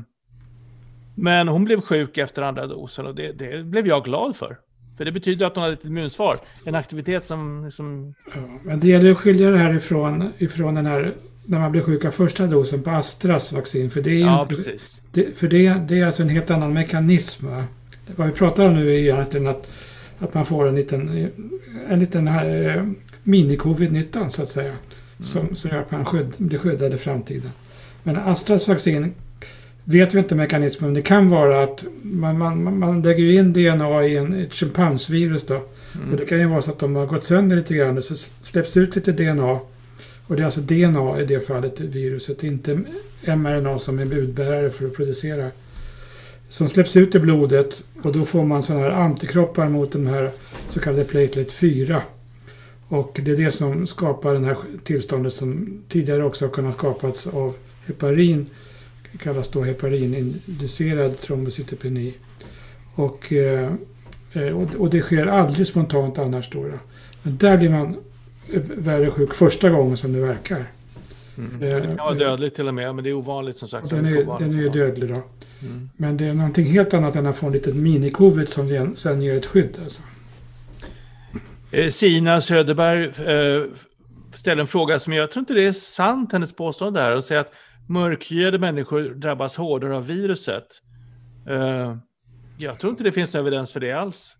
men 1.16 1.48
hon 1.48 1.66
blev 1.66 1.82
sjuk 1.82 2.18
efter 2.18 2.42
andra 2.42 2.68
dosen 2.68 3.06
och 3.06 3.16
det, 3.16 3.32
det, 3.32 3.64
blev 3.64 3.88
jag 3.88 4.04
glad 4.04 4.36
för. 4.36 4.58
För 5.02 5.06
det 5.06 5.12
betyder 5.12 5.46
att 5.46 5.56
hon 5.56 5.62
hade 5.62 5.74
ett 5.74 5.86
immunsvar. 5.86 6.40
En 6.66 6.76
aktivitet 6.76 7.26
som... 7.26 7.72
som... 7.72 8.14
Ja, 8.36 8.42
men 8.64 8.80
det 8.80 8.88
gäller 8.88 9.12
att 9.12 9.18
skilja 9.18 9.50
det 9.50 9.58
här 9.58 9.76
ifrån, 9.76 10.30
ifrån 10.38 10.76
den 10.76 10.86
här 10.86 11.14
när 11.46 11.60
man 11.60 11.72
blir 11.72 11.82
sjuk 11.82 12.06
av 12.06 12.12
första 12.12 12.48
dosen 12.48 12.84
på 12.84 12.90
Astras 12.90 13.54
vaccin. 13.54 13.92
För 13.92 14.02
det 14.02 14.10
är, 14.10 14.20
ja, 14.20 14.48
inte, 14.50 14.78
det, 15.12 15.38
för 15.38 15.48
det, 15.48 15.74
det 15.88 16.00
är 16.00 16.06
alltså 16.06 16.24
en 16.24 16.30
helt 16.30 16.52
annan 16.52 16.74
mekanism. 16.74 17.48
Va? 17.48 17.64
Vad 18.16 18.28
vi 18.28 18.34
pratar 18.34 18.68
om 18.68 18.76
nu 18.76 18.94
är 18.94 19.00
egentligen 19.00 19.48
att, 19.48 19.68
att 20.20 20.34
man 20.34 20.46
får 20.46 20.68
en 20.68 20.76
liten, 20.76 21.30
en 21.90 22.00
liten 22.00 22.28
eh, 22.28 22.86
mini-covid-19 23.24 24.30
så 24.30 24.44
att 24.44 24.50
säga. 24.50 24.72
Mm. 24.72 25.26
Som, 25.26 25.56
som 25.56 25.70
gör 25.70 25.78
att 25.78 25.92
man 25.92 26.06
skydd, 26.06 26.34
blir 26.38 26.60
skyddad 26.60 26.94
i 26.94 26.98
framtiden. 26.98 27.52
Men 28.04 28.18
Astras 28.18 28.68
vaccin 28.68 29.14
vet 29.84 30.14
vi 30.14 30.20
inte 30.20 30.36
mekanismen. 30.36 30.88
Men 30.88 30.94
det 30.94 31.02
kan 31.02 31.30
vara 31.30 31.64
att 31.64 31.86
man, 32.02 32.38
man, 32.38 32.80
man 32.80 33.02
lägger 33.02 33.40
in 33.40 33.54
DNA 33.54 34.06
i 34.06 34.18
en, 34.18 34.34
ett 34.34 34.54
schimpansvirus 34.54 35.46
då. 35.46 35.62
Mm. 35.96 36.12
Och 36.12 36.18
det 36.18 36.26
kan 36.26 36.40
ju 36.40 36.46
vara 36.46 36.62
så 36.62 36.72
att 36.72 36.80
de 36.80 36.96
har 36.96 37.06
gått 37.06 37.24
sönder 37.24 37.56
lite 37.56 37.74
grann 37.74 37.98
och 37.98 38.04
så 38.04 38.16
släpps 38.42 38.78
ut 38.78 38.96
lite 38.96 39.12
DNA. 39.12 39.60
Och 40.28 40.36
det 40.36 40.42
är 40.42 40.46
alltså 40.46 40.62
DNA 40.62 41.22
i 41.22 41.26
det 41.26 41.48
fallet, 41.48 41.80
viruset, 41.80 42.44
inte 42.44 42.80
mRNA 43.22 43.80
som 43.80 44.00
är 44.00 44.06
budbärare 44.06 44.70
för 44.70 44.86
att 44.86 44.96
producera. 44.96 45.52
Som 46.50 46.70
släpps 46.70 46.96
ut 46.96 47.16
i 47.16 47.20
blodet 47.20 47.84
och 48.02 48.14
då 48.14 48.26
får 48.26 48.44
man 48.44 48.64
sådana 48.64 48.84
här 48.84 48.92
antikroppar 48.92 49.70
mot 49.70 49.92
den 49.92 50.08
här 50.08 50.32
så 50.70 50.80
kallade 50.80 51.04
platelet 51.04 51.52
4. 51.52 52.02
Och 52.88 53.20
det 53.24 53.32
är 53.32 53.38
det 53.38 53.52
som 53.52 53.88
skapar 53.88 54.34
det 54.34 54.46
här 54.46 54.58
tillståndet 54.84 55.34
som 55.34 55.82
tidigare 55.90 56.24
också 56.24 56.46
har 56.46 56.52
kunnat 56.52 56.74
skapats 56.74 57.28
av 57.28 57.54
heparin. 57.88 58.46
Kallas 59.20 59.50
då 59.50 59.64
heparininducerad 59.64 61.18
trombocytopeni. 61.20 62.14
Och, 62.96 63.34
eh, 63.34 63.72
och 64.78 64.90
det 64.90 65.02
sker 65.02 65.26
aldrig 65.26 65.68
spontant 65.68 66.20
annars 66.20 66.50
då. 66.50 66.66
Men 67.24 67.38
där 67.38 67.58
blir 67.58 67.70
man 67.70 67.96
värre 68.78 69.12
sjuk 69.12 69.34
första 69.34 69.70
gången 69.70 69.98
som 69.98 70.14
det 70.14 70.20
verkar. 70.20 70.66
Mm. 71.38 71.64
Eh, 71.64 71.76
det 71.76 71.82
kan 71.82 71.98
vara 71.98 72.14
dödligt 72.14 72.56
till 72.56 72.68
och 72.68 72.74
med, 72.74 72.96
men 72.96 73.04
det 73.04 73.10
är 73.10 73.14
ovanligt 73.14 73.58
som 73.58 73.68
sagt. 73.68 73.90
Den 73.90 74.06
är, 74.06 74.40
den 74.40 74.60
är 74.60 74.70
dödlig 74.70 75.10
då. 75.10 75.24
Mm. 75.62 75.90
Men 75.98 76.18
det 76.18 76.26
är 76.26 76.34
någonting 76.34 76.66
helt 76.66 76.94
annat 76.94 77.16
än 77.16 77.26
att 77.26 77.38
få 77.38 77.46
en 77.46 77.54
liten 77.54 77.84
mini-covid 77.84 78.46
som 78.46 78.96
sen 78.96 79.22
ger 79.22 79.38
ett 79.38 79.46
skydd. 79.46 79.80
Alltså. 79.84 80.04
Eh, 81.72 81.90
Sina 81.90 82.42
Söderberg 82.42 83.12
ställer 84.34 84.62
en 84.62 84.68
fråga 84.68 85.00
som 85.00 85.14
jag 85.14 85.32
tror 85.32 85.42
inte 85.42 85.54
det 85.54 85.68
är 85.68 85.72
sant, 85.72 86.32
hennes 86.32 86.56
påstående 86.56 87.02
här, 87.02 87.16
och 87.16 87.24
säger 87.24 87.42
att 87.42 87.54
mörkhyade 87.88 88.60
människor 88.60 89.02
drabbas 89.02 89.58
hårdare 89.58 89.98
av 89.98 90.08
viruset. 90.08 90.68
Eh, 91.50 91.98
jag 92.58 92.80
tror 92.80 92.92
inte 92.92 93.04
det 93.04 93.12
finns 93.12 93.34
någon 93.34 93.42
evidens 93.42 93.74
för 93.74 93.80
det 93.80 93.92
alls. 93.92 94.36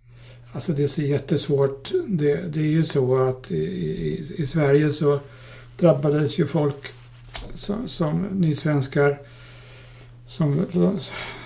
Alltså 0.54 0.72
det 0.74 0.84
är 0.84 0.88
så 0.88 1.02
jättesvårt. 1.02 1.92
Det, 2.08 2.54
det 2.54 2.60
är 2.60 2.72
ju 2.72 2.84
så 2.84 3.28
att 3.28 3.52
i, 3.52 3.56
i, 3.56 4.34
i, 4.38 4.48
Sverige 4.48 4.90
så 4.90 5.20
drabbades 5.80 6.40
ju 6.40 6.46
folk 6.46 6.92
som, 7.54 7.88
som 7.88 8.22
nysvenskar 8.22 9.18
som, 10.28 10.66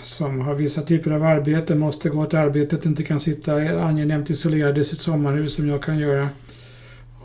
som 0.03 0.41
har 0.41 0.55
vissa 0.55 0.81
typer 0.81 1.11
av 1.11 1.23
arbete, 1.23 1.75
måste 1.75 2.09
gå 2.09 2.25
till 2.25 2.39
arbetet, 2.39 2.85
inte 2.85 3.03
kan 3.03 3.19
sitta 3.19 3.55
angenämt 3.55 4.29
isolerade 4.29 4.81
i 4.81 4.85
sitt 4.85 5.01
sommarhus 5.01 5.55
som 5.55 5.67
jag 5.67 5.83
kan 5.83 5.97
göra. 5.97 6.29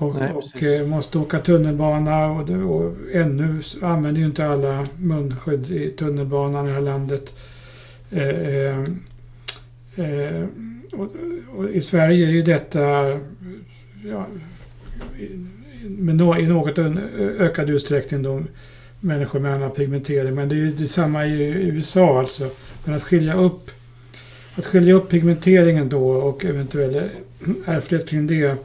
Och, 0.01 0.15
Nej, 0.15 0.33
och 0.33 0.63
eh, 0.63 0.87
måste 0.87 1.19
åka 1.19 1.39
tunnelbana 1.39 2.27
och, 2.27 2.51
och 2.51 2.95
ännu 3.13 3.63
använder 3.83 4.21
ju 4.21 4.27
inte 4.27 4.47
alla 4.47 4.87
munskydd 4.97 5.71
i 5.71 5.91
tunnelbanan 5.91 6.67
i 6.67 6.69
det 6.69 6.75
här 6.75 6.81
landet. 6.81 7.35
Eh, 8.11 8.29
eh, 8.29 8.79
eh 9.97 10.47
och, 10.93 11.09
och 11.57 11.71
I 11.71 11.83
Sverige 11.83 12.27
är 12.27 12.31
ju 12.31 12.43
detta 12.43 12.81
ja, 14.05 14.27
med 15.83 16.17
no, 16.17 16.39
i 16.39 16.47
något 16.47 16.79
ökad 17.39 17.71
utsträckning 17.71 18.23
då 18.23 18.43
människor 19.01 19.41
med 19.41 19.55
annan 19.55 19.71
pigmentering. 19.71 20.35
Men 20.35 20.49
det 20.49 20.55
är 20.55 20.57
ju 20.57 20.73
detsamma 20.73 21.27
i 21.27 21.43
USA 21.53 22.19
alltså. 22.19 22.51
Men 22.85 22.95
att 22.95 23.03
skilja 23.03 23.35
upp 23.35 23.71
att 24.55 24.67
skilja 24.67 24.95
upp 24.95 25.09
pigmenteringen 25.09 25.89
då 25.89 26.11
och 26.11 26.45
eventuell 26.45 27.03
ärftlighet 27.65 28.09
kring 28.09 28.27
det, 28.27 28.57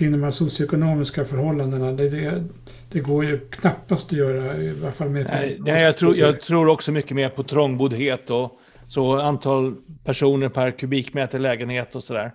kring 0.00 0.12
de 0.12 0.22
här 0.22 0.30
socioekonomiska 0.30 1.24
förhållandena, 1.24 1.92
det, 1.92 2.08
det, 2.08 2.44
det, 2.92 3.00
går 3.00 3.24
ju 3.24 3.38
knappast 3.38 4.06
att 4.06 4.18
göra 4.18 4.56
i 4.56 4.72
varje 4.72 4.92
fall 4.92 5.10
med... 5.10 5.26
Nej, 5.30 5.56
nej 5.60 5.82
jag, 5.82 5.96
tror, 5.96 6.16
jag 6.16 6.40
tror 6.40 6.68
också 6.68 6.92
mycket 6.92 7.10
mer 7.10 7.28
på 7.28 7.42
trångboddhet 7.42 8.30
och 8.30 8.52
så 8.88 9.20
antal 9.20 9.74
personer 10.04 10.48
per 10.48 10.70
kubikmeter 10.70 11.38
lägenhet 11.38 11.94
och 11.94 12.04
sådär 12.04 12.32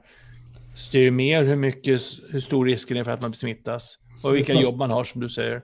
styr 0.76 1.12
mer 1.12 1.44
hur 1.44 1.56
mycket, 1.56 2.02
hur 2.30 2.40
stor 2.40 2.66
risken 2.66 2.98
är 2.98 3.04
för 3.04 3.12
att 3.12 3.22
man 3.22 3.34
smittas. 3.34 3.98
Och 4.24 4.36
vilka 4.36 4.54
jobb 4.54 4.78
man 4.78 4.92
har 4.92 5.04
som 5.04 5.22
du 5.22 5.30
säger. 5.30 5.62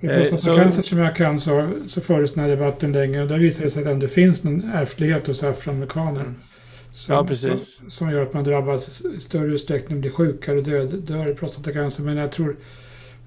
I 0.00 0.08
prostatacancer 0.08 0.82
som 0.82 0.98
jag 0.98 1.16
kan 1.16 1.40
så, 1.40 1.70
så 1.86 2.00
fördes 2.00 2.32
den 2.32 2.44
här 2.44 2.50
debatten 2.50 2.92
länge 2.92 3.22
och 3.22 3.28
där 3.28 3.38
visar 3.38 3.64
det 3.64 3.70
sig 3.70 3.80
att 3.80 3.86
det 3.86 3.92
ändå 3.92 4.06
finns 4.06 4.44
någon 4.44 4.70
ärftlighet 4.74 5.26
hos 5.26 5.42
afroamerikaner. 5.42 6.34
Som, 6.98 7.14
ja, 7.14 7.24
precis. 7.24 7.80
Som, 7.90 8.10
gör 8.10 8.22
att 8.22 8.34
man 8.34 8.44
drabbas 8.44 9.00
i 9.00 9.20
större 9.20 9.52
utsträckning, 9.52 10.00
blir 10.00 10.10
sjukare 10.10 10.58
och 10.58 10.64
död, 10.64 11.02
dör 11.02 11.30
i 11.30 11.34
prostatacancer. 11.34 12.02
Men 12.02 12.16
jag 12.16 12.32
tror 12.32 12.56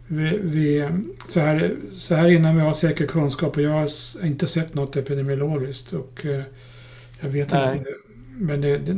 vi, 0.08 0.40
vi, 0.44 0.90
så, 1.30 1.40
här, 1.40 1.76
så 1.94 2.16
här 2.16 2.30
innan 2.30 2.56
vi 2.56 2.62
har 2.62 2.74
säker 2.74 3.06
kunskap 3.06 3.58
och 3.58 3.64
jag 3.64 3.72
har 3.72 3.90
inte 4.26 4.48
sett 4.48 4.74
något 4.74 4.96
epidemiologiskt. 4.96 5.94
Och, 5.94 6.26
eh, 6.26 6.42
jag 7.22 7.30
vet 7.30 7.52
Nej. 7.52 7.78
inte. 7.78 7.90
Men, 8.38 8.62
det, 8.62 8.78
det, 8.78 8.94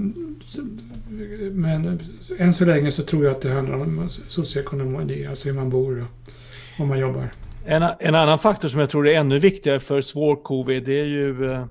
men 1.52 2.00
än 2.38 2.54
så 2.54 2.66
länge 2.66 2.92
så 2.92 3.04
tror 3.04 3.26
jag 3.26 3.32
att 3.32 3.42
det 3.42 3.50
handlar 3.50 3.76
om 3.76 4.10
socioekonomi, 4.28 5.26
alltså 5.26 5.50
hur 5.50 5.56
man 5.56 5.70
bor 5.70 6.02
och 6.02 6.82
om 6.82 6.88
man 6.88 7.00
jobbar. 7.00 7.30
En, 7.66 7.84
en 8.00 8.16
annan 8.16 8.40
faktor 8.40 8.68
som 8.68 8.80
jag 8.80 8.90
tror 8.90 9.08
är 9.08 9.14
ännu 9.14 9.40
viktigare 9.40 9.80
för 9.80 10.02
svår 10.02 10.44
covid 10.44 10.86
det 10.86 11.00
är 11.00 11.06
ju 11.06 11.52
eh, 11.52 11.66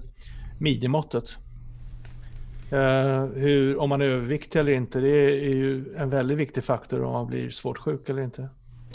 midjemåttet. 0.58 1.36
Uh, 2.72 3.24
hur, 3.34 3.76
om 3.76 3.88
man 3.88 4.00
är 4.00 4.04
överviktig 4.04 4.58
eller 4.58 4.72
inte, 4.72 5.00
det 5.00 5.08
är 5.46 5.54
ju 5.54 5.94
en 5.96 6.10
väldigt 6.10 6.38
viktig 6.38 6.64
faktor 6.64 7.02
om 7.02 7.12
man 7.12 7.26
blir 7.26 7.50
svårt 7.50 7.78
sjuk 7.78 8.08
eller 8.08 8.22
inte. 8.22 8.48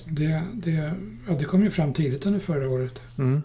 Det, 0.06 0.44
det, 0.54 0.94
ja, 1.28 1.34
det 1.40 1.46
kom 1.46 1.64
ju 1.64 1.70
fram 1.70 1.94
tidigt 1.94 2.26
under 2.26 2.40
förra 2.40 2.70
året. 2.70 3.02
Mm. 3.18 3.42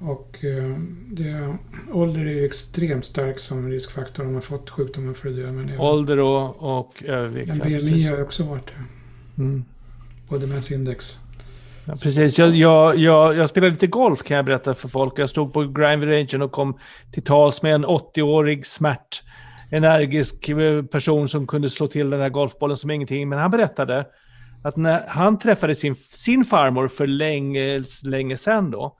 Och 0.00 0.44
eh, 0.44 0.78
det, 1.06 1.56
ålder 1.92 2.26
är 2.26 2.44
extremt 2.44 3.04
stark 3.04 3.38
som 3.38 3.70
riskfaktor 3.70 4.26
om 4.26 4.32
man 4.32 4.42
fått 4.42 4.70
sjukdomen 4.70 5.14
för 5.14 5.28
att 5.28 5.36
dö. 5.36 5.52
Men 5.52 5.80
ålder 5.80 6.18
och, 6.18 6.78
och 6.78 7.02
övervikt. 7.04 7.48
Men 7.48 7.58
BMI 7.58 8.02
har 8.02 8.22
också 8.22 8.44
varit 8.44 8.66
det. 8.66 9.42
Mm. 9.42 9.64
Och 10.28 10.40
demensindex. 10.40 11.20
Ja, 11.84 11.96
precis, 12.02 12.38
jag, 12.38 12.56
jag, 12.56 12.96
jag, 12.98 13.36
jag 13.36 13.48
spelade 13.48 13.72
lite 13.72 13.86
golf 13.86 14.22
kan 14.22 14.36
jag 14.36 14.44
berätta 14.44 14.74
för 14.74 14.88
folk. 14.88 15.18
Jag 15.18 15.30
stod 15.30 15.52
på 15.52 15.66
Granby 15.66 16.06
Range 16.06 16.44
och 16.44 16.52
kom 16.52 16.78
till 17.12 17.22
tals 17.22 17.62
med 17.62 17.74
en 17.74 17.86
80-årig 17.86 18.66
smärt, 18.66 19.22
energisk 19.76 20.48
eh, 20.48 20.82
person 20.82 21.28
som 21.28 21.46
kunde 21.46 21.70
slå 21.70 21.86
till 21.86 22.10
den 22.10 22.20
här 22.20 22.28
golfbollen 22.28 22.76
som 22.76 22.90
ingenting. 22.90 23.28
Men 23.28 23.38
han 23.38 23.50
berättade 23.50 24.06
att 24.62 24.76
när 24.76 25.06
han 25.08 25.38
träffade 25.38 25.74
sin, 25.74 25.94
sin 25.94 26.44
farmor 26.44 26.88
för 26.88 27.06
länge, 27.06 27.82
länge 28.04 28.36
sedan 28.36 28.70
då, 28.70 28.96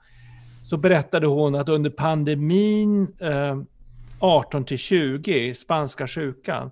så 0.63 0.77
berättade 0.77 1.27
hon 1.27 1.55
att 1.55 1.69
under 1.69 1.89
pandemin 1.89 3.07
eh, 3.19 3.57
18 4.19 4.65
till 4.65 4.77
20, 4.77 5.53
spanska 5.53 6.07
sjukan, 6.07 6.71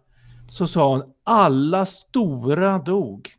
så 0.49 0.67
sa 0.67 0.89
hon 0.89 1.03
alla 1.23 1.85
stora 1.85 2.77
dog. 2.77 3.29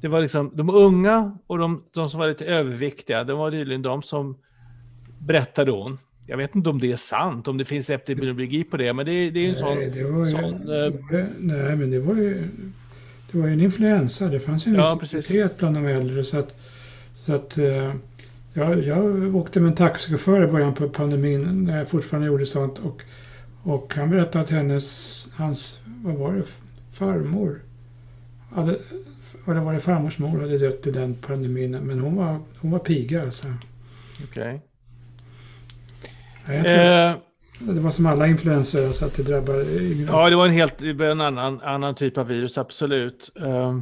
Det 0.00 0.08
var 0.08 0.20
liksom 0.20 0.50
de 0.54 0.70
unga 0.70 1.38
och 1.46 1.58
de, 1.58 1.82
de 1.94 2.08
som 2.08 2.20
var 2.20 2.28
lite 2.28 2.44
överviktiga, 2.44 3.24
det 3.24 3.34
var 3.34 3.50
tydligen 3.50 3.82
de 3.82 4.02
som 4.02 4.38
berättade 5.18 5.70
hon. 5.70 5.98
Jag 6.30 6.36
vet 6.36 6.54
inte 6.54 6.68
om 6.68 6.78
det 6.78 6.92
är 6.92 6.96
sant, 6.96 7.48
om 7.48 7.58
det 7.58 7.64
finns 7.64 7.90
epidemiologi 7.90 8.64
på 8.64 8.76
det, 8.76 8.92
men 8.92 9.06
det, 9.06 9.30
det 9.30 9.46
är 9.46 9.48
en 9.48 9.58
sån... 9.58 9.78
det 9.78 10.04
var 10.04 10.26
ju, 10.26 10.30
sån 10.30 10.42
eh, 10.44 11.24
nej, 11.38 11.76
men 11.76 11.90
det 11.90 11.98
var 11.98 12.14
ju, 12.14 12.48
det 13.32 13.38
var 13.38 13.46
ju 13.46 13.52
en 13.52 13.60
influensa. 13.60 14.28
Det 14.28 14.40
fanns 14.40 14.66
ju 14.66 14.70
en 14.70 14.76
Ja, 14.76 15.00
ja, 15.28 15.48
bland 15.58 15.76
de 15.76 15.86
äldre. 15.86 16.24
Så 16.24 16.38
att, 16.38 16.56
så 17.16 17.34
att 17.34 17.58
eh, 17.58 17.94
jag, 18.52 18.84
jag 18.84 19.36
åkte 19.36 19.60
med 19.60 19.68
en 19.68 19.74
taxichaufför 19.74 20.44
i 20.44 20.46
början 20.46 20.74
på 20.74 20.88
pandemin 20.88 21.64
när 21.64 21.78
jag 21.78 21.88
fortfarande 21.88 22.26
gjorde 22.26 22.46
sånt. 22.46 22.78
Och, 22.78 23.02
och 23.62 23.94
han 23.94 24.10
berättade 24.10 24.44
att 24.44 24.50
hennes, 24.50 25.32
hans, 25.36 25.82
vad 26.04 26.14
var 26.14 26.34
det, 26.34 26.42
farmor 26.92 27.60
hade, 28.50 28.78
eller 29.46 29.60
var 29.60 29.72
det 29.72 29.80
farmors 29.80 30.18
mor 30.18 30.40
hade 30.40 30.58
dött 30.58 30.86
i 30.86 30.90
den 30.90 31.14
pandemin. 31.14 31.70
Men 31.70 31.98
hon 31.98 32.16
var, 32.16 32.38
hon 32.58 32.70
var 32.70 32.78
piga 32.78 33.22
alltså. 33.22 33.46
Okej. 34.24 34.62
Ja, 36.48 36.54
Eh, 36.54 37.16
Det 37.60 37.80
var 37.80 37.90
som 37.90 38.06
alla 38.06 38.26
influenser, 38.26 38.86
alltså 38.86 39.04
att 39.06 39.16
det 39.16 39.22
drabbade 39.22 39.64
yngre. 39.82 40.06
ja, 40.12 40.30
det 40.30 40.36
var 40.36 40.46
en 40.46 40.52
helt 40.52 40.80
en 40.82 41.20
annan, 41.20 41.60
annan 41.60 41.94
typ 41.94 42.18
av 42.18 42.26
virus, 42.26 42.58
absolut. 42.58 43.30
Eh, 43.40 43.78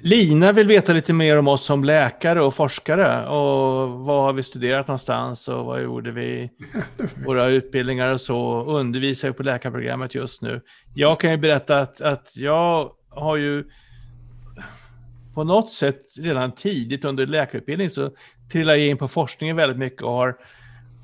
Lina 0.00 0.52
vill 0.52 0.66
veta 0.66 0.92
lite 0.92 1.12
mer 1.12 1.36
om 1.38 1.48
oss 1.48 1.64
som 1.64 1.84
läkare 1.84 2.42
och 2.42 2.54
forskare. 2.54 3.26
Och 3.28 3.90
vad 3.90 4.22
har 4.22 4.32
vi 4.32 4.42
studerat 4.42 4.88
någonstans 4.88 5.48
och 5.48 5.64
vad 5.64 5.82
gjorde 5.82 6.10
vi? 6.10 6.50
Våra 7.26 7.46
utbildningar 7.46 8.12
och 8.12 8.20
så. 8.20 8.62
Undervisar 8.64 9.28
ju 9.28 9.34
på 9.34 9.42
läkarprogrammet 9.42 10.14
just 10.14 10.42
nu. 10.42 10.60
Jag 10.94 11.20
kan 11.20 11.30
ju 11.30 11.36
berätta 11.36 11.80
att, 11.80 12.00
att 12.00 12.36
jag 12.36 12.90
har 13.10 13.36
ju 13.36 13.64
på 15.34 15.44
något 15.44 15.70
sätt 15.70 16.02
redan 16.20 16.52
tidigt 16.52 17.04
under 17.04 17.26
läkarutbildning 17.26 17.90
så 17.90 18.10
trillade 18.52 18.78
jag 18.78 18.88
in 18.88 18.96
på 18.96 19.08
forskningen 19.08 19.56
väldigt 19.56 19.78
mycket 19.78 20.02
och 20.02 20.12
har, 20.12 20.36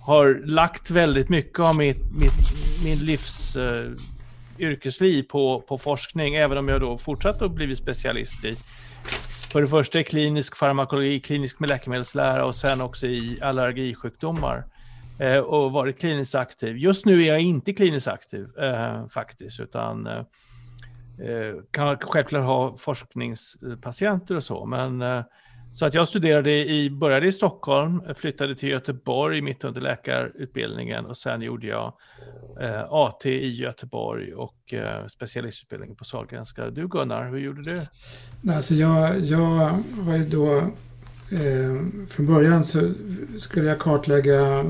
har 0.04 0.42
lagt 0.44 0.90
väldigt 0.90 1.28
mycket 1.28 1.60
av 1.60 1.76
mitt, 1.76 2.16
mitt, 2.16 2.32
min 2.84 2.98
livs 2.98 3.56
eh, 3.56 3.92
yrkesliv 4.58 5.22
på, 5.22 5.60
på 5.60 5.78
forskning, 5.78 6.34
även 6.34 6.58
om 6.58 6.68
jag 6.68 6.80
då 6.80 6.98
fortsatt 6.98 7.42
att 7.42 7.50
blivit 7.50 7.78
specialist 7.78 8.44
i 8.44 8.56
för 9.52 9.60
det 9.60 9.68
första 9.68 10.00
i 10.00 10.04
klinisk 10.04 10.56
farmakologi, 10.56 11.20
klinisk 11.20 11.60
med 11.60 11.68
läkemedelslära 11.68 12.46
och 12.46 12.54
sen 12.54 12.80
också 12.80 13.06
i 13.06 13.38
allergisjukdomar. 13.42 14.64
Eh, 15.18 15.38
och 15.38 15.72
varit 15.72 15.98
kliniskt 15.98 16.34
aktiv. 16.34 16.76
Just 16.76 17.06
nu 17.06 17.22
är 17.22 17.26
jag 17.26 17.40
inte 17.40 17.72
kliniskt 17.72 18.08
aktiv 18.08 18.58
eh, 18.58 19.06
faktiskt, 19.06 19.60
utan 19.60 20.06
eh, 20.06 20.24
eh, 21.28 21.54
kan 21.70 21.98
självklart 21.98 22.44
ha 22.44 22.76
forskningspatienter 22.76 24.36
och 24.36 24.44
så. 24.44 24.66
Men, 24.66 25.02
eh, 25.02 25.22
så 25.74 25.86
att 25.86 25.94
jag 25.94 26.08
studerade 26.08 26.50
i, 26.50 26.90
började 26.90 27.26
i 27.26 27.32
Stockholm, 27.32 28.02
flyttade 28.14 28.56
till 28.56 28.68
Göteborg 28.68 29.40
mitt 29.40 29.64
under 29.64 29.80
läkarutbildningen 29.80 31.06
och 31.06 31.16
sen 31.16 31.42
gjorde 31.42 31.66
jag 31.66 31.92
eh, 32.60 32.92
AT 32.92 33.26
i 33.26 33.48
Göteborg 33.48 34.34
och 34.34 34.74
eh, 34.74 35.06
specialistutbildning 35.06 35.94
på 35.94 36.04
Sahlgrenska. 36.04 36.70
Du 36.70 36.88
Gunnar, 36.88 37.30
hur 37.30 37.38
gjorde 37.38 37.62
du? 37.62 37.80
Nej, 38.40 38.56
Alltså 38.56 38.74
jag, 38.74 39.20
jag 39.20 39.78
var 39.98 40.16
ju 40.16 40.24
då... 40.24 40.56
Eh, 41.30 42.06
från 42.08 42.26
början 42.26 42.64
så 42.64 42.92
skulle 43.38 43.68
jag 43.68 43.78
kartlägga 43.78 44.64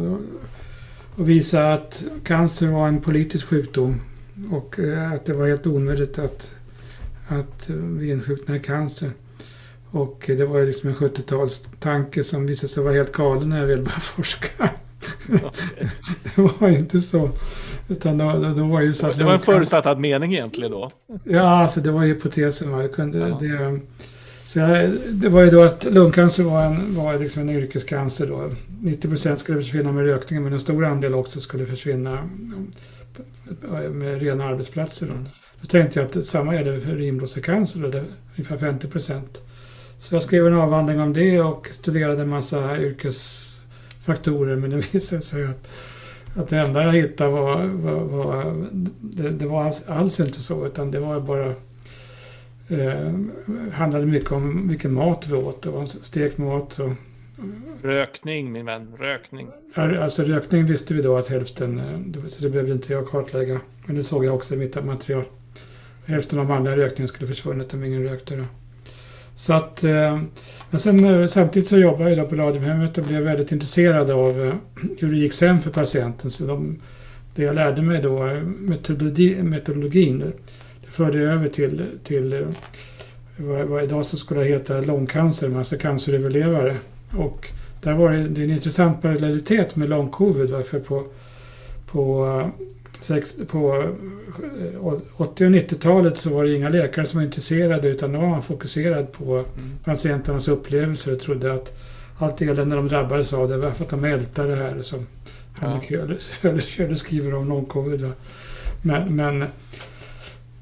och 1.17 1.29
visa 1.29 1.73
att 1.73 2.05
cancer 2.25 2.69
var 2.69 2.89
en 2.89 3.01
politisk 3.01 3.47
sjukdom. 3.47 4.01
Och 4.51 4.79
eh, 4.79 5.13
att 5.13 5.25
det 5.25 5.35
var 5.35 5.49
helt 5.49 5.67
onödigt 5.67 6.19
att, 6.19 6.55
att 7.29 7.71
vi 7.71 8.11
insjuknade 8.11 8.61
i 8.61 8.63
cancer. 8.63 9.11
Och 9.95 10.25
det 10.27 10.45
var 10.45 10.59
ju 10.59 10.67
liksom 10.67 10.89
en 10.89 10.97
70-talstanke 10.97 12.23
som 12.23 12.47
visade 12.47 12.69
sig 12.69 12.83
vara 12.83 12.95
helt 12.95 13.13
galen 13.13 13.49
när 13.49 13.59
jag 13.59 13.67
väl 13.67 13.79
började 13.79 14.01
forska. 14.01 14.71
det 16.37 16.43
var 16.59 16.69
ju 16.69 16.79
inte 16.79 17.01
så. 17.01 17.31
Utan 17.89 18.19
då, 18.19 18.33
då, 18.33 18.55
då 18.55 18.67
var 18.67 18.81
ju 18.81 18.95
så 18.95 19.07
att... 19.07 19.19
Det 19.19 19.25
var 19.25 19.33
en 19.33 19.39
förutfattad 19.41 19.99
mening 20.01 20.35
egentligen 20.35 20.71
då. 20.73 20.91
Ja, 21.25 21.63
alltså 21.63 21.81
det 21.81 21.91
var 21.91 22.03
hypotesen. 22.03 22.71
Va? 22.71 22.83
Jag 22.83 22.93
kunde, 22.93 23.19
Ja. 23.19 23.39
det, 23.41 23.81
så 24.47 24.59
jag, 24.59 24.91
det 25.11 25.29
var 25.29 25.43
ju 25.43 25.51
då 25.51 25.63
att 25.63 25.85
lungcancer 25.85 26.43
var 26.43 26.63
en, 26.65 26.95
var 26.95 27.19
liksom 27.19 27.43
en 27.43 27.51
yrkescancer 27.51 28.27
då. 28.27 28.51
90% 28.83 29.37
skulle 29.37 29.59
försvinna 29.61 29.93
med 29.93 30.05
rökningen 30.05 30.45
men 30.45 30.53
en 30.53 30.61
stor 30.61 30.85
andel 30.85 31.15
också 31.15 31.41
skulle 31.41 31.67
försvinna 31.67 32.29
med 33.91 34.23
rena 34.23 34.45
arbetsplatser. 34.45 35.07
Då, 35.07 35.13
Mm. 35.13 35.25
då 35.61 35.67
tänkte 35.67 36.01
jag 36.01 36.19
att 36.19 36.27
samma 36.27 36.55
gäller 36.55 36.81
för 36.81 36.97
är 37.99 38.05
ungefär 38.37 38.57
50 38.57 38.89
Så 40.05 40.15
jag 40.15 40.23
skrev 40.23 40.47
en 40.47 40.55
avhandling 40.55 41.01
om 41.01 41.13
det 41.13 41.41
och 41.41 41.69
studerade 41.71 42.23
en 42.23 42.29
massa 42.29 42.79
yrkesfaktorer 42.79 44.57
men 44.57 44.71
det 44.71 44.77
visade 44.95 45.23
sig 45.23 45.45
att 45.45 45.69
att 46.37 46.49
det 46.49 46.59
enda 46.59 46.83
jag 46.83 46.93
hittade 46.93 47.31
var, 47.31 47.67
var, 47.67 48.01
var 48.01 48.57
det, 49.01 49.31
det 49.31 49.47
var 49.47 49.65
alls, 49.65 49.89
alls 49.89 50.21
inte 50.21 50.41
så 50.41 50.67
utan 50.67 50.91
det 50.91 51.01
var 51.01 51.21
bara 51.21 51.55
eh, 52.69 53.13
handlade 53.73 54.07
mycket 54.07 54.33
om 54.33 54.69
vilken 54.69 54.93
mat 54.93 55.27
vi 55.29 55.35
åt. 55.35 55.63
Det 55.63 55.71
var 55.71 55.87
stekt 55.87 56.39
mat 56.39 56.79
och 56.79 56.93
Rökning, 57.83 58.53
min 58.53 58.67
vän. 58.67 58.95
Rökning. 58.99 59.49
alltså 59.75 60.23
rökning 60.23 60.67
visste 60.67 60.95
vi 60.95 61.03
då 61.03 61.17
att 61.17 61.29
hälften, 61.29 61.79
eh, 61.79 62.27
så 62.27 62.43
det 62.43 62.51
behövde 62.51 62.73
inte 62.73 62.93
jag 62.93 63.09
kartlägga. 63.09 63.61
Men 63.87 63.97
det 63.97 64.05
såg 64.05 64.25
jag 64.25 64.35
också 64.35 64.55
i 64.55 64.57
mitt 64.57 64.85
material. 64.85 65.25
Hälften 66.07 66.39
av 66.39 66.47
manliga 66.47 66.77
rökningen 66.77 67.09
skulle 67.09 67.29
försvunnit 67.29 67.75
om 67.75 67.85
ingen 67.85 68.03
rökte 68.03 68.37
då. 68.37 68.45
Så 69.37 69.53
att, 69.53 69.85
eh, 69.85 70.19
men 70.71 70.81
sen 70.81 71.05
eh, 71.05 71.27
samtidigt 71.27 71.69
så 71.69 71.79
jobbade 71.79 72.11
jag 72.11 72.19
då 72.19 72.27
på 72.27 72.37
Radiumhemmet 72.37 72.99
och 72.99 73.05
blev 73.05 73.23
väldigt 73.23 73.53
intresserad 73.53 74.11
av 74.11 74.47
eh, 74.47 74.55
hur 74.99 75.13
det 75.13 75.17
gick 75.17 75.35
sen 75.35 75.61
för 75.61 75.71
patienten. 75.71 76.31
Så 76.31 76.47
de, 76.47 76.81
det 77.35 77.43
jag 77.43 77.55
lärde 77.55 77.83
mig 77.83 78.03
då, 78.03 78.41
metodologi, 78.59 79.43
metodologin, 79.43 80.19
det, 80.19 80.91
förde 80.91 81.19
jag 81.19 81.33
över 81.33 81.49
till, 81.49 81.85
till 82.05 82.47
vad, 83.37 83.67
vad 83.67 83.85
idag 83.85 84.07
så 84.07 84.17
skulle 84.17 84.45
heta 84.45 84.81
långcancer, 84.81 85.59
alltså 85.59 85.77
canceröverlevare. 85.77 86.77
Och 87.17 87.49
där 87.81 87.93
var 87.93 88.13
det, 88.13 88.29
det 88.29 88.41
är 88.41 88.45
en 88.45 88.51
intressant 88.51 89.03
parallellitet 89.03 89.77
med 89.77 89.89
långcovid. 89.89 90.51
Varför 90.51 90.79
på, 90.81 91.05
på, 91.87 92.51
sex, 93.01 93.37
på 93.49 93.93
eh, 94.73 94.93
80 95.17 95.45
och 95.45 95.51
90-talet 95.51 96.17
så 96.19 96.35
var 96.35 96.45
det 96.45 96.55
inga 96.55 96.69
läkare 96.69 97.07
som 97.07 97.19
var 97.19 97.25
intresserade 97.25 97.89
utan 97.89 98.13
då 98.13 98.19
var 98.21 98.29
man 98.29 98.43
fokuserad 98.43 99.13
på 99.13 99.45
patienternas 99.85 100.49
upplevelser 100.49 101.13
och 101.13 101.21
trodde 101.21 101.53
att 101.53 101.73
allt 102.19 102.43
elände 102.43 102.77
de 102.77 102.89
drabbades 102.89 103.33
av 103.33 103.49
det 103.49 103.57
var 103.57 103.71
för 103.71 103.85
att 103.85 103.91
de 103.91 104.05
ältade 104.05 104.49
det 104.49 104.57
här 104.57 104.83
som 104.83 105.07
Ja. 105.61 105.81
Höller 106.43 106.95
skriver 106.95 107.35
om 107.35 107.49
lång-covid. 107.49 108.01
va. 108.01 108.13
Men, 108.83 109.17
men, 109.17 109.45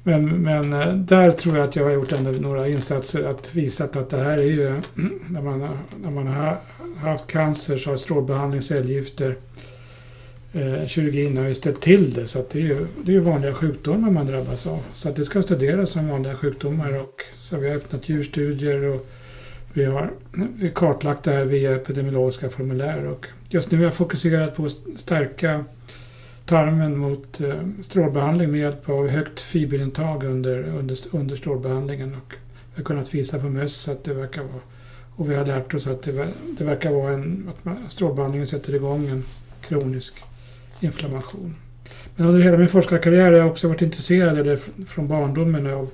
men, 0.03 0.25
men 0.41 0.73
eh, 0.73 0.93
där 0.93 1.31
tror 1.31 1.57
jag 1.57 1.63
att 1.63 1.75
jag 1.75 1.83
har 1.83 1.91
gjort 1.91 2.11
ändå 2.11 2.31
några 2.31 2.67
insatser 2.67 3.23
att 3.23 3.55
visa 3.55 3.83
att 3.83 4.09
det 4.09 4.17
här 4.17 4.37
är 4.37 4.43
ju 4.43 4.69
när 5.29 5.41
man, 5.41 5.77
när 6.03 6.11
man 6.11 6.27
har 6.27 6.59
haft 6.97 7.27
cancer 7.27 7.77
så 7.77 7.89
har 7.89 7.97
strålbehandling, 7.97 8.61
cellgifter, 8.61 9.35
eh, 10.53 10.87
kirurgin 10.87 11.37
har 11.37 11.47
ju 11.47 11.53
ställt 11.53 11.81
till 11.81 12.13
det. 12.13 12.27
Så 12.27 12.39
att 12.39 12.49
det 12.49 12.59
är 12.59 12.63
ju 12.63 12.87
det 13.03 13.11
är 13.11 13.13
ju 13.13 13.19
vanliga 13.19 13.53
sjukdomar 13.53 14.11
man 14.11 14.27
drabbas 14.27 14.67
av. 14.67 14.79
Så 14.93 15.09
att 15.09 15.15
det 15.15 15.25
ska 15.25 15.41
studeras 15.41 15.89
som 15.89 16.07
vanliga 16.07 16.35
sjukdomar. 16.35 17.01
Och 17.01 17.21
så 17.35 17.57
vi 17.57 17.69
har 17.69 17.75
öppnat 17.75 18.09
djurstudier 18.09 18.83
och 18.83 19.07
vi 19.73 19.85
har 19.85 20.11
vi 20.55 20.67
har 20.67 20.73
kartlagt 20.73 21.23
det 21.23 21.31
här 21.31 21.45
via 21.45 21.75
epidemiologiska 21.75 22.49
formulär. 22.49 23.05
Och 23.05 23.27
just 23.49 23.71
nu 23.71 23.77
har 23.77 23.83
jag 23.83 23.93
fokuserat 23.93 24.55
på 24.55 24.65
att 24.65 24.77
stärka 24.95 25.65
tarmen 26.45 26.97
mot 26.97 27.41
eh, 27.41 27.55
strålbehandling 27.81 28.51
med 28.51 28.59
hjälp 28.59 28.89
av 28.89 29.07
högt 29.07 29.39
fiberintag 29.39 30.23
under, 30.23 30.63
under, 30.63 30.97
under 31.11 31.35
strålbehandlingen. 31.35 32.15
Och 32.15 32.33
vi 32.75 32.81
har 32.81 32.83
kunnat 32.83 33.13
visa 33.13 33.39
på 33.39 33.49
möss 33.49 33.89
att 33.89 34.03
det 34.03 34.13
verkar 34.13 34.41
vara 34.43 34.61
och 35.15 35.31
vi 35.31 35.35
har 35.35 35.45
lärt 35.45 35.73
oss 35.73 35.87
att 35.87 36.01
det, 36.01 36.27
det 36.57 36.63
verkar 36.63 36.91
vara 36.91 37.13
en, 37.13 37.49
att 37.49 37.65
man, 37.65 37.89
strålbehandlingen 37.89 38.47
sätter 38.47 38.75
igång 38.75 39.07
en 39.07 39.23
kronisk 39.61 40.13
inflammation. 40.79 41.55
Men 42.15 42.27
under 42.27 42.41
hela 42.41 42.57
min 42.57 42.69
forskarkarriär 42.69 43.25
har 43.31 43.37
jag 43.37 43.47
också 43.47 43.67
varit 43.67 43.81
intresserad, 43.81 44.37
eller 44.37 44.53
f- 44.53 44.69
från 44.87 45.07
barndomen, 45.07 45.73
av 45.73 45.89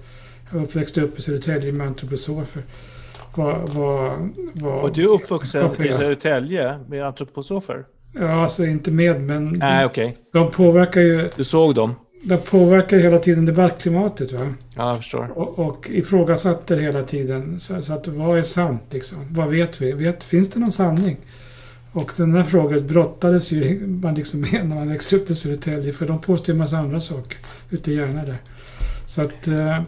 jag 0.52 0.74
växte 0.74 1.02
upp 1.02 1.20
i 1.20 1.22
Södertälje 1.22 1.72
med 1.72 1.88
antroposofer. 1.88 2.64
vad, 3.36 3.70
vad, 3.70 4.30
vad 4.54 4.84
Och 4.84 4.94
du 4.94 5.04
är 5.04 5.08
uppvuxen 5.08 5.86
i 5.86 5.94
Södertälje 5.94 6.80
med 6.88 7.06
antroposofer? 7.06 7.86
Ja, 8.14 8.44
alltså 8.44 8.66
inte 8.66 8.92
med, 8.92 9.22
men 9.22 9.46
Nej, 9.50 9.86
okej. 9.86 10.18
de 10.34 10.52
påverkar 10.52 11.02
ju... 11.02 11.30
Du 11.36 11.44
såg 11.44 11.76
dem? 11.76 11.96
De 12.24 12.38
påverkar 12.38 12.98
hela 12.98 13.20
tiden 13.20 13.46
debattklimatet. 13.46 14.32
Va? 14.32 14.54
Ja, 14.76 14.88
jag 14.90 14.98
förstår. 14.98 15.32
Och, 15.38 15.60
och 15.60 15.90
ifrågasätter 15.90 16.78
hela 16.78 17.04
tiden. 17.04 17.60
Så, 17.60 17.82
så 17.82 17.94
att 17.94 18.08
vad 18.08 18.38
är 18.40 18.44
sant 18.44 18.82
liksom? 18.90 19.18
Vad 19.30 19.48
vet 19.50 19.82
vi? 19.82 19.92
Vet, 19.92 20.24
finns 20.24 20.50
det 20.50 20.60
någon 20.60 20.72
sanning? 20.72 21.18
Och 21.92 22.12
den 22.18 22.36
här 22.36 22.44
frågan 22.44 22.88
brottades 22.88 23.52
ju 23.52 23.88
man 23.88 24.16
liksom 24.16 24.42
med 24.42 24.66
när 24.68 24.76
man 24.76 24.90
växte 24.90 25.16
upp 25.16 25.30
i 25.30 25.36
Södertälje. 25.36 25.94
För 25.94 26.08
de 26.08 26.20
påstår 26.20 26.54
en 26.54 26.60
massa 26.60 26.78
andra 26.78 27.02
saker 27.02 27.38
ute 27.70 27.92
i 27.92 27.96
hjärnan 27.96 28.26
där. 28.26 28.38
Så 29.06 29.22
att, 29.22 29.48
eh, 29.48 29.82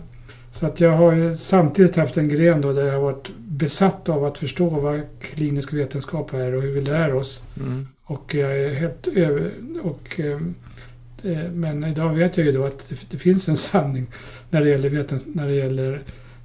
så 0.52 0.66
att 0.66 0.80
jag 0.80 0.91
har 0.91 1.14
ju 1.14 1.36
samtidigt 1.36 1.95
haft 1.95 2.18
en 2.18 2.30
gren 2.30 2.62
då 2.62 2.74
där 2.74 2.86
jag 2.86 2.93
har 2.93 3.02
varit 3.02 3.30
besatt 3.38 4.10
av 4.10 4.26
att 4.26 4.38
förstå 4.38 4.70
vad 4.70 5.02
klinisk 5.20 5.74
vetenskap 5.74 6.34
är 6.34 6.56
och 6.56 6.62
hur 6.62 6.72
vi 6.72 6.82
lär 6.82 7.14
oss. 7.14 7.43
Mm. 7.60 7.88
Och 8.04 8.36
jag 8.36 8.60
är 8.60 8.74
helt 8.74 9.08
över... 9.08 9.52
Och, 9.84 10.20
eh, 10.20 10.39
eh, 11.24 11.52
men 11.52 11.84
idag 11.84 12.14
vet 12.14 12.38
jag 12.38 12.45
ju 12.45 12.52
då 12.52 12.66
att 12.66 12.91
det 13.10 13.18
finns 13.18 13.49
en 13.49 13.58
sanning 13.58 14.08
när 14.49 14.62
det 14.62 14.70
gäller, 14.70 14.89
vetens, 14.89 15.28
när 15.28 15.47
det 15.47 15.56
gäller 15.56 16.02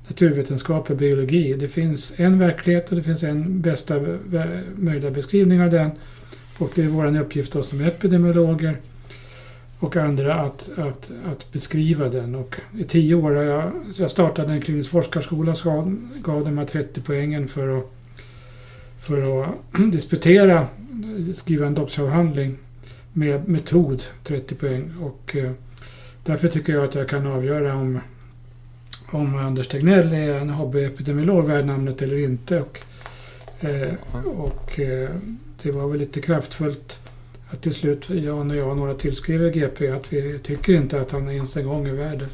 naturvetenskap 0.09 0.91
och 0.91 0.97
biologi. 0.97 1.55
Det 1.55 1.69
finns 1.69 2.21
en 2.21 2.39
verklighet 2.39 2.91
och 2.91 2.97
det 2.97 3.03
finns 3.03 3.23
en 3.23 3.61
bästa 3.61 3.95
möjliga 4.77 5.11
beskrivning 5.11 5.63
av 5.63 5.71
den. 5.71 5.91
Och 6.59 6.71
det 6.75 6.83
är 6.83 6.89
vår 6.89 7.21
uppgift 7.21 7.53
då 7.53 7.63
som 7.63 7.81
epidemiologer 7.81 8.77
och 9.79 9.97
andra 9.97 10.35
att, 10.35 10.71
att, 10.77 11.11
att 11.27 11.53
beskriva 11.53 12.09
den. 12.09 12.35
Och 12.35 12.57
I 12.79 12.85
tio 12.85 13.15
år 13.15 13.33
har 13.33 13.43
jag, 13.43 13.73
så 13.91 14.03
jag 14.03 14.11
startade 14.11 14.53
en 14.53 14.61
klinisk 14.61 14.91
forskarskola 14.91 15.53
och 15.53 15.93
gav 16.23 16.45
de 16.45 16.59
här 16.59 16.67
30 16.67 17.01
poängen 17.01 17.49
för 17.49 17.79
att, 17.79 17.91
för 18.99 19.43
att 19.43 19.55
disputera, 19.93 20.67
skriva 21.35 21.67
en 21.67 21.75
doktorsavhandling 21.75 22.59
med 23.13 23.49
metod, 23.49 24.03
30 24.25 24.55
poäng. 24.55 24.93
Och 25.01 25.37
eh, 25.37 25.53
därför 26.25 26.49
tycker 26.49 26.73
jag 26.73 26.85
att 26.85 26.95
jag 26.95 27.09
kan 27.09 27.27
avgöra 27.27 27.75
om, 27.75 28.01
om 29.11 29.39
Anders 29.39 29.69
Tegnell 29.69 30.13
är 30.13 30.39
en 30.39 30.51
hobbyepidemiolog 30.51 31.47
värd 31.47 31.67
namnet 31.67 32.03
eller 32.03 32.25
inte. 32.25 32.61
Och, 32.61 32.81
eh, 33.61 33.95
och 34.25 34.81
eh, 34.81 35.11
det 35.63 35.71
var 35.71 35.89
väl 35.89 35.99
lite 36.01 36.21
kraftfullt 36.21 37.01
att 37.51 37.63
till 37.63 37.75
slut 37.75 38.11
Jan 38.11 38.51
och 38.51 38.57
jag 38.57 38.69
och 38.69 38.77
några 38.77 38.95
tillskriver 38.95 39.51
GP 39.51 39.89
att 39.91 40.13
vi 40.13 40.39
tycker 40.39 40.73
inte 40.73 41.01
att 41.01 41.13
han 41.13 41.31
ens 41.31 41.57
en 41.57 41.67
gång 41.67 41.89
är 41.89 41.93
värd 41.93 42.27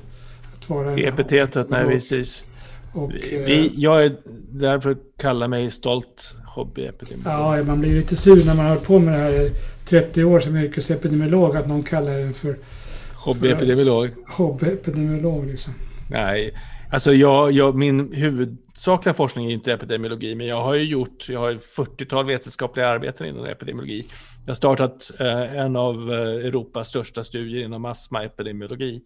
att 0.57 0.71
vara 0.71 0.93
en... 0.93 0.99
Epitetet, 0.99 1.71
nej 1.71 1.87
precis. 1.87 2.45
Och, 2.93 3.13
vi, 3.13 3.67
eh, 3.67 3.73
jag 3.75 4.05
är 4.05 4.17
därför 4.51 4.91
att 4.91 4.99
kalla 5.19 5.49
mig 5.49 5.71
stolt 5.71 6.35
hobbyepidemiolog. 6.47 7.59
Ja, 7.59 7.65
man 7.65 7.81
blir 7.81 7.95
lite 7.95 8.17
sur 8.17 8.47
när 8.47 8.55
man 8.55 8.67
har 8.67 8.77
på 8.77 8.99
med 8.99 9.15
det 9.15 9.19
här 9.19 9.33
i 9.33 9.51
30 9.85 10.25
år 10.25 10.41
som 10.41 10.57
yrkesepidemiolog 10.57 11.57
att 11.57 11.69
någon 11.69 11.83
kallar 11.83 12.19
en 12.19 12.35
för... 12.35 12.57
Hobbyepidemiolog. 13.15 14.11
Hobbyepidemiolog 14.27 15.47
liksom. 15.47 15.75
Nej, 16.13 16.55
alltså 16.91 17.13
jag, 17.15 17.53
jag, 17.53 17.75
min 17.75 18.13
huvudsakliga 18.13 19.15
forskning 19.15 19.47
är 19.47 19.51
inte 19.51 19.73
epidemiologi, 19.73 20.35
men 20.35 20.47
jag 20.47 20.63
har 20.63 20.75
ju 20.75 20.85
gjort, 20.85 21.29
jag 21.29 21.41
har 21.41 21.53
40-tal 21.53 22.27
vetenskapliga 22.27 22.89
arbeten 22.89 23.27
inom 23.27 23.45
epidemiologi. 23.45 24.07
Jag 24.45 24.51
har 24.51 24.55
startat 24.55 25.11
eh, 25.21 25.57
en 25.57 25.77
av 25.77 26.13
eh, 26.13 26.47
Europas 26.47 26.89
största 26.89 27.25
studier 27.25 27.65
inom 27.65 27.85
astmaepidemiologi. 27.85 29.03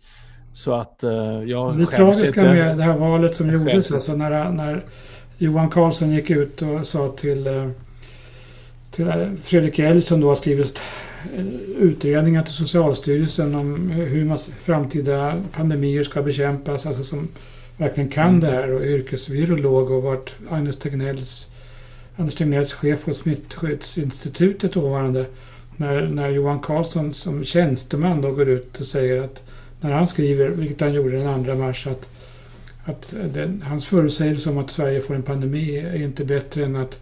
Så 0.52 0.74
att 0.74 1.02
eh, 1.02 1.42
jag 1.46 1.78
Det 1.78 1.86
tragiska 1.86 2.40
inte. 2.40 2.52
med 2.52 2.76
det 2.76 2.82
här 2.82 2.98
valet 2.98 3.34
som 3.34 3.52
gjordes, 3.52 3.92
alltså 3.92 4.16
när, 4.16 4.50
när 4.50 4.84
Johan 5.38 5.70
Carlsson 5.70 6.10
gick 6.10 6.30
ut 6.30 6.62
och 6.62 6.86
sa 6.86 7.08
till, 7.08 7.46
eh, 7.46 7.68
till 8.90 9.08
eh, 9.08 9.32
Fredrik 9.42 9.78
Elg 9.78 10.02
som 10.02 10.20
då 10.20 10.28
har 10.28 10.34
skrivit 10.34 10.82
utredningar 11.78 12.42
till 12.42 12.54
Socialstyrelsen 12.54 13.54
om 13.54 13.90
hur 13.90 14.36
framtida 14.60 15.42
pandemier 15.52 16.04
ska 16.04 16.22
bekämpas, 16.22 16.86
alltså 16.86 17.04
som 17.04 17.28
verkligen 17.76 18.08
kan 18.08 18.28
mm. 18.28 18.40
det 18.40 18.46
här 18.46 18.74
och 18.74 18.82
yrkesvirolog 18.82 19.90
och 19.90 20.02
varit 20.02 20.34
Agnes 20.50 20.76
Tegnells 20.76 21.48
Anders 22.18 22.34
Tegnells 22.34 22.72
chef 22.72 23.04
på 23.04 23.14
Smittskyddsinstitutet 23.14 24.72
dåvarande. 24.72 25.26
När, 25.76 26.08
när 26.08 26.28
Johan 26.28 26.60
Carlsson 26.60 27.14
som 27.14 27.44
tjänsteman 27.44 28.20
då 28.20 28.32
går 28.32 28.48
ut 28.48 28.80
och 28.80 28.86
säger 28.86 29.22
att 29.22 29.42
när 29.80 29.92
han 29.92 30.06
skriver, 30.06 30.48
vilket 30.48 30.80
han 30.80 30.94
gjorde 30.94 31.18
den 31.18 31.44
2 31.44 31.54
mars, 31.54 31.86
att, 31.86 32.08
att 32.84 33.14
den, 33.34 33.62
hans 33.66 33.86
förutsägelse 33.86 34.50
om 34.50 34.58
att 34.58 34.70
Sverige 34.70 35.00
får 35.00 35.14
en 35.14 35.22
pandemi 35.22 35.78
är 35.78 36.02
inte 36.02 36.24
bättre 36.24 36.64
än 36.64 36.76
att 36.76 37.00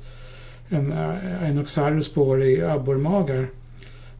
en 0.68 0.94
Enoxarus 1.42 2.06
spår 2.06 2.42
i 2.42 2.62
abborrmagar. 2.62 3.48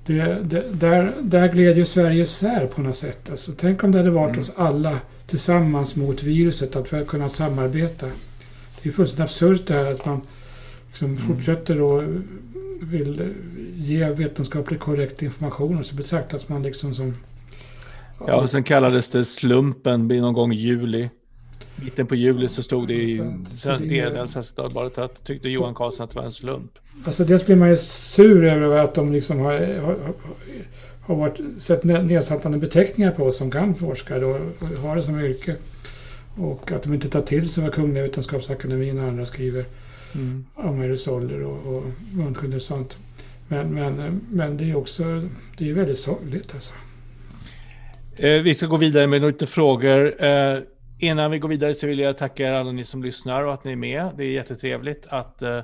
Det, 0.06 0.38
det, 0.42 0.64
där, 0.72 1.12
där 1.22 1.48
gled 1.48 1.76
ju 1.76 1.86
Sverige 1.86 2.22
isär 2.22 2.66
på 2.66 2.82
något 2.82 2.96
sätt. 2.96 3.30
Alltså, 3.30 3.52
tänk 3.58 3.84
om 3.84 3.92
det 3.92 3.98
hade 3.98 4.10
varit 4.10 4.28
mm. 4.28 4.40
oss 4.40 4.52
alla 4.56 5.00
tillsammans 5.26 5.96
mot 5.96 6.22
viruset, 6.22 6.76
att 6.76 6.92
vi 6.92 6.96
hade 6.96 7.08
kunnat 7.08 7.32
samarbeta. 7.32 8.06
Det 8.82 8.88
är 8.88 8.92
fullständigt 8.92 9.30
absurt 9.30 9.66
det 9.66 9.74
här 9.74 9.92
att 9.92 10.06
man 10.06 10.20
liksom 10.88 11.08
mm. 11.08 11.18
fortsätter 11.18 11.80
och 11.80 12.02
vill 12.80 13.34
ge 13.76 14.08
vetenskapligt 14.08 14.80
korrekt 14.80 15.22
information 15.22 15.78
och 15.78 15.86
så 15.86 15.94
betraktas 15.94 16.48
man 16.48 16.62
liksom 16.62 16.94
som... 16.94 17.14
Ja, 18.26 18.34
och 18.34 18.50
sen 18.50 18.62
kallades 18.62 19.10
det 19.10 19.24
slumpen 19.24 20.08
någon 20.08 20.34
gång 20.34 20.52
i 20.52 20.56
juli. 20.56 21.10
Mitten 21.76 22.06
på 22.06 22.14
juli 22.14 22.48
så 22.48 22.62
stod 22.62 22.88
det 22.88 22.94
i 22.94 23.22
Svenska 24.28 24.62
Dagbladet 24.62 24.98
att 24.98 25.24
tyckte 25.24 25.48
Johan 25.48 25.74
Karlsson 25.74 26.04
att 26.04 26.10
det 26.10 26.16
var 26.16 26.24
en 26.24 26.32
slump. 26.32 26.78
Alltså 27.04 27.24
dels 27.24 27.46
blir 27.46 27.56
man 27.56 27.68
ju 27.68 27.76
sur 27.76 28.44
över 28.44 28.78
att 28.78 28.94
de 28.94 29.12
liksom 29.12 29.38
har, 29.38 29.52
har, 29.80 30.14
har 31.00 31.16
varit, 31.16 31.40
sett 31.58 31.84
nedsättande 31.84 32.58
beteckningar 32.58 33.10
på 33.10 33.24
oss 33.24 33.38
som 33.38 33.50
kan 33.50 33.74
forska 33.74 34.16
och, 34.16 34.40
och 34.58 34.68
har 34.68 34.96
det 34.96 35.02
som 35.02 35.20
yrke. 35.20 35.56
Och 36.36 36.72
att 36.72 36.82
de 36.82 36.94
inte 36.94 37.08
tar 37.08 37.22
till 37.22 37.48
sig 37.48 37.62
vad 37.62 37.72
Kungliga 37.72 38.02
Vetenskapsakademin 38.02 38.98
och 38.98 39.04
andra 39.04 39.26
skriver 39.26 39.64
mm. 40.14 40.44
om 40.54 40.80
aerosoler 40.80 41.42
och, 41.42 41.76
och 41.76 41.84
munskydd 42.12 42.54
och 42.54 42.62
sånt. 42.62 42.96
Men, 43.48 43.74
men, 43.74 44.20
men 44.30 44.56
det 44.56 44.70
är 44.70 44.76
också 44.76 45.28
det 45.58 45.70
är 45.70 45.74
väldigt 45.74 45.98
sorgligt 45.98 46.54
alltså. 46.54 46.72
Eh, 48.16 48.42
vi 48.42 48.54
ska 48.54 48.66
gå 48.66 48.76
vidare 48.76 49.06
med 49.06 49.22
lite 49.22 49.46
frågor. 49.46 50.24
Eh, 50.24 50.58
innan 50.98 51.30
vi 51.30 51.38
går 51.38 51.48
vidare 51.48 51.74
så 51.74 51.86
vill 51.86 51.98
jag 51.98 52.18
tacka 52.18 52.58
alla 52.58 52.72
ni 52.72 52.84
som 52.84 53.02
lyssnar 53.02 53.44
och 53.44 53.54
att 53.54 53.64
ni 53.64 53.72
är 53.72 53.76
med. 53.76 54.10
Det 54.16 54.24
är 54.24 54.30
jättetrevligt 54.30 55.06
att 55.08 55.42
uh, 55.42 55.60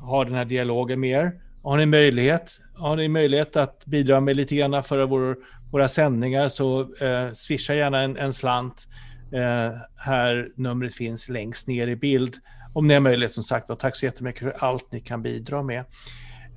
ha 0.00 0.24
den 0.24 0.34
här 0.34 0.44
dialogen 0.44 1.00
med 1.00 1.10
er. 1.10 1.32
Har 1.62 1.76
ni 1.76 1.86
möjlighet, 1.86 2.60
har 2.74 2.96
ni 2.96 3.08
möjlighet 3.08 3.56
att 3.56 3.84
bidra 3.86 4.20
med 4.20 4.36
lite 4.36 4.56
grann 4.56 4.82
för 4.82 5.06
vår, 5.06 5.36
våra 5.72 5.88
sändningar 5.88 6.48
så 6.48 6.80
uh, 6.80 7.32
swisha 7.32 7.74
gärna 7.74 8.00
en, 8.00 8.16
en 8.16 8.32
slant. 8.32 8.86
Uh, 9.34 9.78
här 9.96 10.48
numret 10.56 10.94
finns 10.94 11.28
längst 11.28 11.68
ner 11.68 11.86
i 11.86 11.96
bild 11.96 12.36
om 12.74 12.86
ni 12.86 12.94
har 12.94 13.00
möjlighet 13.00 13.32
som 13.32 13.44
sagt. 13.44 13.70
Och 13.70 13.78
tack 13.78 13.96
så 13.96 14.06
jättemycket 14.06 14.40
för 14.40 14.56
allt 14.58 14.92
ni 14.92 15.00
kan 15.00 15.22
bidra 15.22 15.62
med. 15.62 15.84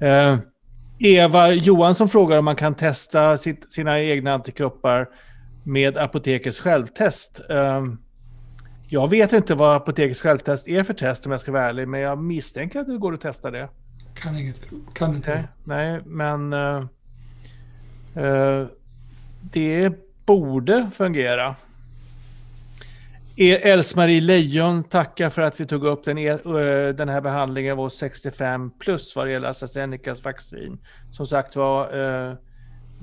Uh, 0.02 0.40
Eva 1.00 1.52
Johansson 1.52 2.10
frågar 2.10 2.38
om 2.38 2.46
man 2.46 2.56
kan 2.56 2.76
testa 2.76 3.38
sitt, 3.38 3.74
sina 3.74 4.02
egna 4.02 4.34
antikroppar 4.34 5.08
med 5.66 5.98
apotekets 5.98 6.60
självtest. 6.60 7.42
Eh, 7.50 7.84
jag 8.88 9.10
vet 9.10 9.34
inte 9.34 9.56
vad 9.56 9.76
apotekets 9.76 10.22
självtest 10.22 10.68
är 10.68 10.84
för 10.84 10.94
test 10.94 11.26
om 11.26 11.32
jag 11.32 11.42
ska 11.42 11.52
vara 11.52 11.70
ärlig, 11.70 11.88
men 11.88 12.00
jag 12.00 12.18
misstänker 12.18 12.80
att 12.80 12.88
det 12.88 12.98
går 12.98 13.14
att 13.14 13.22
testa 13.22 13.52
det. 13.52 13.70
Kan, 14.14 14.38
inget, 14.38 14.60
kan 14.94 15.16
inte. 15.16 15.32
Okay. 15.32 15.44
Nej, 15.64 16.02
men 16.06 16.54
uh, 16.54 16.86
uh, 18.18 18.68
det 19.42 19.94
borde 20.26 20.90
fungera. 20.94 21.56
Else-Marie 23.38 24.22
Lejon 24.22 24.84
tackar 24.84 25.30
för 25.30 25.42
att 25.42 25.60
vi 25.60 25.66
tog 25.66 25.84
upp 25.84 26.06
den, 26.06 26.18
eh, 26.18 26.38
den 26.96 27.10
här 27.10 27.22
behandlingen 27.22 27.80
oss 27.80 27.98
65 27.98 28.72
plus 28.80 29.16
vad 29.16 29.28
det 29.28 29.32
gäller 29.32 29.48
AstraZenecas 29.48 30.24
vaccin. 30.24 30.78
Som 31.12 31.28
sagt 31.28 31.56
var, 31.56 32.38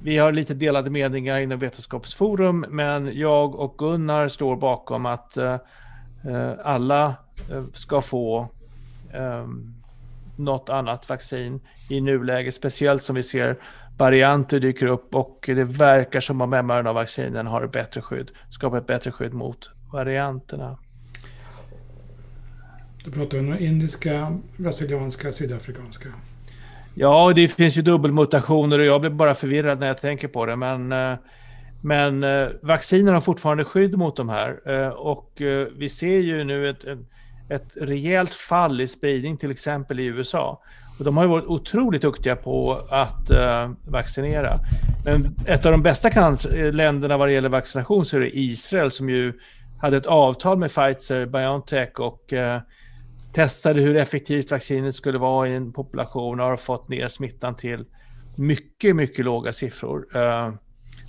vi 0.04 0.18
har 0.18 0.32
lite 0.32 0.54
delade 0.54 0.90
meningar 0.90 1.38
inom 1.38 1.58
Vetenskapsforum, 1.58 2.66
men 2.68 3.18
jag 3.18 3.54
och 3.54 3.78
Gunnar 3.78 4.28
står 4.28 4.56
bakom 4.56 5.06
att 5.06 5.36
eh, 5.36 5.56
eh 6.24 6.52
alla 6.64 7.14
eh, 7.50 7.64
ska 7.72 8.02
få 8.02 8.48
eh, 9.12 9.46
något 10.36 10.68
annat 10.68 11.08
vaccin 11.08 11.60
i 11.88 12.00
nuläget, 12.00 12.54
speciellt 12.54 13.02
som 13.02 13.16
vi 13.16 13.22
ser 13.22 13.56
varianter 13.98 14.60
dyker 14.60 14.86
upp 14.86 15.14
och 15.14 15.44
det 15.46 15.64
verkar 15.64 16.20
som 16.20 16.40
om 16.40 16.50
mRNA-vaccinen 16.50 17.46
har 17.46 17.62
ett 17.62 17.72
bättre 17.72 18.00
skydd, 18.00 18.30
skapar 18.50 18.78
ett 18.78 18.86
bättre 18.86 19.12
skydd 19.12 19.32
mot 19.32 19.70
varianterna. 19.92 20.78
Du 23.04 23.10
pratar 23.10 23.38
om 23.38 23.58
indiska, 23.58 24.38
brasilianska, 24.56 25.32
sydafrikanska. 25.32 26.08
Ja, 26.94 27.32
det 27.34 27.48
finns 27.48 27.78
ju 27.78 27.82
dubbelmutationer 27.82 28.78
och 28.78 28.84
jag 28.84 29.00
blir 29.00 29.10
bara 29.10 29.34
förvirrad 29.34 29.80
när 29.80 29.86
jag 29.86 30.00
tänker 30.00 30.28
på 30.28 30.46
det. 30.46 30.56
Men, 30.56 30.92
eh, 30.92 31.18
men 31.82 32.24
eh, 32.24 32.48
vacciner 32.62 33.12
har 33.12 33.20
fortfarande 33.20 33.64
skydd 33.64 33.98
mot 33.98 34.16
de 34.16 34.28
här. 34.28 34.60
Eh, 34.66 34.88
och 34.88 35.32
vi 35.76 35.88
ser 35.88 36.18
ju 36.18 36.44
nu 36.44 36.70
ett, 36.70 36.84
ett 37.48 37.72
rejält 37.74 38.34
fall 38.34 38.80
i 38.80 38.86
spridning, 38.86 39.36
till 39.36 39.50
exempel 39.50 40.00
i 40.00 40.04
USA. 40.04 40.62
Och 40.98 41.04
de 41.04 41.16
har 41.16 41.24
ju 41.24 41.30
varit 41.30 41.46
otroligt 41.46 42.02
duktiga 42.02 42.36
på 42.36 42.78
att 42.90 43.30
vaccinera. 43.84 44.58
Men 45.04 45.36
ett 45.46 45.66
av 45.66 45.72
de 45.72 45.82
bästa 45.82 46.36
länderna 46.72 47.16
vad 47.16 47.28
det 47.28 47.32
gäller 47.32 47.48
vaccination 47.48 48.04
så 48.04 48.16
är 48.16 48.20
det 48.20 48.38
Israel 48.38 48.90
som 48.90 49.10
ju 49.10 49.32
hade 49.80 49.96
ett 49.96 50.06
avtal 50.06 50.58
med 50.58 50.70
Pfizer, 50.70 51.26
Biontech 51.26 52.00
och 52.00 52.32
testade 53.32 53.80
hur 53.80 53.96
effektivt 53.96 54.50
vaccinet 54.50 54.94
skulle 54.94 55.18
vara 55.18 55.48
i 55.48 55.54
en 55.54 55.72
population 55.72 56.40
och 56.40 56.46
har 56.46 56.56
fått 56.56 56.88
ner 56.88 57.08
smittan 57.08 57.56
till 57.56 57.84
mycket, 58.36 58.96
mycket 58.96 59.24
låga 59.24 59.52
siffror. 59.52 60.06
Uh, 60.16 60.54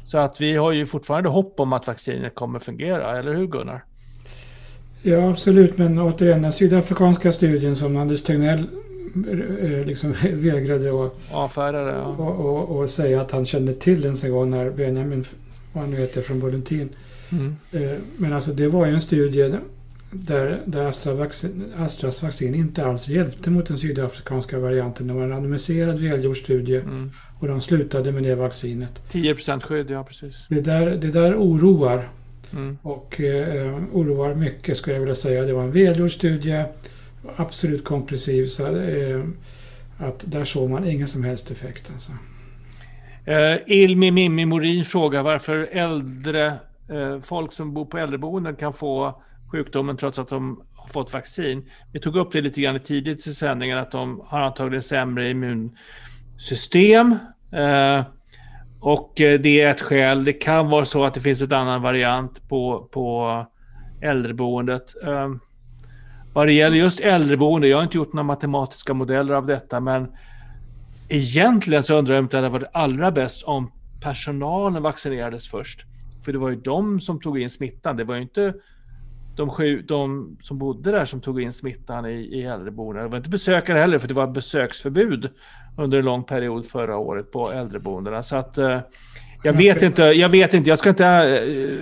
så 0.03 0.17
att 0.17 0.41
vi 0.41 0.55
har 0.55 0.71
ju 0.71 0.85
fortfarande 0.85 1.29
hopp 1.29 1.59
om 1.59 1.73
att 1.73 1.87
vaccinet 1.87 2.35
kommer 2.35 2.59
fungera, 2.59 3.19
eller 3.19 3.33
hur 3.33 3.47
Gunnar? 3.47 3.83
Ja, 5.01 5.29
absolut. 5.29 5.77
Men 5.77 5.99
återigen, 5.99 6.41
den 6.41 6.53
sydafrikanska 6.53 7.31
studien 7.31 7.75
som 7.75 7.97
Anders 7.97 8.23
Tegnell 8.23 8.67
eh, 9.61 9.85
liksom 9.85 10.11
vägrade 10.33 11.05
att 11.05 11.13
Avfärda 11.31 11.83
det, 11.83 11.91
ja. 11.91 12.03
och, 12.03 12.45
och, 12.45 12.77
och, 12.77 12.89
säga 12.89 13.21
att 13.21 13.31
han 13.31 13.45
kände 13.45 13.73
till 13.73 14.05
ens 14.05 14.23
en 14.23 14.31
gång 14.31 14.49
när 14.49 14.69
Benjamin, 14.69 15.25
vad 15.73 15.83
han 15.83 15.91
nu 15.91 15.97
heter, 15.97 16.21
från 16.21 16.39
Bulletin. 16.39 16.89
Mm. 17.31 17.55
Eh, 17.71 17.97
men 18.17 18.33
alltså 18.33 18.51
det 18.51 18.67
var 18.67 18.85
ju 18.85 18.93
en 18.93 19.01
studie 19.01 19.53
där, 20.13 20.61
där 20.65 20.85
Astra 20.85 21.13
vaccin, 21.13 21.73
Astras 21.77 22.23
vaccin 22.23 22.55
inte 22.55 22.85
alls 22.85 23.07
hjälpte 23.07 23.49
mot 23.49 23.67
den 23.67 23.77
sydafrikanska 23.77 24.59
varianten. 24.59 25.07
Det 25.07 25.13
var 25.13 25.23
en 25.23 25.29
randomiserad 25.29 25.99
välgjord 25.99 26.37
studie 26.37 26.77
mm. 26.77 27.11
och 27.39 27.47
de 27.47 27.61
slutade 27.61 28.11
med 28.11 28.23
det 28.23 28.35
vaccinet. 28.35 29.03
10 29.11 29.35
skydd, 29.35 29.89
ja 29.89 30.03
precis. 30.03 30.45
Det 30.49 30.61
där, 30.61 30.85
det 30.85 31.11
där 31.11 31.35
oroar. 31.35 32.09
Mm. 32.53 32.77
Och 32.81 33.21
eh, 33.21 33.75
oroar 33.91 34.35
mycket 34.35 34.77
skulle 34.77 34.95
jag 34.95 35.01
vilja 35.01 35.15
säga. 35.15 35.43
Det 35.43 35.53
var 35.53 35.63
en 35.63 35.71
välgjord 35.71 36.11
studie, 36.11 36.63
absolut 37.35 37.83
konklusiv. 37.83 38.47
Så, 38.47 38.75
eh, 38.75 39.23
att 39.97 40.23
där 40.31 40.45
såg 40.45 40.69
man 40.69 40.87
ingen 40.87 41.07
som 41.07 41.23
helst 41.23 41.51
effekt. 41.51 41.91
Alltså. 41.93 42.11
Eh, 43.25 43.57
Ilmi 43.65 44.11
Mimmi 44.11 44.45
Morin 44.45 44.85
frågar 44.85 45.23
varför 45.23 45.69
äldre 45.71 46.47
eh, 46.89 47.19
folk 47.21 47.53
som 47.53 47.73
bor 47.73 47.85
på 47.85 47.97
äldreboenden 47.97 48.55
kan 48.55 48.73
få 48.73 49.21
sjukdomen 49.53 49.97
trots 49.97 50.19
att 50.19 50.27
de 50.27 50.63
har 50.75 50.87
fått 50.87 51.13
vaccin. 51.13 51.69
Vi 51.91 51.99
tog 51.99 52.15
upp 52.15 52.31
det 52.31 52.41
lite 52.41 52.61
grann 52.61 52.79
tidigt 52.79 53.27
i 53.27 53.33
sändningen 53.33 53.77
att 53.77 53.91
de 53.91 54.21
har 54.25 54.39
antagligen 54.39 54.81
sämre 54.81 55.29
immunsystem. 55.29 57.15
Eh, 57.51 58.03
och 58.79 59.21
eh, 59.21 59.39
det 59.39 59.61
är 59.61 59.69
ett 59.69 59.81
skäl. 59.81 60.23
Det 60.23 60.33
kan 60.33 60.69
vara 60.69 60.85
så 60.85 61.03
att 61.03 61.13
det 61.13 61.21
finns 61.21 61.41
ett 61.41 61.51
annan 61.51 61.81
variant 61.81 62.49
på, 62.49 62.89
på 62.91 63.45
äldreboendet. 64.01 65.03
Eh, 65.03 65.29
vad 66.33 66.47
det 66.47 66.53
gäller 66.53 66.77
just 66.77 66.99
äldreboende, 66.99 67.67
jag 67.67 67.77
har 67.77 67.83
inte 67.83 67.97
gjort 67.97 68.13
några 68.13 68.23
matematiska 68.23 68.93
modeller 68.93 69.33
av 69.33 69.45
detta, 69.45 69.79
men 69.79 70.07
egentligen 71.09 71.83
så 71.83 71.95
undrar 71.95 72.15
jag 72.15 72.21
om 72.21 72.27
det 72.27 72.37
hade 72.37 72.49
varit 72.49 72.69
allra 72.73 73.11
bäst 73.11 73.43
om 73.43 73.71
personalen 74.01 74.83
vaccinerades 74.83 75.47
först. 75.47 75.85
För 76.25 76.31
det 76.31 76.37
var 76.37 76.49
ju 76.49 76.55
de 76.55 77.01
som 77.01 77.21
tog 77.21 77.41
in 77.41 77.49
smittan. 77.49 77.97
Det 77.97 78.03
var 78.03 78.15
ju 78.15 78.21
inte 78.21 78.53
de, 79.35 79.49
sju, 79.49 79.81
de 79.81 80.37
som 80.41 80.57
bodde 80.57 80.91
där 80.91 81.05
som 81.05 81.21
tog 81.21 81.41
in 81.41 81.53
smittan 81.53 82.05
i, 82.05 82.13
i 82.13 82.43
äldreboenden. 82.43 83.03
Det 83.03 83.09
var 83.09 83.17
inte 83.17 83.29
besökare 83.29 83.79
heller, 83.79 83.97
för 83.97 84.07
det 84.07 84.13
var 84.13 84.27
besöksförbud 84.27 85.29
under 85.77 85.97
en 85.99 86.05
lång 86.05 86.23
period 86.23 86.65
förra 86.65 86.97
året 86.97 87.31
på 87.31 87.51
äldreboendena. 87.51 88.23
Så 88.23 88.35
att 88.35 88.57
eh, 88.57 88.79
jag 89.43 89.53
vet 89.53 89.81
inte, 89.81 90.03
jag 90.03 90.29
vet 90.29 90.53
inte, 90.53 90.69
jag 90.69 90.79
ska 90.79 90.89
inte... 90.89 91.05
Eh, 91.05 91.77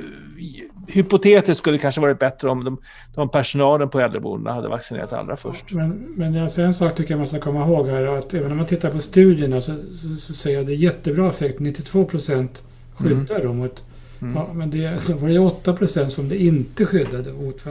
hypotetiskt 0.87 1.57
skulle 1.57 1.77
det 1.77 1.81
kanske 1.81 2.01
varit 2.01 2.19
bättre 2.19 2.49
om 2.49 2.63
de, 2.63 2.77
de 3.15 3.29
personalen 3.29 3.89
på 3.89 3.99
äldreboendena 3.99 4.53
hade 4.53 4.67
vaccinerat 4.67 5.13
allra 5.13 5.35
först. 5.35 5.71
Men, 5.71 5.89
men 5.89 6.43
alltså 6.43 6.61
en 6.61 6.73
sak 6.73 6.95
tycker 6.95 7.11
jag 7.11 7.17
man 7.17 7.27
ska 7.27 7.39
komma 7.39 7.65
ihåg 7.65 7.87
här, 7.87 8.17
att 8.17 8.33
även 8.33 8.51
om 8.51 8.57
man 8.57 8.65
tittar 8.65 8.91
på 8.91 8.99
studierna 8.99 9.61
så, 9.61 9.71
så, 9.71 10.07
så 10.07 10.33
säger 10.33 10.57
jag 10.57 10.61
att 10.61 10.67
det 10.67 10.73
är 10.73 10.77
jättebra 10.77 11.29
effekt. 11.29 11.59
92 11.59 12.05
procent 12.05 12.63
skyddar 12.95 13.39
mm. 13.39 13.57
mot 13.57 13.83
Mm. 14.21 14.35
Ja, 14.35 14.53
men 14.53 14.71
det, 14.71 15.09
var 15.09 15.29
det 15.29 15.39
8 15.39 15.73
procent 15.73 16.13
som 16.13 16.29
det 16.29 16.43
inte 16.43 16.85
skyddade 16.85 17.33
mot. 17.33 17.63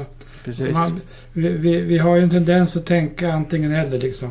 Precis. 0.45 0.73
Man, 0.73 1.01
vi, 1.33 1.49
vi, 1.49 1.81
vi, 1.81 1.99
har 1.99 2.17
ju 2.17 2.23
en 2.23 2.31
tendens 2.31 2.77
att 2.77 2.87
tänka 2.87 3.33
antingen 3.33 3.73
eller 3.73 3.99
liksom. 3.99 4.31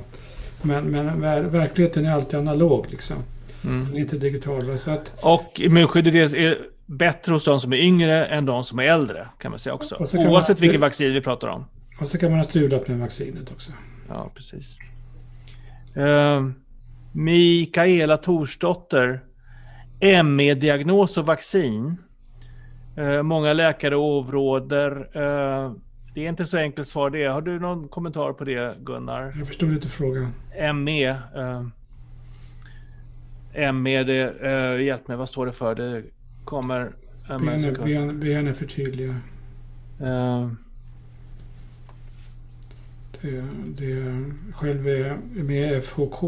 Men, 0.62 0.84
men 0.84 1.22
ver, 1.22 1.42
verkligheten 1.42 2.06
är 2.06 2.12
alltid 2.12 2.40
analog 2.40 2.86
liksom. 2.90 3.18
Mm. 3.64 3.86
Den 3.86 3.96
är 3.96 4.00
inte 4.00 4.18
digital. 4.18 4.78
Så 4.78 4.92
att, 4.92 5.14
och 5.22 5.60
immunskyddet 5.60 6.34
är 6.34 6.58
bättre 6.86 7.34
hos 7.34 7.46
de 7.46 7.60
som 7.60 7.74
är 7.74 7.78
yngre 7.78 8.26
än 8.26 8.46
de 8.46 8.64
som 8.64 8.80
är 8.80 8.84
äldre 8.84 9.28
kan 9.42 9.52
man 9.52 9.60
säga 9.60 9.74
också. 9.74 9.96
Oavsett 9.96 10.58
man, 10.58 10.62
vilket 10.62 10.80
vaccin 10.80 11.14
vi 11.14 11.22
pratar 11.22 11.48
om. 11.48 11.66
Och 12.00 12.08
så 12.08 12.18
kan 12.18 12.30
man 12.30 12.40
ha 12.40 12.44
strulat 12.44 12.88
med 12.88 13.00
vaccinet 13.00 13.52
också. 13.52 13.72
Ja, 14.10 14.32
precis. 14.36 14.78
Uh, 15.98 16.50
Mikaela 17.12 18.18
Torsdotter. 18.18 19.22
ME-diagnos 20.24 21.18
och 21.18 21.26
vaccin. 21.26 21.98
Uh, 23.00 23.22
många 23.22 23.54
läkare 23.54 23.96
avråder. 23.96 24.92
Uh, 24.98 25.74
det 26.14 26.26
är 26.26 26.30
inte 26.30 26.46
så 26.46 26.58
enkelt 26.58 26.88
svar 26.88 27.10
det. 27.10 27.26
Har 27.26 27.42
du 27.42 27.60
någon 27.60 27.88
kommentar 27.88 28.34
på 28.34 28.44
det 28.44 28.76
Gunnar? 28.80 29.34
Jag 29.38 29.48
förstod 29.48 29.74
inte 29.74 29.88
frågan. 29.88 30.34
ME. 30.76 31.10
Uh, 31.12 31.68
ME, 33.74 34.04
det, 34.04 34.82
hjälp 34.82 35.08
mig, 35.08 35.18
vad 35.18 35.30
står 35.30 35.46
det 35.46 35.52
för? 35.52 35.76
Det 35.76 36.04
kommer... 36.46 36.92
Be 38.14 38.34
henne 38.34 38.54
förtydliga. 38.54 39.16
Uh, 40.02 40.52
det, 43.22 43.44
det 43.66 44.24
själv 44.54 44.88
är 44.88 45.18
med 45.34 45.84
FHK. 45.84 46.24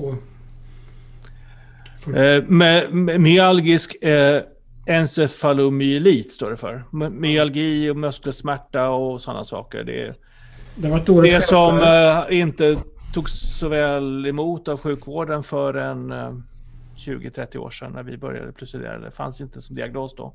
Uh, 2.08 2.44
med, 2.48 2.94
myalgisk 3.22 3.96
uh, 4.06 4.42
encefalomyelit 4.86 6.34
står 6.34 6.50
det 6.50 6.58
för. 6.58 6.84
Myalgi 7.10 7.90
och 7.90 7.98
muskelsmärta 7.98 8.90
och 8.90 9.22
sådana 9.22 9.44
saker. 9.44 9.84
Det, 9.84 10.16
det, 10.76 10.90
var 10.90 11.22
det 11.24 11.46
som 11.46 11.78
uh, 11.78 12.40
inte 12.40 12.78
togs 13.14 13.60
så 13.60 13.68
väl 13.68 14.26
emot 14.26 14.68
av 14.68 14.80
sjukvården 14.80 15.44
för 15.44 15.74
en 15.74 16.12
uh, 16.12 16.34
20-30 16.98 17.58
år 17.58 17.70
sedan 17.70 17.92
när 17.92 18.04
vi 18.04 18.18
började 18.18 18.52
plucidera. 18.52 19.00
Det 19.00 19.12
fanns 19.12 19.42
inte 19.42 19.62
som 19.62 19.76
diagnos 19.76 20.16
då. 20.16 20.34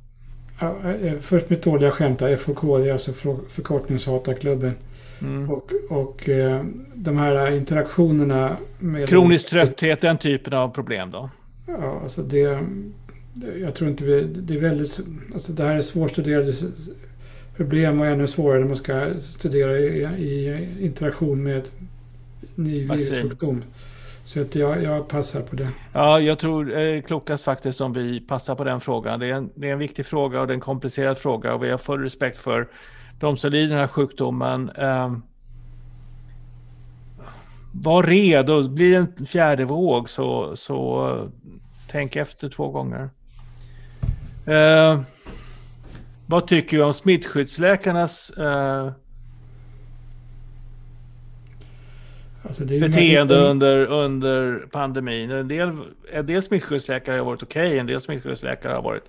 Ja, 0.60 0.92
eh, 0.92 1.18
först 1.18 1.50
mitt 1.50 1.62
dåliga 1.62 1.90
skämt. 1.90 2.22
FOK, 2.38 2.62
det 2.62 2.88
är 2.88 2.92
alltså 2.92 3.12
förkortningshatarklubben. 3.48 4.72
Mm. 5.20 5.50
Och, 5.50 5.72
och 5.88 6.28
eh, 6.28 6.64
de 6.94 7.18
här 7.18 7.50
interaktionerna 7.50 8.56
med... 8.78 9.08
Kronisk 9.08 9.48
trötthet, 9.48 10.00
den 10.00 10.18
typen 10.18 10.52
av 10.52 10.68
problem 10.68 11.10
då? 11.10 11.30
Ja, 11.66 12.00
alltså 12.02 12.22
det... 12.22 12.60
Jag 13.60 13.74
tror 13.74 13.90
inte 13.90 14.04
vi... 14.04 14.22
Det 14.22 14.54
är 14.54 14.60
väldigt... 14.60 15.00
Alltså 15.34 15.52
det 15.52 15.62
här 15.64 15.76
är 15.76 15.82
svårstuderade 15.82 16.52
problem 17.56 18.00
och 18.00 18.06
ännu 18.06 18.26
svårare 18.26 18.60
när 18.60 18.66
man 18.66 18.76
ska 18.76 19.20
studera 19.20 19.78
i, 19.78 20.04
i 20.04 20.68
interaktion 20.80 21.42
med 21.42 21.62
ny 22.54 22.84
virussjukdom. 22.84 23.64
Så 24.24 24.40
att 24.40 24.54
jag, 24.54 24.82
jag 24.82 25.08
passar 25.08 25.42
på 25.42 25.56
det. 25.56 25.68
Ja, 25.92 26.20
jag 26.20 26.38
tror 26.38 26.64
det 26.64 26.80
är 26.80 27.00
klokast 27.00 27.44
faktiskt 27.44 27.80
om 27.80 27.92
vi 27.92 28.20
passar 28.20 28.54
på 28.54 28.64
den 28.64 28.80
frågan. 28.80 29.20
Det 29.20 29.26
är, 29.26 29.32
en, 29.32 29.50
det 29.54 29.68
är 29.68 29.72
en 29.72 29.78
viktig 29.78 30.06
fråga 30.06 30.40
och 30.40 30.46
det 30.46 30.52
är 30.52 30.54
en 30.54 30.60
komplicerad 30.60 31.18
fråga 31.18 31.54
och 31.54 31.62
vi 31.62 31.70
har 31.70 31.78
full 31.78 32.02
respekt 32.02 32.38
för 32.38 32.68
de 33.20 33.36
som 33.36 33.52
lider 33.52 33.68
den 33.68 33.78
här 33.78 33.86
sjukdomen. 33.86 34.70
Um, 34.70 35.22
var 37.72 38.02
redo, 38.02 38.68
blir 38.68 38.90
det 38.90 38.96
en 38.96 39.26
fjärde 39.26 39.64
våg 39.64 40.10
så, 40.10 40.56
så 40.56 41.30
tänk 41.90 42.16
efter 42.16 42.48
två 42.48 42.70
gånger. 42.70 43.10
Uh, 44.48 45.00
vad 46.26 46.46
tycker 46.46 46.76
du 46.76 46.82
om 46.82 46.92
smittskyddsläkarnas 46.92 48.32
uh, 48.38 48.90
Alltså 52.42 52.64
beteende 52.64 53.34
väldigt... 53.34 53.50
under, 53.50 53.86
under 53.86 54.58
pandemin. 54.70 55.30
En 55.30 55.48
del, 55.48 55.72
en 56.12 56.26
del 56.26 56.42
smittskyddsläkare 56.42 57.18
har 57.18 57.24
varit 57.24 57.42
okej, 57.42 57.66
okay, 57.66 57.78
en 57.78 57.86
del 57.86 58.00
smittskyddsläkare 58.00 58.72
har 58.72 58.82
varit 58.82 59.04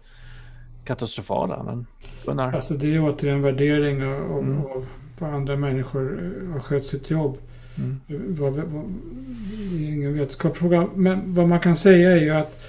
katastrofala. 0.86 1.64
Men 1.64 1.86
Gunnar? 2.26 2.54
Alltså 2.54 2.74
det 2.74 2.96
är 2.96 3.00
återigen 3.00 3.42
värdering 3.42 4.04
av, 4.04 4.40
mm. 4.40 4.66
av 4.66 4.86
vad 5.20 5.34
andra 5.34 5.56
människor 5.56 6.20
eh, 6.24 6.52
har 6.52 6.60
skött 6.60 6.86
sitt 6.86 7.10
jobb. 7.10 7.38
Mm. 7.78 8.02
Vad, 8.36 8.54
det 8.54 9.84
är 9.84 9.90
ingen 9.90 10.14
vetenskapsfråga. 10.14 10.88
Men 10.96 11.34
vad 11.34 11.48
man 11.48 11.60
kan 11.60 11.76
säga 11.76 12.12
är 12.12 12.22
ju 12.22 12.32
att 12.32 12.64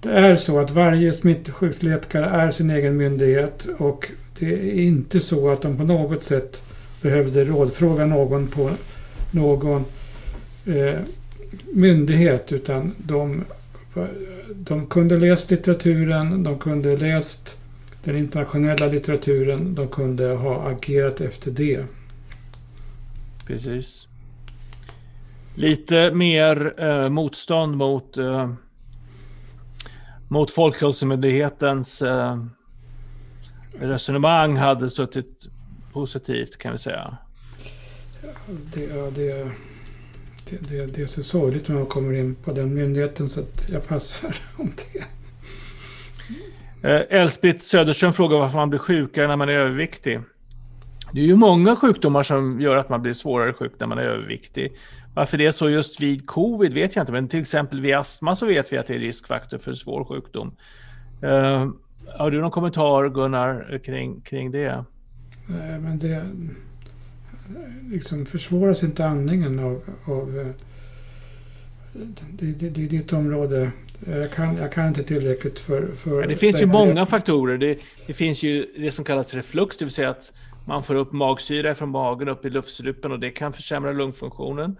det 0.00 0.10
är 0.10 0.36
så 0.36 0.60
att 0.60 0.70
varje 0.70 1.12
smittskyddsläkare 1.12 2.26
är 2.26 2.50
sin 2.50 2.70
egen 2.70 2.96
myndighet 2.96 3.68
och 3.78 4.10
det 4.38 4.52
är 4.52 4.82
inte 4.82 5.20
så 5.20 5.50
att 5.50 5.62
de 5.62 5.76
på 5.76 5.84
något 5.84 6.22
sätt 6.22 6.64
behövde 7.02 7.44
rådfråga 7.44 8.06
någon 8.06 8.46
på 8.46 8.70
någon 9.30 9.84
eh, 10.66 11.00
myndighet 11.72 12.52
utan 12.52 12.94
de, 12.98 13.44
de 14.54 14.86
kunde 14.86 15.18
läst 15.18 15.50
litteraturen, 15.50 16.42
de 16.42 16.58
kunde 16.58 16.96
läst 16.96 17.58
den 18.04 18.16
internationella 18.16 18.86
litteraturen, 18.86 19.74
de 19.74 19.88
kunde 19.88 20.28
ha 20.28 20.68
agerat 20.68 21.20
efter 21.20 21.50
det. 21.50 21.84
Precis. 23.46 24.08
Lite 25.54 26.10
mer 26.10 26.74
eh, 26.84 27.08
motstånd 27.08 27.76
mot, 27.76 28.16
eh, 28.16 28.50
mot 30.28 30.50
Folkhälsomyndighetens 30.50 32.02
eh, 32.02 32.36
resonemang 33.80 34.56
hade 34.56 34.90
suttit 34.90 35.46
positivt 35.92 36.56
kan 36.56 36.72
vi 36.72 36.78
säga. 36.78 37.16
Det, 38.74 38.86
det, 38.86 39.50
det, 40.50 40.56
det, 40.68 40.86
det 40.86 41.02
är 41.02 41.06
så 41.06 41.22
sorgligt 41.22 41.68
när 41.68 41.76
man 41.76 41.86
kommer 41.86 42.12
in 42.12 42.34
på 42.34 42.52
den 42.52 42.74
myndigheten 42.74 43.28
så 43.28 43.40
att 43.40 43.68
jag 43.68 43.86
passar 43.86 44.36
om 44.56 44.72
det. 44.92 45.04
Eh, 46.82 47.20
Elsprit 47.20 47.62
Söderström 47.62 48.12
frågar 48.12 48.38
varför 48.38 48.58
man 48.58 48.70
blir 48.70 48.78
sjukare 48.78 49.28
när 49.28 49.36
man 49.36 49.48
är 49.48 49.52
överviktig. 49.52 50.20
Det 51.12 51.20
är 51.20 51.24
ju 51.24 51.36
många 51.36 51.76
sjukdomar 51.76 52.22
som 52.22 52.60
gör 52.60 52.76
att 52.76 52.88
man 52.88 53.02
blir 53.02 53.12
svårare 53.12 53.52
sjuk 53.52 53.72
när 53.78 53.86
man 53.86 53.98
är 53.98 54.02
överviktig. 54.02 54.72
Varför 55.16 55.38
det 55.38 55.46
är 55.46 55.52
så 55.52 55.70
just 55.70 56.00
vid 56.00 56.26
covid 56.26 56.74
vet 56.74 56.96
jag 56.96 57.02
inte, 57.02 57.12
men 57.12 57.28
till 57.28 57.40
exempel 57.40 57.80
vid 57.80 57.94
astma 57.94 58.36
så 58.36 58.46
vet 58.46 58.72
vi 58.72 58.78
att 58.78 58.86
det 58.86 58.94
är 58.94 58.98
riskfaktor 58.98 59.58
för 59.58 59.74
svår 59.74 60.04
sjukdom. 60.04 60.56
Uh, 61.24 61.70
har 62.18 62.30
du 62.30 62.40
någon 62.40 62.50
kommentar 62.50 63.08
Gunnar 63.08 63.80
kring, 63.84 64.20
kring 64.20 64.50
det? 64.50 64.84
Nej, 65.46 65.78
men 65.78 65.98
det 65.98 66.22
liksom 67.90 68.26
försvåras 68.26 68.82
inte 68.82 69.06
andningen 69.06 69.58
av, 69.58 69.82
av 70.04 70.38
eh, 70.38 70.46
det, 72.32 72.52
det, 72.52 72.70
det 72.70 72.84
är 72.84 72.88
ditt 72.88 73.12
område. 73.12 73.70
Jag 74.06 74.32
kan, 74.32 74.56
jag 74.56 74.72
kan 74.72 74.88
inte 74.88 75.02
tillräckligt 75.02 75.58
för... 75.58 75.92
för 75.94 76.20
ja, 76.20 76.26
det 76.26 76.36
finns 76.36 76.60
ju 76.60 76.66
många 76.66 77.06
faktorer. 77.06 77.58
Det, 77.58 77.78
det, 78.06 78.12
finns 78.12 78.42
ju 78.42 78.66
det 78.78 78.92
som 78.92 79.04
kallas 79.04 79.34
reflux, 79.34 79.76
det 79.76 79.84
vill 79.84 79.92
säga 79.92 80.10
att 80.10 80.32
man 80.64 80.82
får 80.82 80.94
upp 80.94 81.12
magsyra 81.12 81.74
från 81.74 81.88
magen 81.88 82.28
upp 82.28 82.44
i 82.44 82.50
luftstrupen 82.50 83.12
och 83.12 83.20
det 83.20 83.30
kan 83.30 83.52
försämra 83.52 83.92
lungfunktionen. 83.92 84.76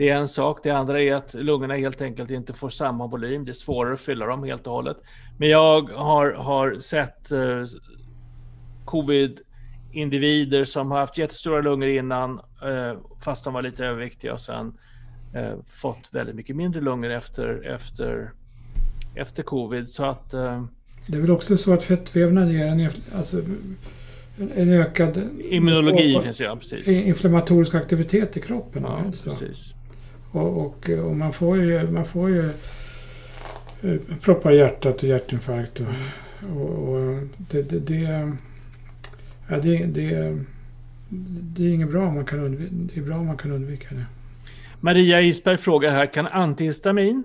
Det 0.00 0.08
är 0.08 0.16
en 0.16 0.28
sak. 0.28 0.60
Det 0.62 0.70
andra 0.70 1.02
är 1.02 1.14
att 1.14 1.34
lungorna 1.34 1.74
helt 1.74 2.00
enkelt 2.00 2.30
inte 2.30 2.52
får 2.52 2.68
samma 2.68 3.06
volym. 3.06 3.44
Det 3.44 3.50
är 3.50 3.54
svårare 3.54 3.94
att 3.94 4.00
fylla 4.00 4.26
dem 4.26 4.44
helt 4.44 4.66
och 4.66 4.72
hållet. 4.72 4.96
Men 5.38 5.48
jag 5.48 5.90
har, 5.90 6.32
har 6.32 6.78
sett 6.78 7.32
eh, 7.32 7.64
covid-individer 8.84 10.64
som 10.64 10.90
har 10.90 10.98
haft 10.98 11.18
jättestora 11.18 11.60
lungor 11.60 11.88
innan, 11.88 12.38
eh, 12.38 12.98
fast 13.24 13.44
de 13.44 13.54
var 13.54 13.62
lite 13.62 13.84
överviktiga 13.84 14.32
och 14.32 14.40
sen 14.40 14.72
eh, 15.34 15.52
fått 15.66 16.08
väldigt 16.12 16.36
mycket 16.36 16.56
mindre 16.56 16.80
lungor 16.80 17.10
efter, 17.10 17.74
efter, 17.74 18.32
efter 19.14 19.42
covid. 19.42 19.88
Så 19.88 20.04
att... 20.04 20.34
Eh, 20.34 20.64
det 21.06 21.16
är 21.16 21.20
väl 21.20 21.30
också 21.30 21.56
så 21.56 21.72
att 21.72 21.84
fettvävnad 21.84 22.52
ger 22.52 22.66
en, 22.66 22.90
alltså, 23.14 23.40
en 24.54 24.70
ökad... 24.70 25.22
Immunologi 25.40 26.16
och, 26.16 26.22
finns 26.22 26.38
det, 26.38 26.44
ja, 26.44 26.56
precis. 26.56 26.88
Inflammatorisk 26.88 27.74
aktivitet 27.74 28.36
i 28.36 28.40
kroppen. 28.40 28.82
Ja, 28.82 29.02
precis. 29.24 29.74
Och, 30.32 30.66
och, 30.66 30.90
och, 30.90 31.16
man 31.16 31.32
får 31.32 31.56
ju, 31.56 31.90
man 31.90 32.04
får 32.04 32.30
ju 32.30 32.50
eh, 33.82 34.00
proppar 34.20 34.52
i 34.52 34.56
hjärtat 34.56 35.02
och 35.02 35.08
hjärtinfarkt. 35.08 35.80
Och, 35.80 35.86
och, 36.56 36.88
och 36.88 37.22
det, 37.38 37.62
det, 37.62 37.78
det, 37.78 38.32
ja, 39.48 39.58
det, 39.58 39.86
det, 39.86 40.38
det 41.42 41.64
är 41.64 41.74
inget 41.74 41.90
bra 41.90 42.10
man 42.10 42.24
kan 42.24 42.40
undvika, 42.40 42.70
det 42.72 43.00
är 43.00 43.04
bra 43.04 43.16
om 43.16 43.26
man 43.26 43.36
kan 43.36 43.52
undvika 43.52 43.94
det. 43.94 44.06
Maria 44.80 45.20
Isberg 45.20 45.56
frågar 45.58 45.90
här, 45.90 46.06
kan 46.06 46.26
antihistamin 46.26 47.24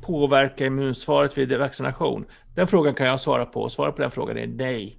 påverka 0.00 0.66
immunsvaret 0.66 1.38
vid 1.38 1.58
vaccination? 1.58 2.24
Den 2.54 2.66
frågan 2.66 2.94
kan 2.94 3.06
jag 3.06 3.20
svara 3.20 3.44
på. 3.44 3.68
Svaret 3.68 3.96
på 3.96 4.02
den 4.02 4.10
frågan 4.10 4.38
är 4.38 4.46
nej. 4.46 4.98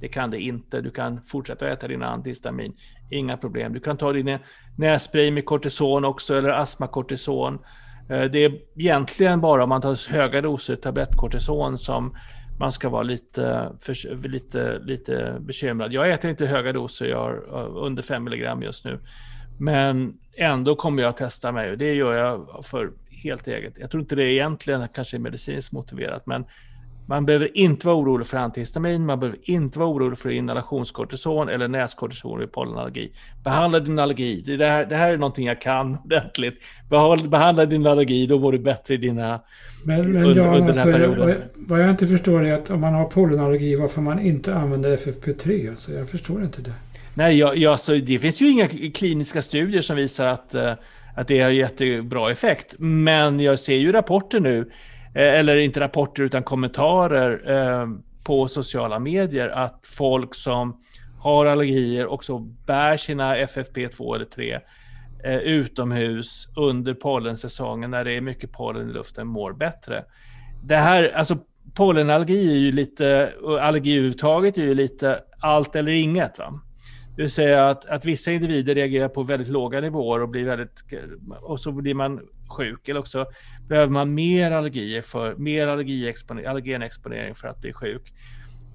Det 0.00 0.08
kan 0.08 0.30
det 0.30 0.40
inte. 0.40 0.80
Du 0.80 0.90
kan 0.90 1.20
fortsätta 1.22 1.68
äta 1.68 1.88
din 1.88 2.02
antihistamin. 2.02 2.72
Inga 3.10 3.36
problem. 3.36 3.72
Du 3.72 3.80
kan 3.80 3.96
ta 3.96 4.12
din 4.12 4.38
nässpray 4.76 5.30
med 5.30 5.44
kortison 5.44 6.04
också 6.04 6.38
eller 6.38 6.48
astmakortison. 6.48 7.58
Eh, 8.08 8.22
det 8.24 8.44
är 8.44 8.58
egentligen 8.76 9.40
bara 9.40 9.62
om 9.62 9.68
man 9.68 9.80
tar 9.80 10.10
höga 10.10 10.40
doser 10.40 10.76
tablettkortison 10.76 11.78
som 11.78 12.16
man 12.58 12.72
ska 12.72 12.88
vara 12.88 13.02
lite, 13.02 13.72
för, 13.80 14.28
lite, 14.28 14.78
lite 14.78 15.36
bekymrad. 15.40 15.92
Jag 15.92 16.10
äter 16.10 16.30
inte 16.30 16.46
höga 16.46 16.72
doser, 16.72 17.06
jag 17.06 17.18
har 17.18 17.44
eh, 17.52 17.84
under 17.84 18.02
5 18.02 18.24
milligram 18.24 18.62
just 18.62 18.84
nu. 18.84 18.98
Men 19.58 20.18
ändå 20.36 20.76
kommer 20.76 21.02
jag 21.02 21.10
att 21.10 21.16
testa 21.16 21.52
mig 21.52 21.70
och 21.70 21.78
det 21.78 21.94
gör 21.94 22.14
jag 22.14 22.64
för 22.64 22.90
helt 23.10 23.46
eget. 23.46 23.74
Jag 23.78 23.90
tror 23.90 24.00
inte 24.00 24.16
det 24.16 24.32
egentligen 24.32 24.88
kanske 24.94 25.16
är 25.16 25.18
medicinskt 25.18 25.72
motiverat, 25.72 26.26
men 26.26 26.44
man 27.08 27.26
behöver 27.26 27.58
inte 27.58 27.86
vara 27.86 27.96
orolig 27.96 28.26
för 28.26 28.36
antihistamin, 28.36 29.06
man 29.06 29.20
behöver 29.20 29.38
inte 29.42 29.78
vara 29.78 29.88
orolig 29.88 30.18
för 30.18 30.30
inhalationskortison 30.30 31.48
eller 31.48 31.68
näskortison 31.68 32.38
vid 32.38 32.52
pollenallergi. 32.52 33.12
Behandla 33.44 33.80
din 33.80 33.98
allergi. 33.98 34.40
Det 34.40 34.66
här, 34.66 34.86
det 34.86 34.96
här 34.96 35.12
är 35.12 35.16
någonting 35.16 35.46
jag 35.46 35.60
kan 35.60 35.98
ordentligt. 36.04 36.54
Behandla 37.28 37.66
din 37.66 37.86
allergi, 37.86 38.26
då 38.26 38.38
mår 38.38 38.52
du 38.52 38.58
bättre 38.58 38.94
i 38.94 38.96
dina... 38.96 39.40
Men, 39.84 40.12
men 40.12 40.24
under, 40.24 40.42
ja, 40.42 40.56
under 40.56 40.66
den 40.66 40.76
här 40.76 40.82
alltså, 40.82 40.98
perioden. 40.98 41.28
Jag, 41.28 41.36
vad 41.54 41.82
jag 41.82 41.90
inte 41.90 42.06
förstår 42.06 42.46
är 42.46 42.54
att 42.54 42.70
om 42.70 42.80
man 42.80 42.94
har 42.94 43.04
pollenallergi, 43.04 43.76
varför 43.76 44.00
man 44.00 44.18
inte 44.18 44.54
använder 44.54 44.96
FFP3. 44.96 45.70
Alltså, 45.70 45.92
jag 45.92 46.08
förstår 46.08 46.42
inte 46.42 46.62
det. 46.62 46.72
Nej, 47.14 47.38
jag, 47.38 47.56
jag, 47.56 47.80
så 47.80 47.94
det 47.94 48.18
finns 48.18 48.40
ju 48.40 48.50
inga 48.50 48.68
kliniska 48.94 49.42
studier 49.42 49.82
som 49.82 49.96
visar 49.96 50.26
att, 50.26 50.54
eh, 50.54 50.72
att 51.16 51.28
det 51.28 51.40
har 51.40 51.50
jättebra 51.50 52.30
effekt. 52.30 52.74
Men 52.78 53.40
jag 53.40 53.58
ser 53.58 53.76
ju 53.76 53.92
rapporter 53.92 54.40
nu 54.40 54.70
Eh, 55.14 55.38
eller 55.38 55.56
inte 55.56 55.80
rapporter 55.80 56.22
utan 56.22 56.42
kommentarer 56.42 57.50
eh, 57.50 57.88
på 58.24 58.48
sociala 58.48 58.98
medier 58.98 59.48
att 59.48 59.86
folk 59.86 60.34
som 60.34 60.80
har 61.18 61.46
allergier 61.46 62.06
också 62.06 62.38
bär 62.38 62.96
sina 62.96 63.36
FFP2 63.36 64.14
eller 64.14 64.24
3 64.24 64.60
eh, 65.24 65.36
utomhus 65.36 66.48
under 66.56 66.94
pollensäsongen 66.94 67.90
när 67.90 68.04
det 68.04 68.12
är 68.12 68.20
mycket 68.20 68.52
pollen 68.52 68.90
i 68.90 68.92
luften 68.92 69.26
mår 69.26 69.52
bättre. 69.52 70.04
Det 70.64 70.76
här, 70.76 71.12
alltså 71.14 71.38
pollenallergi 71.74 72.50
är 72.50 72.56
ju 72.56 72.72
lite, 72.72 73.32
allergi 73.60 73.92
överhuvudtaget 73.92 74.58
är 74.58 74.62
ju 74.62 74.74
lite 74.74 75.20
allt 75.40 75.76
eller 75.76 75.92
inget. 75.92 76.38
Va? 76.38 76.60
Det 77.16 77.22
vill 77.22 77.30
säga 77.30 77.68
att, 77.68 77.86
att 77.86 78.04
vissa 78.04 78.32
individer 78.32 78.74
reagerar 78.74 79.08
på 79.08 79.22
väldigt 79.22 79.48
låga 79.48 79.80
nivåer 79.80 80.22
och 80.22 80.28
blir 80.28 80.44
väldigt, 80.44 80.84
och 81.40 81.60
så 81.60 81.72
blir 81.72 81.94
man 81.94 82.20
sjuk. 82.48 82.88
Eller 82.88 83.00
också 83.00 83.26
behöver 83.68 83.92
man 83.92 84.14
mer 84.14 84.50
allergier 84.50 85.02
för, 85.02 85.34
mer 85.34 85.66
allergenexponering 85.66 87.34
för 87.34 87.48
att 87.48 87.60
bli 87.60 87.72
sjuk. 87.72 88.12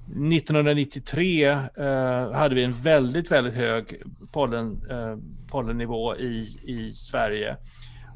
1993 0.05 1.43
eh, 1.43 2.31
hade 2.31 2.55
vi 2.55 2.63
en 2.63 2.71
väldigt, 2.71 3.31
väldigt 3.31 3.53
hög 3.53 4.01
pollen, 4.31 4.81
eh, 4.89 5.17
pollennivå 5.51 6.15
i, 6.15 6.47
i 6.63 6.93
Sverige. 6.93 7.57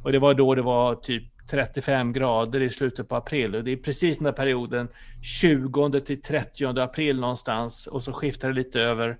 Och 0.03 0.11
det 0.11 0.19
var 0.19 0.33
då 0.33 0.55
det 0.55 0.61
var 0.61 0.95
typ 0.95 1.23
35 1.49 2.13
grader 2.13 2.61
i 2.61 2.69
slutet 2.69 3.09
på 3.09 3.15
april. 3.15 3.55
Och 3.55 3.63
det 3.63 3.71
är 3.71 3.77
precis 3.77 4.17
den 4.17 4.25
där 4.25 4.31
perioden 4.31 4.87
20 5.21 5.99
till 5.99 6.21
30 6.21 6.79
april 6.79 7.19
någonstans 7.19 7.87
och 7.87 8.03
så 8.03 8.13
skiftar 8.13 8.47
det 8.47 8.53
lite 8.53 8.81
över 8.81 9.17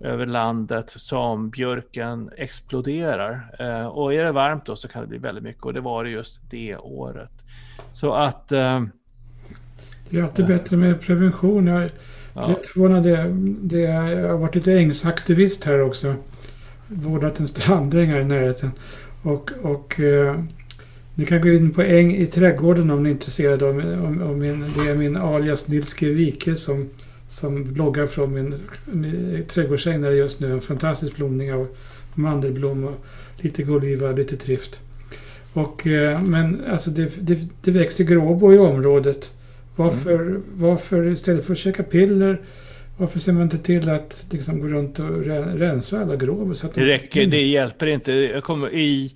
över 0.00 0.26
landet 0.26 0.90
som 0.96 1.50
björken 1.50 2.30
exploderar. 2.36 3.56
Eh, 3.58 3.86
och 3.86 4.14
är 4.14 4.24
det 4.24 4.32
varmt 4.32 4.66
då 4.66 4.76
så 4.76 4.88
kan 4.88 5.02
det 5.02 5.08
bli 5.08 5.18
väldigt 5.18 5.44
mycket 5.44 5.64
och 5.64 5.74
det 5.74 5.80
var 5.80 6.04
det 6.04 6.10
just 6.10 6.40
det 6.50 6.76
året. 6.76 7.30
Så 7.90 8.12
att... 8.12 8.52
Eh, 8.52 8.82
det 10.10 10.18
är 10.18 10.22
alltid 10.22 10.46
bättre 10.46 10.76
med 10.76 11.00
prevention. 11.00 11.66
Jag 11.66 11.82
är 11.82 11.92
ja. 12.34 12.58
förvånad. 12.72 13.02
Det, 13.02 13.34
det, 13.60 13.80
jag 13.80 14.28
har 14.28 14.38
varit 14.38 14.54
lite 14.54 14.72
ängsaktivist 14.72 15.64
här 15.64 15.80
också. 15.80 16.14
Vårdat 16.88 17.40
en 17.40 17.48
strandäng 17.48 18.10
här 18.10 18.20
i 18.20 18.24
närheten. 18.24 18.70
Och, 19.22 19.50
och 19.62 20.00
eh, 20.00 20.40
ni 21.14 21.26
kan 21.26 21.40
gå 21.40 21.48
in 21.48 21.74
på 21.74 21.82
Äng 21.82 22.16
i 22.16 22.26
trädgården 22.26 22.90
om 22.90 23.02
ni 23.02 23.08
är 23.08 23.12
intresserade 23.12 23.64
av 23.64 23.76
om, 23.76 24.22
om 24.22 24.38
min, 24.38 24.72
det 24.76 24.90
är 24.90 24.94
min 24.94 25.16
alias 25.16 25.68
Nils 25.68 25.94
G. 25.94 26.10
Wike 26.10 26.56
som 26.56 26.88
som 27.38 27.72
bloggar 27.72 28.06
från 28.06 28.34
min, 28.34 28.54
min 28.84 29.44
trädgårdsäng 29.48 30.02
där 30.02 30.10
det 30.10 30.16
just 30.16 30.40
nu 30.40 30.52
en 30.52 30.60
fantastisk 30.60 31.16
blomning 31.16 31.52
av 31.52 31.68
mandelblom 32.14 32.84
och 32.84 33.04
lite 33.36 33.62
gulliva, 33.62 34.12
lite 34.12 34.36
trift. 34.36 34.80
Och, 35.52 35.86
eh, 35.86 36.22
men 36.22 36.64
alltså 36.70 36.90
det, 36.90 37.12
det, 37.20 37.38
det 37.62 37.70
växer 37.70 38.04
gråbo 38.04 38.52
i 38.52 38.58
området. 38.58 39.34
Varför, 39.76 40.14
mm. 40.14 40.42
varför 40.54 41.06
istället 41.06 41.46
för 41.46 41.52
att 41.52 41.58
käka 41.58 41.82
piller 41.82 42.38
varför 43.00 43.18
ser 43.18 43.32
man 43.32 43.42
inte 43.42 43.58
till 43.58 43.88
att 43.88 44.26
liksom 44.30 44.60
gå 44.60 44.66
runt 44.66 44.98
och 44.98 45.24
rensa 45.58 46.00
alla 46.00 46.16
gråbor? 46.16 46.54
Så 46.54 46.66
att 46.66 46.74
det 46.74 46.84
räcker, 46.84 47.26
det 47.26 47.42
hjälper 47.42 47.86
inte. 47.86 48.12
Jag 48.12 48.44
kommer, 48.44 48.74
i, 48.74 49.14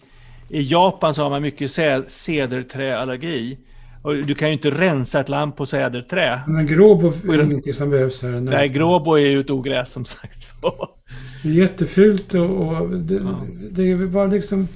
I 0.49 0.63
Japan 0.63 1.15
så 1.15 1.23
har 1.23 1.31
man 1.31 1.43
mycket 1.43 1.71
cederträallergi. 2.09 3.59
Och 4.03 4.15
du 4.15 4.35
kan 4.35 4.49
ju 4.49 4.53
inte 4.53 4.71
rensa 4.71 5.21
ett 5.21 5.29
lamm 5.29 5.53
på 5.53 5.67
säderträ. 5.67 6.41
Men 6.47 6.67
gråbo 6.67 7.13
är 7.33 7.43
ingenting 7.43 7.75
som 7.75 7.91
behövs 7.91 8.23
här. 8.23 8.31
Nej, 8.31 8.69
gråbo 8.69 9.15
är 9.15 9.29
ju 9.29 9.41
ett 9.41 9.51
ogräs 9.51 9.93
som 9.93 10.05
sagt. 10.05 10.47
det 11.43 11.49
är 11.49 11.53
jättefult 11.53 12.35
och, 12.35 12.51
och 12.51 12.91
det, 12.91 13.15
ja. 13.15 13.47
det 13.71 13.95
var 13.95 14.29
liksom... 14.29 14.69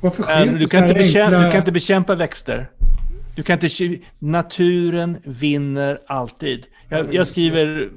Varför 0.00 0.22
sker 0.22 0.46
du, 0.46 0.66
kan 0.66 0.82
inte 0.82 0.94
bekämpa, 0.94 1.38
du 1.38 1.50
kan 1.50 1.58
inte 1.58 1.72
bekämpa 1.72 2.14
växter. 2.14 2.70
Du 3.36 3.42
kan 3.42 3.58
inte... 3.62 3.98
Naturen 4.18 5.16
vinner 5.24 5.98
alltid. 6.06 6.66
Jag, 6.88 7.14
jag 7.14 7.26
skriver... 7.26 7.90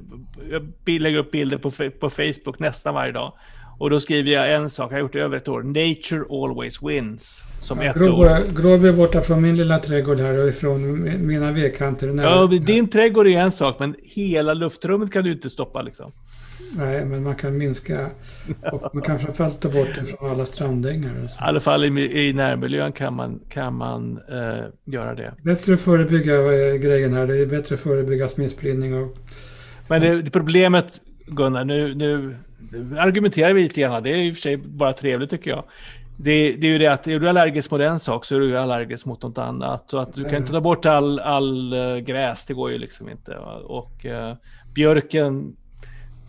Jag 0.49 1.01
lägger 1.01 1.17
upp 1.17 1.31
bilder 1.31 1.57
på, 1.57 1.71
på 1.99 2.09
Facebook 2.09 2.59
nästan 2.59 2.93
varje 2.93 3.11
dag. 3.11 3.33
Och 3.77 3.89
då 3.89 3.99
skriver 3.99 4.31
jag 4.31 4.53
en 4.53 4.69
sak, 4.69 4.91
jag 4.91 4.95
har 4.95 5.01
gjort 5.01 5.13
det 5.13 5.19
över 5.21 5.37
ett 5.37 5.47
år. 5.47 5.63
Nature 5.63 6.25
always 6.43 6.83
wins. 6.83 7.43
Som 7.59 7.81
Ja, 7.81 7.89
ett 7.91 7.95
Grå- 7.97 8.09
ord. 8.19 8.55
Gråby 8.61 8.87
är 8.87 8.93
borta 8.93 9.21
från 9.21 9.41
min 9.41 9.57
lilla 9.57 9.79
trädgård 9.79 10.19
här 10.19 10.41
och 10.43 10.47
ifrån 10.49 11.03
mina 11.27 11.51
vedkanter. 11.51 12.07
Ja, 12.23 12.47
din 12.47 12.87
trädgård 12.87 13.27
är 13.27 13.39
en 13.39 13.51
sak, 13.51 13.75
men 13.79 13.95
hela 14.03 14.53
luftrummet 14.53 15.11
kan 15.11 15.23
du 15.23 15.31
inte 15.31 15.49
stoppa 15.49 15.81
liksom. 15.81 16.11
Nej, 16.77 17.05
men 17.05 17.23
man 17.23 17.35
kan 17.35 17.57
minska 17.57 18.09
och 18.71 18.95
man 18.95 19.03
kan 19.03 19.19
framförallt 19.19 19.59
ta 19.61 19.69
bort 19.69 19.87
det 19.95 20.05
från 20.05 20.31
alla 20.31 20.45
strandängar. 20.45 21.21
Alltså. 21.21 21.43
I 21.43 21.47
alla 21.47 21.59
fall 21.59 21.83
i, 21.97 22.27
i 22.27 22.33
närmiljön 22.33 22.91
kan 22.91 23.13
man, 23.13 23.39
kan 23.49 23.73
man 23.73 24.19
eh, 24.31 24.63
göra 24.93 25.15
det. 25.15 25.33
Bättre 25.43 25.73
att 25.73 25.81
förebygga 25.81 26.35
eh, 26.35 26.73
grejen 26.75 27.13
här. 27.13 27.27
Det 27.27 27.37
är 27.37 27.45
bättre 27.45 27.75
att 27.75 27.81
förebygga 27.81 28.29
smittspridning. 28.29 28.95
Och, 29.03 29.17
Men 29.87 30.01
det, 30.01 30.21
det 30.21 30.31
problemet, 30.31 30.99
Gunnar, 31.27 31.65
nu, 31.65 31.95
nu 31.95 32.35
argumenterar 32.97 33.53
vi 33.53 33.63
lite 33.63 33.81
grann. 33.81 34.03
Det 34.03 34.09
är 34.09 34.15
i 34.15 34.31
och 34.31 34.35
för 34.35 34.41
sig 34.41 34.57
bara 34.57 34.93
trevligt 34.93 35.29
tycker 35.29 35.51
jag. 35.51 35.63
Det, 36.17 36.51
det 36.51 36.67
är 36.67 36.71
ju 36.71 36.77
det 36.77 36.87
att 36.87 37.07
är 37.07 37.19
du 37.19 37.29
allergisk 37.29 37.71
mot 37.71 37.81
en 37.81 37.99
sak 37.99 38.25
så 38.25 38.35
är 38.35 38.39
du 38.39 38.57
allergisk 38.57 39.05
mot 39.05 39.21
något 39.21 39.37
annat. 39.37 39.83
Så 39.87 39.97
att 39.97 40.13
du 40.13 40.23
kan 40.23 40.35
inte 40.35 40.51
ta 40.51 40.61
bort 40.61 40.85
all, 40.85 41.19
all 41.19 41.73
eh, 41.73 41.97
gräs, 41.97 42.45
det 42.45 42.53
går 42.53 42.71
ju 42.71 42.77
liksom 42.77 43.09
inte. 43.09 43.35
Och 43.65 44.05
eh, 44.05 44.35
björken 44.73 45.55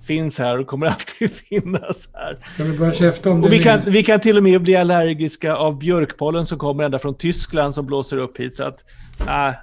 finns 0.07 0.39
här 0.39 0.59
och 0.59 0.67
kommer 0.67 0.87
alltid 0.87 1.31
finnas 1.31 2.09
här. 2.15 2.39
ska 2.55 2.65
vi 2.65 2.79
börja 2.79 2.95
käfta 2.95 3.31
om 3.31 3.43
det? 3.43 3.49
Vi 3.49 3.59
kan, 3.59 3.81
vi 3.87 4.03
kan 4.03 4.21
till 4.21 4.37
och 4.37 4.43
med 4.43 4.63
bli 4.63 4.77
allergiska 4.77 5.57
av 5.57 5.79
björkpollen 5.79 6.47
som 6.47 6.59
kommer 6.59 6.85
ända 6.85 6.99
från 6.99 7.15
Tyskland 7.15 7.75
som 7.75 7.87
blåser 7.87 8.17
upp 8.17 8.41
hit. 8.41 8.57
Så 8.57 8.65
att, 8.65 8.85
nej. 9.27 9.55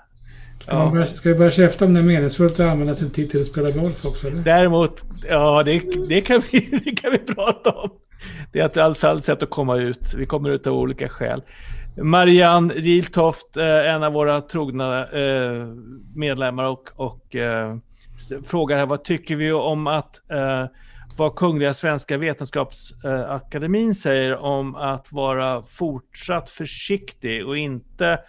Ska, 0.64 0.78
man 0.78 0.92
börja, 0.92 1.06
ska 1.06 1.30
vi 1.30 1.36
börja 1.36 1.52
käfta 1.52 1.86
om 1.86 1.94
det 1.94 2.00
är 2.00 2.04
meningsfullt 2.04 2.54
att 2.54 2.60
använda 2.60 2.94
sin 2.94 3.10
tid 3.10 3.30
till 3.30 3.42
att 3.42 3.48
spela 3.48 3.72
golf 3.72 4.06
också? 4.06 4.28
Eller? 4.28 4.44
Däremot, 4.44 5.02
ja 5.30 5.64
det, 5.64 5.82
det, 6.10 6.22
kan 6.22 6.42
vi, 6.52 6.60
det 6.86 6.92
kan 6.92 7.12
vi 7.12 7.18
prata 7.18 7.72
om. 7.72 7.90
Det 8.52 8.60
är 8.60 8.66
ett 8.66 9.04
ett 9.18 9.24
sätt 9.24 9.44
att 9.44 9.50
komma 9.50 9.78
ut. 9.78 10.14
Vi 10.18 10.26
kommer 10.26 10.50
ut 10.50 10.68
av 10.68 10.74
olika 10.74 11.10
skäl. 11.10 11.44
Marianne 11.98 12.74
Riltoft, 12.74 13.58
eh, 13.58 13.66
en 13.66 14.04
av 14.04 14.14
våra 14.14 14.42
trogna 14.42 15.08
eh, 15.08 15.68
medlemmar 16.16 16.64
och, 16.64 16.90
och 16.96 17.36
eh, 17.36 17.76
frågar 18.46 18.78
här 18.78 18.86
vad 18.86 19.04
tycker 19.04 19.36
vi 19.36 19.52
om 19.52 19.88
att 19.88 20.22
vad 21.18 21.36
Kungliga 21.36 21.74
Svenska 21.74 22.18
Vetenskapsakademin 22.18 23.96
säger 23.96 24.38
om 24.38 24.76
att 24.76 25.12
vara 25.12 25.64
fortsatt 25.64 26.50
försiktig 26.50 27.48
och 27.48 27.58
inte 27.58 28.20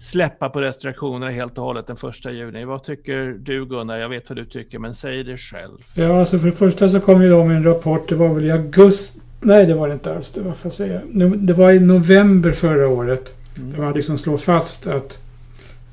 släppa 0.00 0.48
på 0.48 0.60
restriktionerna 0.60 1.30
helt 1.30 1.58
och 1.58 1.64
hållet 1.64 1.86
den 1.86 1.96
första 1.96 2.32
juni. 2.32 2.64
Vad 2.64 2.82
tycker 2.82 3.36
du 3.38 3.66
Gunnar? 3.66 3.98
Jag 3.98 4.08
vet 4.08 4.28
vad 4.28 4.38
du 4.38 4.44
tycker, 4.44 4.78
men 4.78 4.94
säg 4.94 5.24
det 5.24 5.36
själv. 5.36 5.78
Ja, 5.94 6.20
alltså 6.20 6.38
för 6.38 6.46
det 6.46 6.52
första 6.52 6.88
så 6.88 7.00
kom 7.00 7.22
ju 7.22 7.30
de 7.30 7.48
med 7.48 7.56
en 7.56 7.64
rapport. 7.64 8.08
Det 8.08 8.14
var 8.14 8.34
väl 8.34 8.44
i 8.44 8.50
augusti. 8.50 9.20
Nej, 9.40 9.66
det 9.66 9.74
var 9.74 9.88
det 9.88 9.94
inte 9.94 10.14
alls. 10.14 10.32
Det 10.32 10.40
var, 10.40 10.54
jag 10.62 10.72
säga. 10.72 11.00
Det 11.36 11.52
var 11.52 11.70
i 11.70 11.80
november 11.80 12.52
förra 12.52 12.88
året. 12.88 13.34
Mm. 13.56 13.72
Där 13.72 13.78
man 13.78 13.92
liksom 13.92 14.18
slår 14.18 14.38
fast 14.38 14.86
att 14.86 15.18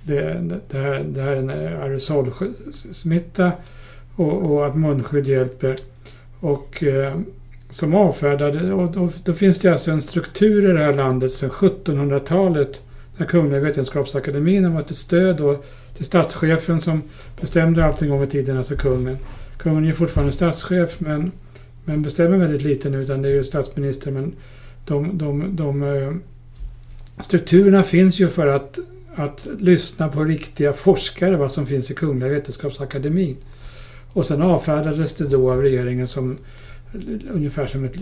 det, 0.03 0.41
det, 0.70 0.78
här, 0.78 1.05
det 1.08 1.22
här 1.22 1.32
är 1.32 1.38
en 1.38 1.49
aerosolsmitta 1.49 3.51
och, 4.16 4.51
och 4.51 4.68
att 4.68 4.76
munskydd 4.76 5.28
hjälper. 5.28 5.76
Och 6.39 6.84
eh, 6.84 7.18
som 7.70 7.93
avfärdade, 7.93 8.74
och 8.74 8.91
då, 8.91 9.10
då 9.24 9.34
finns 9.34 9.60
det 9.60 9.72
alltså 9.72 9.91
en 9.91 10.01
struktur 10.01 10.70
i 10.70 10.74
det 10.74 10.84
här 10.84 10.93
landet 10.93 11.32
sedan 11.32 11.49
1700-talet 11.49 12.82
när 13.18 13.26
Kungliga 13.26 13.59
Vetenskapsakademin 13.59 14.65
har 14.65 14.72
varit 14.72 14.91
ett 14.91 14.97
stöd 14.97 15.38
då 15.38 15.63
till 15.95 16.05
statschefen 16.05 16.82
som 16.82 17.01
bestämde 17.41 17.86
allting 17.86 18.09
gång 18.09 18.24
i 18.24 18.28
tiden, 18.28 18.57
alltså 18.57 18.76
kungen. 18.76 19.18
Kungen 19.57 19.84
är 19.84 19.88
ju 19.88 19.93
fortfarande 19.93 20.34
statschef 20.34 20.99
men, 20.99 21.32
men 21.86 22.01
bestämmer 22.01 22.38
väldigt 22.38 22.61
lite 22.61 22.89
nu 22.89 23.01
utan 23.01 23.22
det 23.22 23.30
är 23.30 23.34
ju 23.34 23.43
statsminister. 23.43 24.11
Men 24.11 24.34
de, 24.86 25.18
de, 25.18 25.55
de, 25.55 25.84
eh, 25.84 26.13
strukturerna 27.24 27.84
finns 27.84 28.20
ju 28.20 28.30
för 28.30 28.47
att, 28.47 28.80
att 29.15 29.47
lyssna 29.59 30.07
på 30.07 30.24
riktiga 30.24 30.74
forskare, 30.74 31.38
vad 31.38 31.51
som 31.51 31.65
finns 31.65 31.91
i 31.91 31.93
Kungliga 31.93 32.30
vetenskapsakademien. 32.30 33.38
Och 34.13 34.26
sen 34.26 34.41
avfärdades 34.41 35.15
det 35.15 35.28
då 35.28 35.51
av 35.51 35.61
regeringen 35.61 36.07
som 36.07 36.38
ungefär 37.32 37.68
som 37.68 37.86
ett 37.86 37.97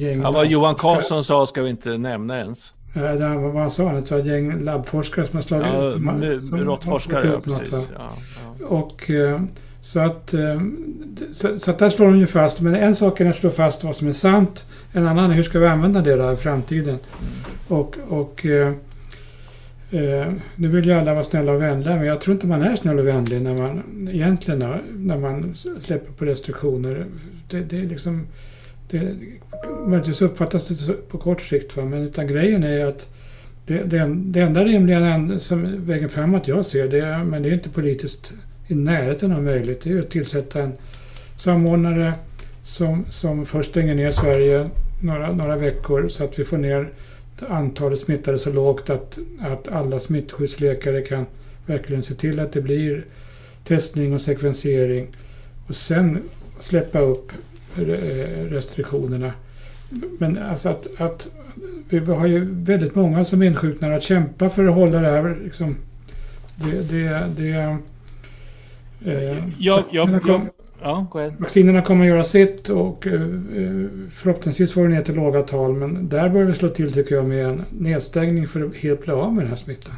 gäng... 0.00 0.22
Ja, 0.22 0.30
vad 0.30 0.46
Johan 0.46 0.74
Karlsson 0.74 1.24
sa 1.24 1.46
ska 1.46 1.62
vi 1.62 1.70
inte 1.70 1.98
nämna 1.98 2.38
ens. 2.38 2.72
Eh, 2.94 3.02
det 3.02 3.26
här, 3.26 3.36
vad 3.36 3.72
sa, 3.72 3.86
han 3.86 3.96
ett 3.96 4.26
gäng 4.26 4.64
labbforskare 4.64 5.26
som 5.26 5.36
har 5.36 5.42
slagit 5.42 5.66
Ja, 5.66 6.40
som 6.40 6.58
har 6.58 6.64
råttforskare, 6.64 7.26
ja, 7.26 7.40
precis. 7.40 7.68
Ja, 7.72 8.10
ja. 8.60 8.66
Och 8.66 9.10
eh, 9.10 9.40
så 9.82 10.00
att, 10.00 10.34
eh, 10.34 10.60
så, 11.32 11.58
så 11.58 11.70
att 11.70 11.78
där 11.78 11.90
slår 11.90 12.06
de 12.06 12.18
ju 12.18 12.26
fast. 12.26 12.60
Men 12.60 12.74
en 12.74 12.94
sak 12.94 13.20
är 13.20 13.30
att 13.30 13.36
slå 13.36 13.50
fast 13.50 13.84
vad 13.84 13.96
som 13.96 14.08
är 14.08 14.12
sant. 14.12 14.66
En 14.92 15.06
annan 15.06 15.30
är 15.30 15.34
hur 15.34 15.42
ska 15.42 15.58
vi 15.58 15.66
använda 15.66 16.00
det 16.00 16.16
då 16.16 16.32
i 16.32 16.36
framtiden? 16.36 16.98
Och, 17.68 17.96
och 18.08 18.46
eh, 18.46 18.72
nu 20.56 20.68
vill 20.68 20.86
ju 20.86 20.92
alla 20.92 21.12
vara 21.12 21.24
snälla 21.24 21.52
och 21.52 21.62
vänliga. 21.62 21.96
Men 21.96 22.06
jag 22.06 22.20
tror 22.20 22.34
inte 22.34 22.46
man 22.46 22.62
är 22.62 22.76
snäll 22.76 22.98
och 22.98 23.06
vänlig 23.06 23.42
när 23.42 23.58
man 23.58 23.82
egentligen 24.12 24.58
när, 24.58 24.82
när 24.92 25.18
man 25.18 25.54
släpper 25.80 26.12
på 26.12 26.24
restriktioner. 26.24 27.06
Det, 27.48 27.60
det 27.60 27.78
är 27.78 27.86
liksom 27.86 28.26
det, 28.90 29.16
möjligtvis 29.86 30.22
uppfattas 30.22 30.68
det 30.68 30.92
på 31.08 31.18
kort 31.18 31.42
sikt. 31.42 31.76
Va? 31.76 31.84
Men 31.84 32.02
utan 32.02 32.26
grejen 32.26 32.64
är 32.64 32.84
att 32.86 33.08
det, 33.66 33.82
det, 33.82 34.14
det 34.14 34.40
enda 34.40 34.64
rimliga 34.64 35.38
som 35.38 35.86
vägen 35.86 36.08
framåt 36.08 36.48
jag 36.48 36.66
ser 36.66 36.88
det, 36.88 37.00
är- 37.00 37.24
men 37.24 37.42
det 37.42 37.48
är 37.48 37.52
inte 37.52 37.68
politiskt 37.68 38.32
i 38.66 38.74
närheten 38.74 39.32
av 39.32 39.42
möjligt, 39.42 39.80
det 39.80 39.92
är 39.92 39.98
att 39.98 40.10
tillsätta 40.10 40.62
en 40.62 40.72
samordnare 41.38 42.14
som, 42.64 43.04
som 43.10 43.46
först 43.46 43.70
stänger 43.70 43.94
ner 43.94 44.10
Sverige 44.10 44.70
några, 45.02 45.32
några 45.32 45.56
veckor 45.56 46.08
så 46.08 46.24
att 46.24 46.38
vi 46.38 46.44
får 46.44 46.58
ner 46.58 46.88
antalet 47.48 47.98
smittade 47.98 48.38
så 48.38 48.52
lågt 48.52 48.90
att, 48.90 49.18
att 49.40 49.68
alla 49.68 50.00
smittskyddsläkare 50.00 51.00
kan 51.02 51.26
verkligen 51.66 52.02
se 52.02 52.14
till 52.14 52.40
att 52.40 52.52
det 52.52 52.60
blir 52.60 53.04
testning 53.64 54.14
och 54.14 54.22
sekvensering 54.22 55.06
och 55.68 55.74
sen 55.74 56.18
släppa 56.58 56.98
upp 57.00 57.32
restriktionerna. 58.50 59.32
Men 60.18 60.38
alltså 60.38 60.68
att, 60.68 61.00
att 61.00 61.28
vi 61.88 61.98
har 61.98 62.26
ju 62.26 62.48
väldigt 62.50 62.94
många 62.94 63.24
som 63.24 63.42
insjuknar 63.42 63.90
att 63.90 64.02
kämpa 64.02 64.48
för 64.48 64.64
att 64.64 64.74
hålla 64.74 65.00
det 65.00 65.10
här 65.10 65.36
liksom, 65.44 65.76
det, 66.56 66.90
det, 66.90 67.26
det 67.36 67.78
eh, 69.12 69.48
Jag, 69.58 69.84
jag, 69.90 70.22
kom, 70.22 70.48
jag, 70.82 71.06
ja, 71.12 71.30
vaccinerna 71.38 71.82
kommer 71.82 72.04
att 72.04 72.08
göra 72.08 72.24
sitt 72.24 72.68
och 72.68 73.06
eh, 73.06 73.20
förhoppningsvis 74.12 74.72
får 74.72 74.82
vi 74.82 74.88
ner 74.88 75.02
till 75.02 75.14
låga 75.14 75.42
tal 75.42 75.74
men 75.74 76.08
där 76.08 76.28
bör 76.28 76.44
vi 76.44 76.54
slå 76.54 76.68
till 76.68 76.92
tycker 76.92 77.14
jag 77.14 77.24
med 77.24 77.46
en 77.46 77.62
nedstängning 77.70 78.46
för 78.48 78.64
att 78.64 78.76
helt 78.76 79.02
bli 79.02 79.12
av 79.12 79.34
med 79.34 79.44
den 79.44 79.48
här 79.48 79.56
smittan. 79.56 79.94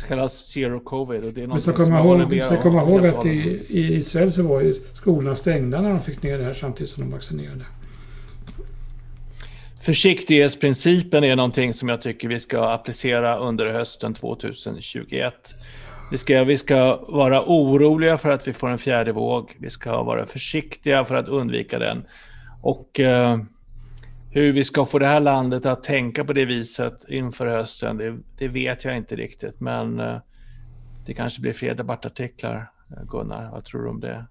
Så 0.00 0.06
kallas 0.06 0.32
zero 0.32 0.80
covid. 0.80 1.24
Och 1.24 1.32
det 1.32 1.42
är 1.42 1.46
någonting 1.46 1.74
som 1.74 1.84
komma 1.84 2.00
ihåg, 2.00 2.50
om 2.50 2.58
komma 2.62 2.82
ihåg 2.82 3.06
att 3.06 3.26
i, 3.26 3.66
i 3.68 3.96
Israel 3.96 4.32
så 4.32 4.42
var 4.42 4.60
ju 4.60 4.72
skolorna 4.72 5.36
stängda 5.36 5.80
när 5.80 5.90
de 5.90 6.00
fick 6.00 6.22
ner 6.22 6.38
det 6.38 6.44
här 6.44 6.54
samtidigt 6.54 6.90
som 6.90 7.02
de 7.04 7.12
vaccinerade. 7.12 7.64
Försiktighetsprincipen 9.80 11.24
är 11.24 11.36
någonting 11.36 11.74
som 11.74 11.88
jag 11.88 12.02
tycker 12.02 12.28
vi 12.28 12.40
ska 12.40 12.70
applicera 12.70 13.38
under 13.38 13.66
hösten 13.66 14.14
2021. 14.14 15.34
Vi 16.10 16.18
ska, 16.18 16.44
vi 16.44 16.56
ska 16.56 16.96
vara 17.08 17.44
oroliga 17.46 18.18
för 18.18 18.30
att 18.30 18.48
vi 18.48 18.52
får 18.52 18.70
en 18.70 18.78
fjärde 18.78 19.12
våg. 19.12 19.56
Vi 19.58 19.70
ska 19.70 20.02
vara 20.02 20.26
försiktiga 20.26 21.04
för 21.04 21.14
att 21.14 21.28
undvika 21.28 21.78
den. 21.78 22.04
Och 22.62 23.00
eh, 23.00 23.38
hur 24.32 24.52
vi 24.52 24.64
ska 24.64 24.84
få 24.84 24.98
det 24.98 25.06
här 25.06 25.20
landet 25.20 25.66
att 25.66 25.82
tänka 25.82 26.24
på 26.24 26.32
det 26.32 26.44
viset 26.44 27.04
inför 27.08 27.46
hösten, 27.46 27.96
det, 27.96 28.18
det 28.38 28.48
vet 28.48 28.84
jag 28.84 28.96
inte 28.96 29.16
riktigt. 29.16 29.60
Men 29.60 30.00
eh, 30.00 30.16
det 31.06 31.14
kanske 31.14 31.40
blir 31.40 31.52
fler 31.52 31.74
debattartiklar, 31.74 32.70
eh, 32.90 33.04
Gunnar. 33.08 33.50
Vad 33.52 33.64
tror 33.64 33.82
du 33.82 33.88
om 33.88 34.00
det? 34.00 34.24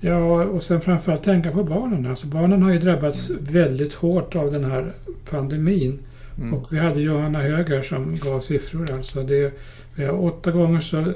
Ja, 0.00 0.44
och 0.44 0.62
sen 0.62 0.80
framförallt 0.80 1.22
tänka 1.22 1.50
på 1.50 1.64
barnen. 1.64 2.06
Alltså 2.06 2.26
barnen 2.26 2.62
har 2.62 2.72
ju 2.72 2.78
drabbats 2.78 3.30
väldigt 3.40 3.94
hårt 3.94 4.36
av 4.36 4.52
den 4.52 4.64
här 4.64 4.92
pandemin. 5.30 5.98
Mm. 6.38 6.54
Och 6.54 6.72
vi 6.72 6.78
hade 6.78 7.00
Johanna 7.00 7.42
Hög 7.42 7.68
här 7.68 7.82
som 7.82 8.16
gav 8.16 8.40
siffror. 8.40 8.92
Alltså 8.92 9.22
det, 9.22 9.52
vi 9.94 10.04
har 10.04 10.24
åtta 10.24 10.50
gånger 10.50 10.80
så 10.80 11.12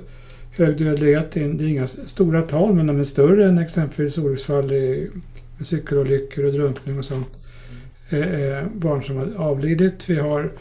hög 0.57 0.79
dödlighet. 0.79 1.33
Det 1.33 1.41
är 1.41 1.63
inga 1.63 1.87
stora 1.87 2.43
tal 2.43 2.75
men 2.75 2.87
de 2.87 3.01
är 3.01 3.05
större 3.05 3.49
än 3.49 3.59
exempelvis 3.59 4.19
olycksfall 4.19 4.73
i 4.73 5.11
cykelolyckor 5.61 6.45
och 6.45 6.53
drunkning 6.53 6.99
och 6.99 7.05
sånt. 7.05 7.29
Eh, 8.11 8.21
eh, 8.21 8.65
barn 8.75 9.03
som 9.03 9.17
har 9.17 9.33
avlidit. 9.37 10.11
Vi 10.11 10.19
har 10.19 10.53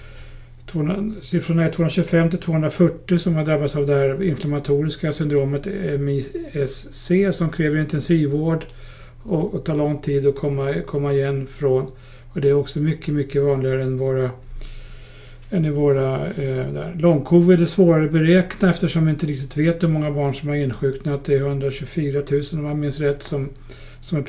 200, 0.65 1.21
siffrorna 1.21 1.65
är 1.65 1.71
225 1.71 2.29
till 2.29 2.39
240 2.39 3.17
som 3.17 3.35
har 3.35 3.45
drabbats 3.45 3.75
av 3.75 3.85
det 3.85 3.93
här 3.93 4.23
inflammatoriska 4.23 5.13
syndromet 5.13 5.67
eh, 5.67 5.97
MISC 5.97 7.11
som 7.31 7.49
kräver 7.49 7.79
intensivvård 7.79 8.65
och, 9.23 9.53
och 9.53 9.65
tar 9.65 9.75
lång 9.75 10.01
tid 10.01 10.27
att 10.27 10.35
komma, 10.35 10.73
komma 10.85 11.13
igen 11.13 11.47
från. 11.47 11.91
Och 12.33 12.41
det 12.41 12.49
är 12.49 12.53
också 12.53 12.79
mycket, 12.79 13.13
mycket 13.13 13.43
vanligare 13.43 13.83
än 13.83 13.97
våra 13.97 14.29
än 15.49 15.65
i 15.65 15.69
våra 15.69 16.27
eh, 16.27 16.73
där. 16.73 16.95
Lång-covid 16.99 17.61
är 17.61 17.65
svårare 17.65 18.05
att 18.05 18.11
beräkna 18.11 18.69
eftersom 18.69 19.05
vi 19.05 19.11
inte 19.11 19.25
riktigt 19.25 19.57
vet 19.57 19.83
hur 19.83 19.87
många 19.87 20.11
barn 20.11 20.33
som 20.33 20.49
har 20.49 20.55
insjuknat. 20.55 21.25
Det 21.25 21.35
är 21.35 21.39
124 21.39 22.21
000 22.31 22.43
om 22.53 22.63
man 22.63 22.79
minns 22.79 22.99
rätt 22.99 23.23
som, 23.23 23.49
som 24.01 24.17
är 24.17 24.21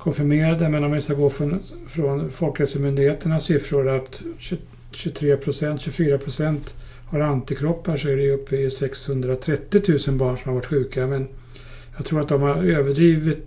konfirmerade. 0.00 0.68
Men 0.68 0.84
om 0.84 0.92
vi 0.92 1.00
ska 1.00 1.14
gå 1.14 1.30
från, 1.30 1.60
från 1.88 2.30
Folkhälsomyndigheternas 2.30 3.44
siffror 3.44 3.88
att 3.88 4.22
23 4.90 5.36
procent, 5.36 5.80
24 5.80 6.18
procent 6.18 6.74
har 7.06 7.20
antikroppar 7.20 7.96
så 7.96 8.08
är 8.08 8.16
det 8.16 8.30
uppe 8.30 8.56
i 8.56 8.70
630 8.70 9.82
000 10.06 10.16
barn 10.16 10.38
som 10.38 10.48
har 10.48 10.54
varit 10.54 10.66
sjuka. 10.66 11.06
Men 11.06 11.28
jag 11.96 12.06
tror 12.06 12.20
att 12.20 12.28
de 12.28 12.42
har 12.42 12.56
överdrivit 12.56 13.38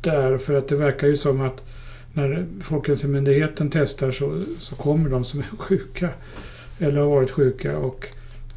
där 0.00 0.38
för 0.38 0.54
att 0.54 0.68
det 0.68 0.76
verkar 0.76 1.06
ju 1.06 1.16
som 1.16 1.40
att 1.40 1.64
när 2.12 2.46
Folkhälsomyndigheten 2.62 3.70
testar 3.72 4.10
så, 4.10 4.42
så 4.58 4.76
kommer 4.76 5.10
de 5.10 5.24
som 5.24 5.40
är 5.40 5.44
sjuka 5.58 6.08
eller 6.78 7.00
har 7.00 7.08
varit 7.08 7.30
sjuka 7.30 7.78
och 7.78 8.06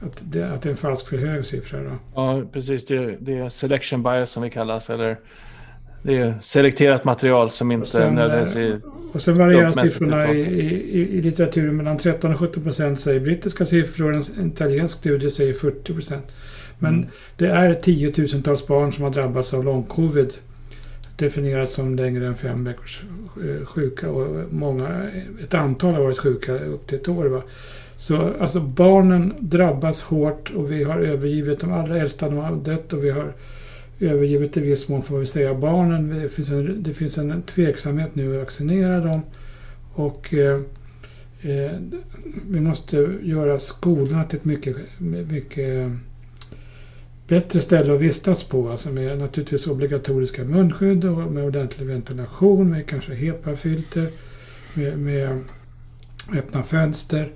att 0.01 0.21
det, 0.23 0.43
att 0.43 0.61
det 0.61 0.69
är 0.69 0.71
en 0.71 0.77
falsk 0.77 1.07
för 1.07 1.17
hög 1.17 1.45
siffra. 1.45 1.83
Då. 1.83 1.91
Ja, 2.15 2.41
precis. 2.53 2.85
Det, 2.85 3.17
det 3.19 3.37
är 3.37 3.49
selection 3.49 4.03
bias 4.03 4.31
som 4.31 4.43
vi 4.43 4.49
kallas. 4.49 4.89
Eller 4.89 5.17
det 6.03 6.17
är 6.17 6.33
selekterat 6.41 7.03
material 7.03 7.49
som 7.49 7.71
inte 7.71 8.11
nödvändigtvis 8.11 8.83
Och 9.13 9.21
sen 9.21 9.37
varierar 9.37 9.71
siffrorna 9.71 10.31
i, 10.31 10.39
i, 10.39 11.17
i, 11.17 11.21
litteraturen 11.21 11.77
mellan 11.77 11.97
13 11.97 12.33
och 12.33 12.39
17 12.39 12.63
procent 12.63 12.99
säger 12.99 13.19
brittiska 13.19 13.65
siffror. 13.65 14.15
En 14.39 14.47
italiensk 14.47 14.97
studie 14.97 15.31
säger 15.31 15.53
40 15.53 15.93
procent. 15.93 16.25
Men 16.79 16.93
mm. 16.93 17.07
det 17.37 17.47
är 17.47 17.73
tiotusentals 17.73 18.67
barn 18.67 18.93
som 18.93 19.03
har 19.03 19.11
drabbats 19.11 19.53
av 19.53 19.63
lång-covid. 19.63 20.33
Definierat 21.15 21.69
som 21.69 21.95
längre 21.95 22.27
än 22.27 22.35
fem 22.35 22.63
veckors 22.63 23.01
eh, 23.43 23.65
sjuka 23.65 24.09
och 24.09 24.53
många, 24.53 25.09
ett 25.43 25.53
antal 25.53 25.93
har 25.93 26.03
varit 26.03 26.19
sjuka 26.19 26.53
upp 26.53 26.87
till 26.87 26.97
ett 26.97 27.07
år. 27.07 27.25
Va? 27.25 27.41
Så 27.97 28.33
alltså 28.39 28.59
barnen 28.59 29.33
drabbas 29.39 30.01
hårt 30.01 30.51
och 30.55 30.71
vi 30.71 30.83
har 30.83 30.99
övergivit 30.99 31.59
de 31.59 31.73
allra 31.73 31.97
äldsta, 31.97 32.29
de 32.29 32.37
har 32.37 32.55
dött 32.55 32.93
och 32.93 33.03
vi 33.03 33.09
har 33.09 33.33
övergivet 33.99 34.57
i 34.57 34.59
viss 34.59 34.87
mån 34.89 35.03
får 35.03 35.19
vi 35.19 35.25
säga 35.25 35.53
barnen. 35.53 36.21
Det 36.21 36.29
finns 36.29 36.49
en, 36.49 36.83
det 36.83 36.93
finns 36.93 37.17
en 37.17 37.41
tveksamhet 37.41 38.15
nu 38.15 38.33
att 38.33 38.39
vaccinera 38.39 38.99
dem. 38.99 39.21
Och 39.93 40.33
eh, 40.33 40.59
eh, 41.41 41.71
vi 42.49 42.59
måste 42.59 42.97
göra 43.23 43.59
skolorna 43.59 44.23
till 44.23 44.37
ett 44.39 44.45
mycket, 44.45 44.75
mycket 45.29 45.89
bättre 47.27 47.61
ställe 47.61 47.93
att 47.93 48.01
vistas 48.01 48.43
på. 48.43 48.69
Alltså 48.69 48.89
med 48.89 49.17
naturligtvis 49.17 49.67
obligatoriska 49.67 50.43
munskydd 50.43 51.05
och 51.05 51.31
med 51.31 51.45
ordentlig 51.45 51.87
ventilation, 51.87 52.69
med 52.69 52.87
kanske 52.87 53.13
HEPA-filter, 53.13 54.07
med, 54.73 54.99
med 54.99 55.39
öppna 56.33 56.63
fönster, 56.63 57.31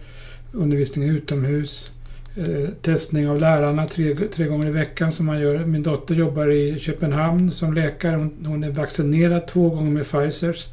undervisning 0.52 1.10
utomhus. 1.10 1.92
Eh, 2.38 2.70
testning 2.82 3.30
av 3.30 3.40
lärarna 3.40 3.88
tre, 3.88 4.16
tre 4.16 4.46
gånger 4.46 4.68
i 4.68 4.72
veckan 4.72 5.12
som 5.12 5.26
man 5.26 5.40
gör. 5.40 5.66
Min 5.66 5.84
dotter 5.84 6.16
jobbar 6.16 6.50
i 6.50 6.80
Köpenhamn 6.80 7.52
som 7.52 7.74
läkare. 7.74 8.16
Hon, 8.16 8.46
hon 8.46 8.64
är 8.64 8.72
vaccinerad 8.72 9.48
två 9.48 9.70
gånger 9.70 9.92
med 9.92 10.06
Pfizers. 10.06 10.66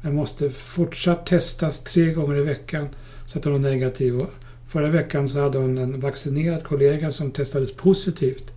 Men 0.00 0.14
måste 0.14 0.50
fortsatt 0.50 1.26
testas 1.26 1.84
tre 1.84 2.12
gånger 2.12 2.36
i 2.36 2.42
veckan 2.42 2.88
så 3.26 3.38
att 3.38 3.44
hon 3.44 3.54
är 3.54 3.70
negativ. 3.70 4.18
Och 4.18 4.30
förra 4.68 4.88
veckan 4.88 5.28
så 5.28 5.40
hade 5.40 5.58
hon 5.58 5.78
en 5.78 6.00
vaccinerad 6.00 6.64
kollega 6.64 7.12
som 7.12 7.30
testades 7.30 7.76
positivt 7.76 8.52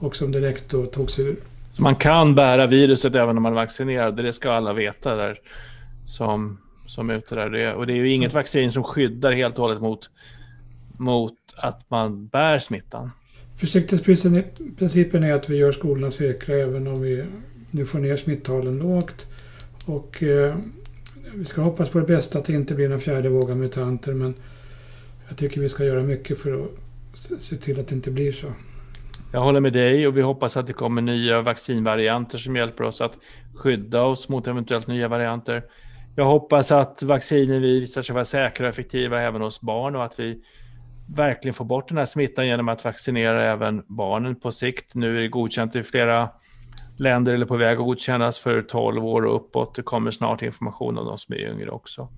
och 0.00 0.16
som 0.16 0.32
direkt 0.32 0.70
då 0.70 0.86
togs 0.86 1.18
ur. 1.18 1.36
Man 1.78 1.94
kan 1.94 2.34
bära 2.34 2.66
viruset 2.66 3.14
även 3.14 3.36
om 3.36 3.42
man 3.42 3.52
är 3.52 3.56
vaccinerad. 3.56 4.16
Det 4.16 4.32
ska 4.32 4.52
alla 4.52 4.72
veta 4.72 5.14
där 5.14 5.38
som, 6.04 6.58
som 6.86 7.10
är 7.10 7.14
ute 7.14 7.34
där. 7.34 7.74
och 7.74 7.86
det 7.86 7.92
är 7.92 7.96
ju 7.96 8.12
inget 8.12 8.34
vaccin 8.34 8.72
som 8.72 8.84
skyddar 8.84 9.32
helt 9.32 9.54
och 9.54 9.62
hållet 9.62 9.80
mot 9.80 10.10
mot 10.98 11.38
att 11.56 11.90
man 11.90 12.26
bär 12.26 12.58
smittan. 12.58 13.10
Försiktighetsprincipen 13.56 15.24
är 15.24 15.32
att 15.32 15.50
vi 15.50 15.56
gör 15.56 15.72
skolorna 15.72 16.10
säkra 16.10 16.56
även 16.56 16.86
om 16.86 17.00
vi 17.00 17.24
nu 17.70 17.86
får 17.86 17.98
ner 17.98 18.16
smittalen 18.16 18.78
lågt. 18.78 19.26
Och 19.84 20.22
eh, 20.22 20.56
vi 21.34 21.44
ska 21.44 21.62
hoppas 21.62 21.88
på 21.88 21.98
det 21.98 22.06
bästa 22.06 22.38
att 22.38 22.44
det 22.44 22.52
inte 22.52 22.74
blir 22.74 22.92
en 22.92 23.00
fjärde 23.00 23.28
våg 23.28 23.50
av 23.50 23.56
mutanter 23.56 24.14
men 24.14 24.34
jag 25.28 25.38
tycker 25.38 25.60
vi 25.60 25.68
ska 25.68 25.84
göra 25.84 26.02
mycket 26.02 26.38
för 26.38 26.64
att 26.64 27.42
se 27.42 27.56
till 27.56 27.80
att 27.80 27.88
det 27.88 27.94
inte 27.94 28.10
blir 28.10 28.32
så. 28.32 28.46
Jag 29.32 29.40
håller 29.40 29.60
med 29.60 29.72
dig 29.72 30.06
och 30.06 30.16
vi 30.16 30.22
hoppas 30.22 30.56
att 30.56 30.66
det 30.66 30.72
kommer 30.72 31.02
nya 31.02 31.42
vaccinvarianter 31.42 32.38
som 32.38 32.56
hjälper 32.56 32.84
oss 32.84 33.00
att 33.00 33.18
skydda 33.54 34.02
oss 34.02 34.28
mot 34.28 34.46
eventuellt 34.46 34.86
nya 34.86 35.08
varianter. 35.08 35.62
Jag 36.16 36.24
hoppas 36.24 36.72
att 36.72 37.02
vaccinen 37.02 37.62
visar 37.62 38.02
sig 38.02 38.14
vara 38.14 38.24
säkra 38.24 38.66
och 38.66 38.72
effektiva 38.72 39.22
även 39.22 39.42
hos 39.42 39.60
barn 39.60 39.96
och 39.96 40.04
att 40.04 40.20
vi 40.20 40.42
verkligen 41.14 41.54
få 41.54 41.64
bort 41.64 41.88
den 41.88 41.98
här 41.98 42.04
smittan 42.04 42.46
genom 42.46 42.68
att 42.68 42.84
vaccinera 42.84 43.52
även 43.52 43.82
barnen 43.86 44.36
på 44.36 44.52
sikt. 44.52 44.94
Nu 44.94 45.16
är 45.16 45.20
det 45.20 45.28
godkänt 45.28 45.76
i 45.76 45.82
flera 45.82 46.28
länder 46.98 47.34
eller 47.34 47.46
på 47.46 47.56
väg 47.56 47.78
att 47.78 47.84
godkännas 47.84 48.38
för 48.38 48.62
12 48.62 49.04
år 49.04 49.24
och 49.24 49.36
uppåt. 49.36 49.74
Det 49.74 49.82
kommer 49.82 50.10
snart 50.10 50.42
information 50.42 50.98
om 50.98 51.06
de 51.06 51.18
som 51.18 51.34
är 51.34 51.38
yngre 51.38 51.70
också. 51.70 52.08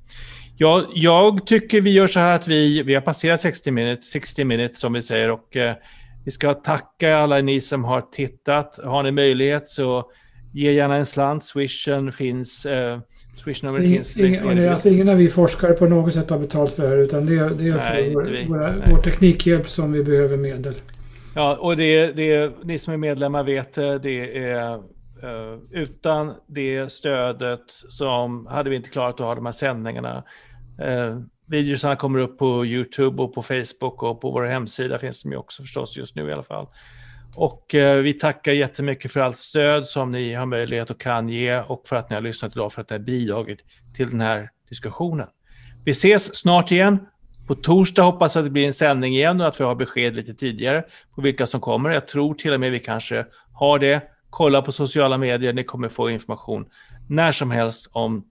Jag, 0.56 0.86
jag 0.94 1.46
tycker 1.46 1.80
vi 1.80 1.90
gör 1.90 2.06
så 2.06 2.20
här 2.20 2.32
att 2.32 2.48
vi, 2.48 2.82
vi 2.82 2.94
har 2.94 3.00
passerat 3.00 3.40
60 3.40 3.70
minutes, 3.70 4.10
60 4.10 4.44
minutes 4.44 4.80
som 4.80 4.92
vi 4.92 5.02
säger 5.02 5.30
och 5.30 5.56
eh, 5.56 5.76
vi 6.24 6.30
ska 6.30 6.54
tacka 6.54 7.16
alla 7.16 7.40
ni 7.40 7.60
som 7.60 7.84
har 7.84 8.00
tittat. 8.00 8.78
Har 8.84 9.02
ni 9.02 9.10
möjlighet 9.10 9.68
så 9.68 10.10
ge 10.52 10.72
gärna 10.72 10.96
en 10.96 11.06
slant. 11.06 11.44
Swishen 11.44 12.12
finns. 12.12 12.66
Eh, 12.66 13.00
Swishnumret 13.48 13.82
finns 13.82 14.16
längst 14.16 14.44
ner. 14.44 14.70
Alltså 14.70 14.88
ingen 14.88 15.08
av 15.08 15.16
vi 15.16 15.28
forskare 15.28 15.72
på 15.72 15.86
något 15.86 16.14
sätt 16.14 16.30
har 16.30 16.38
betalt 16.38 16.74
för 16.74 16.82
det 16.82 16.88
här 16.88 16.96
utan 16.96 17.26
det, 17.26 17.36
är, 17.36 17.50
det 17.50 17.68
är 17.68 17.76
Nej, 17.76 18.12
för 18.12 18.14
vår, 18.14 18.48
våra, 18.48 18.74
vår 18.90 19.02
teknikhjälp 19.02 19.70
som 19.70 19.92
vi 19.92 20.04
behöver 20.04 20.36
medel. 20.36 20.74
Ja, 21.34 21.56
och 21.56 21.76
det, 21.76 22.12
det, 22.12 22.52
ni 22.64 22.78
som 22.78 22.92
är 22.92 22.96
medlemmar 22.96 23.42
vet 23.42 23.74
det 23.74 24.38
är 24.38 24.74
uh, 24.74 25.58
utan 25.70 26.34
det 26.46 26.92
stödet 26.92 27.64
som 27.88 28.46
hade 28.46 28.70
vi 28.70 28.76
inte 28.76 28.90
klarat 28.90 29.14
att 29.14 29.26
ha 29.26 29.34
de 29.34 29.46
här 29.46 29.52
sändningarna. 29.52 30.24
Uh, 30.86 31.20
videosarna 31.46 31.96
kommer 31.96 32.18
upp 32.18 32.38
på 32.38 32.66
YouTube 32.66 33.22
och 33.22 33.34
på 33.34 33.42
Facebook 33.42 34.02
och 34.02 34.20
på 34.20 34.30
vår 34.30 34.44
hemsida 34.44 34.98
finns 34.98 35.22
de 35.22 35.32
ju 35.32 35.38
också 35.38 35.62
förstås 35.62 35.96
just 35.96 36.16
nu 36.16 36.28
i 36.28 36.32
alla 36.32 36.42
fall. 36.42 36.66
Och 37.40 37.74
eh, 37.74 37.96
vi 37.96 38.12
tackar 38.12 38.52
jättemycket 38.52 39.12
för 39.12 39.20
allt 39.20 39.36
stöd 39.36 39.86
som 39.86 40.10
ni 40.10 40.34
har 40.34 40.46
möjlighet 40.46 40.90
och 40.90 41.00
kan 41.00 41.28
ge 41.28 41.60
och 41.60 41.82
för 41.86 41.96
att 41.96 42.10
ni 42.10 42.14
har 42.14 42.20
lyssnat 42.20 42.52
idag 42.52 42.72
för 42.72 42.82
att 42.82 42.90
ni 42.90 42.96
har 42.96 43.04
bidragit 43.04 43.58
till 43.96 44.10
den 44.10 44.20
här 44.20 44.50
diskussionen. 44.68 45.26
Vi 45.84 45.90
ses 45.90 46.36
snart 46.36 46.72
igen. 46.72 46.98
På 47.46 47.54
torsdag 47.54 48.02
hoppas 48.02 48.34
jag 48.34 48.42
att 48.42 48.46
det 48.46 48.50
blir 48.50 48.66
en 48.66 48.72
sändning 48.72 49.14
igen 49.14 49.40
och 49.40 49.48
att 49.48 49.60
vi 49.60 49.64
har 49.64 49.74
besked 49.74 50.16
lite 50.16 50.34
tidigare 50.34 50.84
på 51.14 51.20
vilka 51.20 51.46
som 51.46 51.60
kommer. 51.60 51.90
Jag 51.90 52.08
tror 52.08 52.34
till 52.34 52.52
och 52.52 52.60
med 52.60 52.70
vi 52.72 52.80
kanske 52.80 53.26
har 53.52 53.78
det. 53.78 54.02
Kolla 54.30 54.62
på 54.62 54.72
sociala 54.72 55.18
medier, 55.18 55.52
ni 55.52 55.64
kommer 55.64 55.88
få 55.88 56.10
information 56.10 56.66
när 57.08 57.32
som 57.32 57.50
helst 57.50 57.88
om 57.92 58.24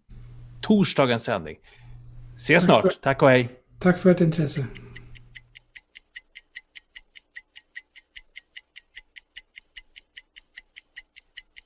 torsdagens 0.61 1.23
sändning. 1.23 1.55
Ses 2.35 2.63
snart. 2.63 3.01
Tack 3.01 3.21
och 3.21 3.29
hej. 3.29 3.49
Tack 3.79 3.97
för 3.97 4.09
ert 4.09 4.21
intresse. 4.21 4.65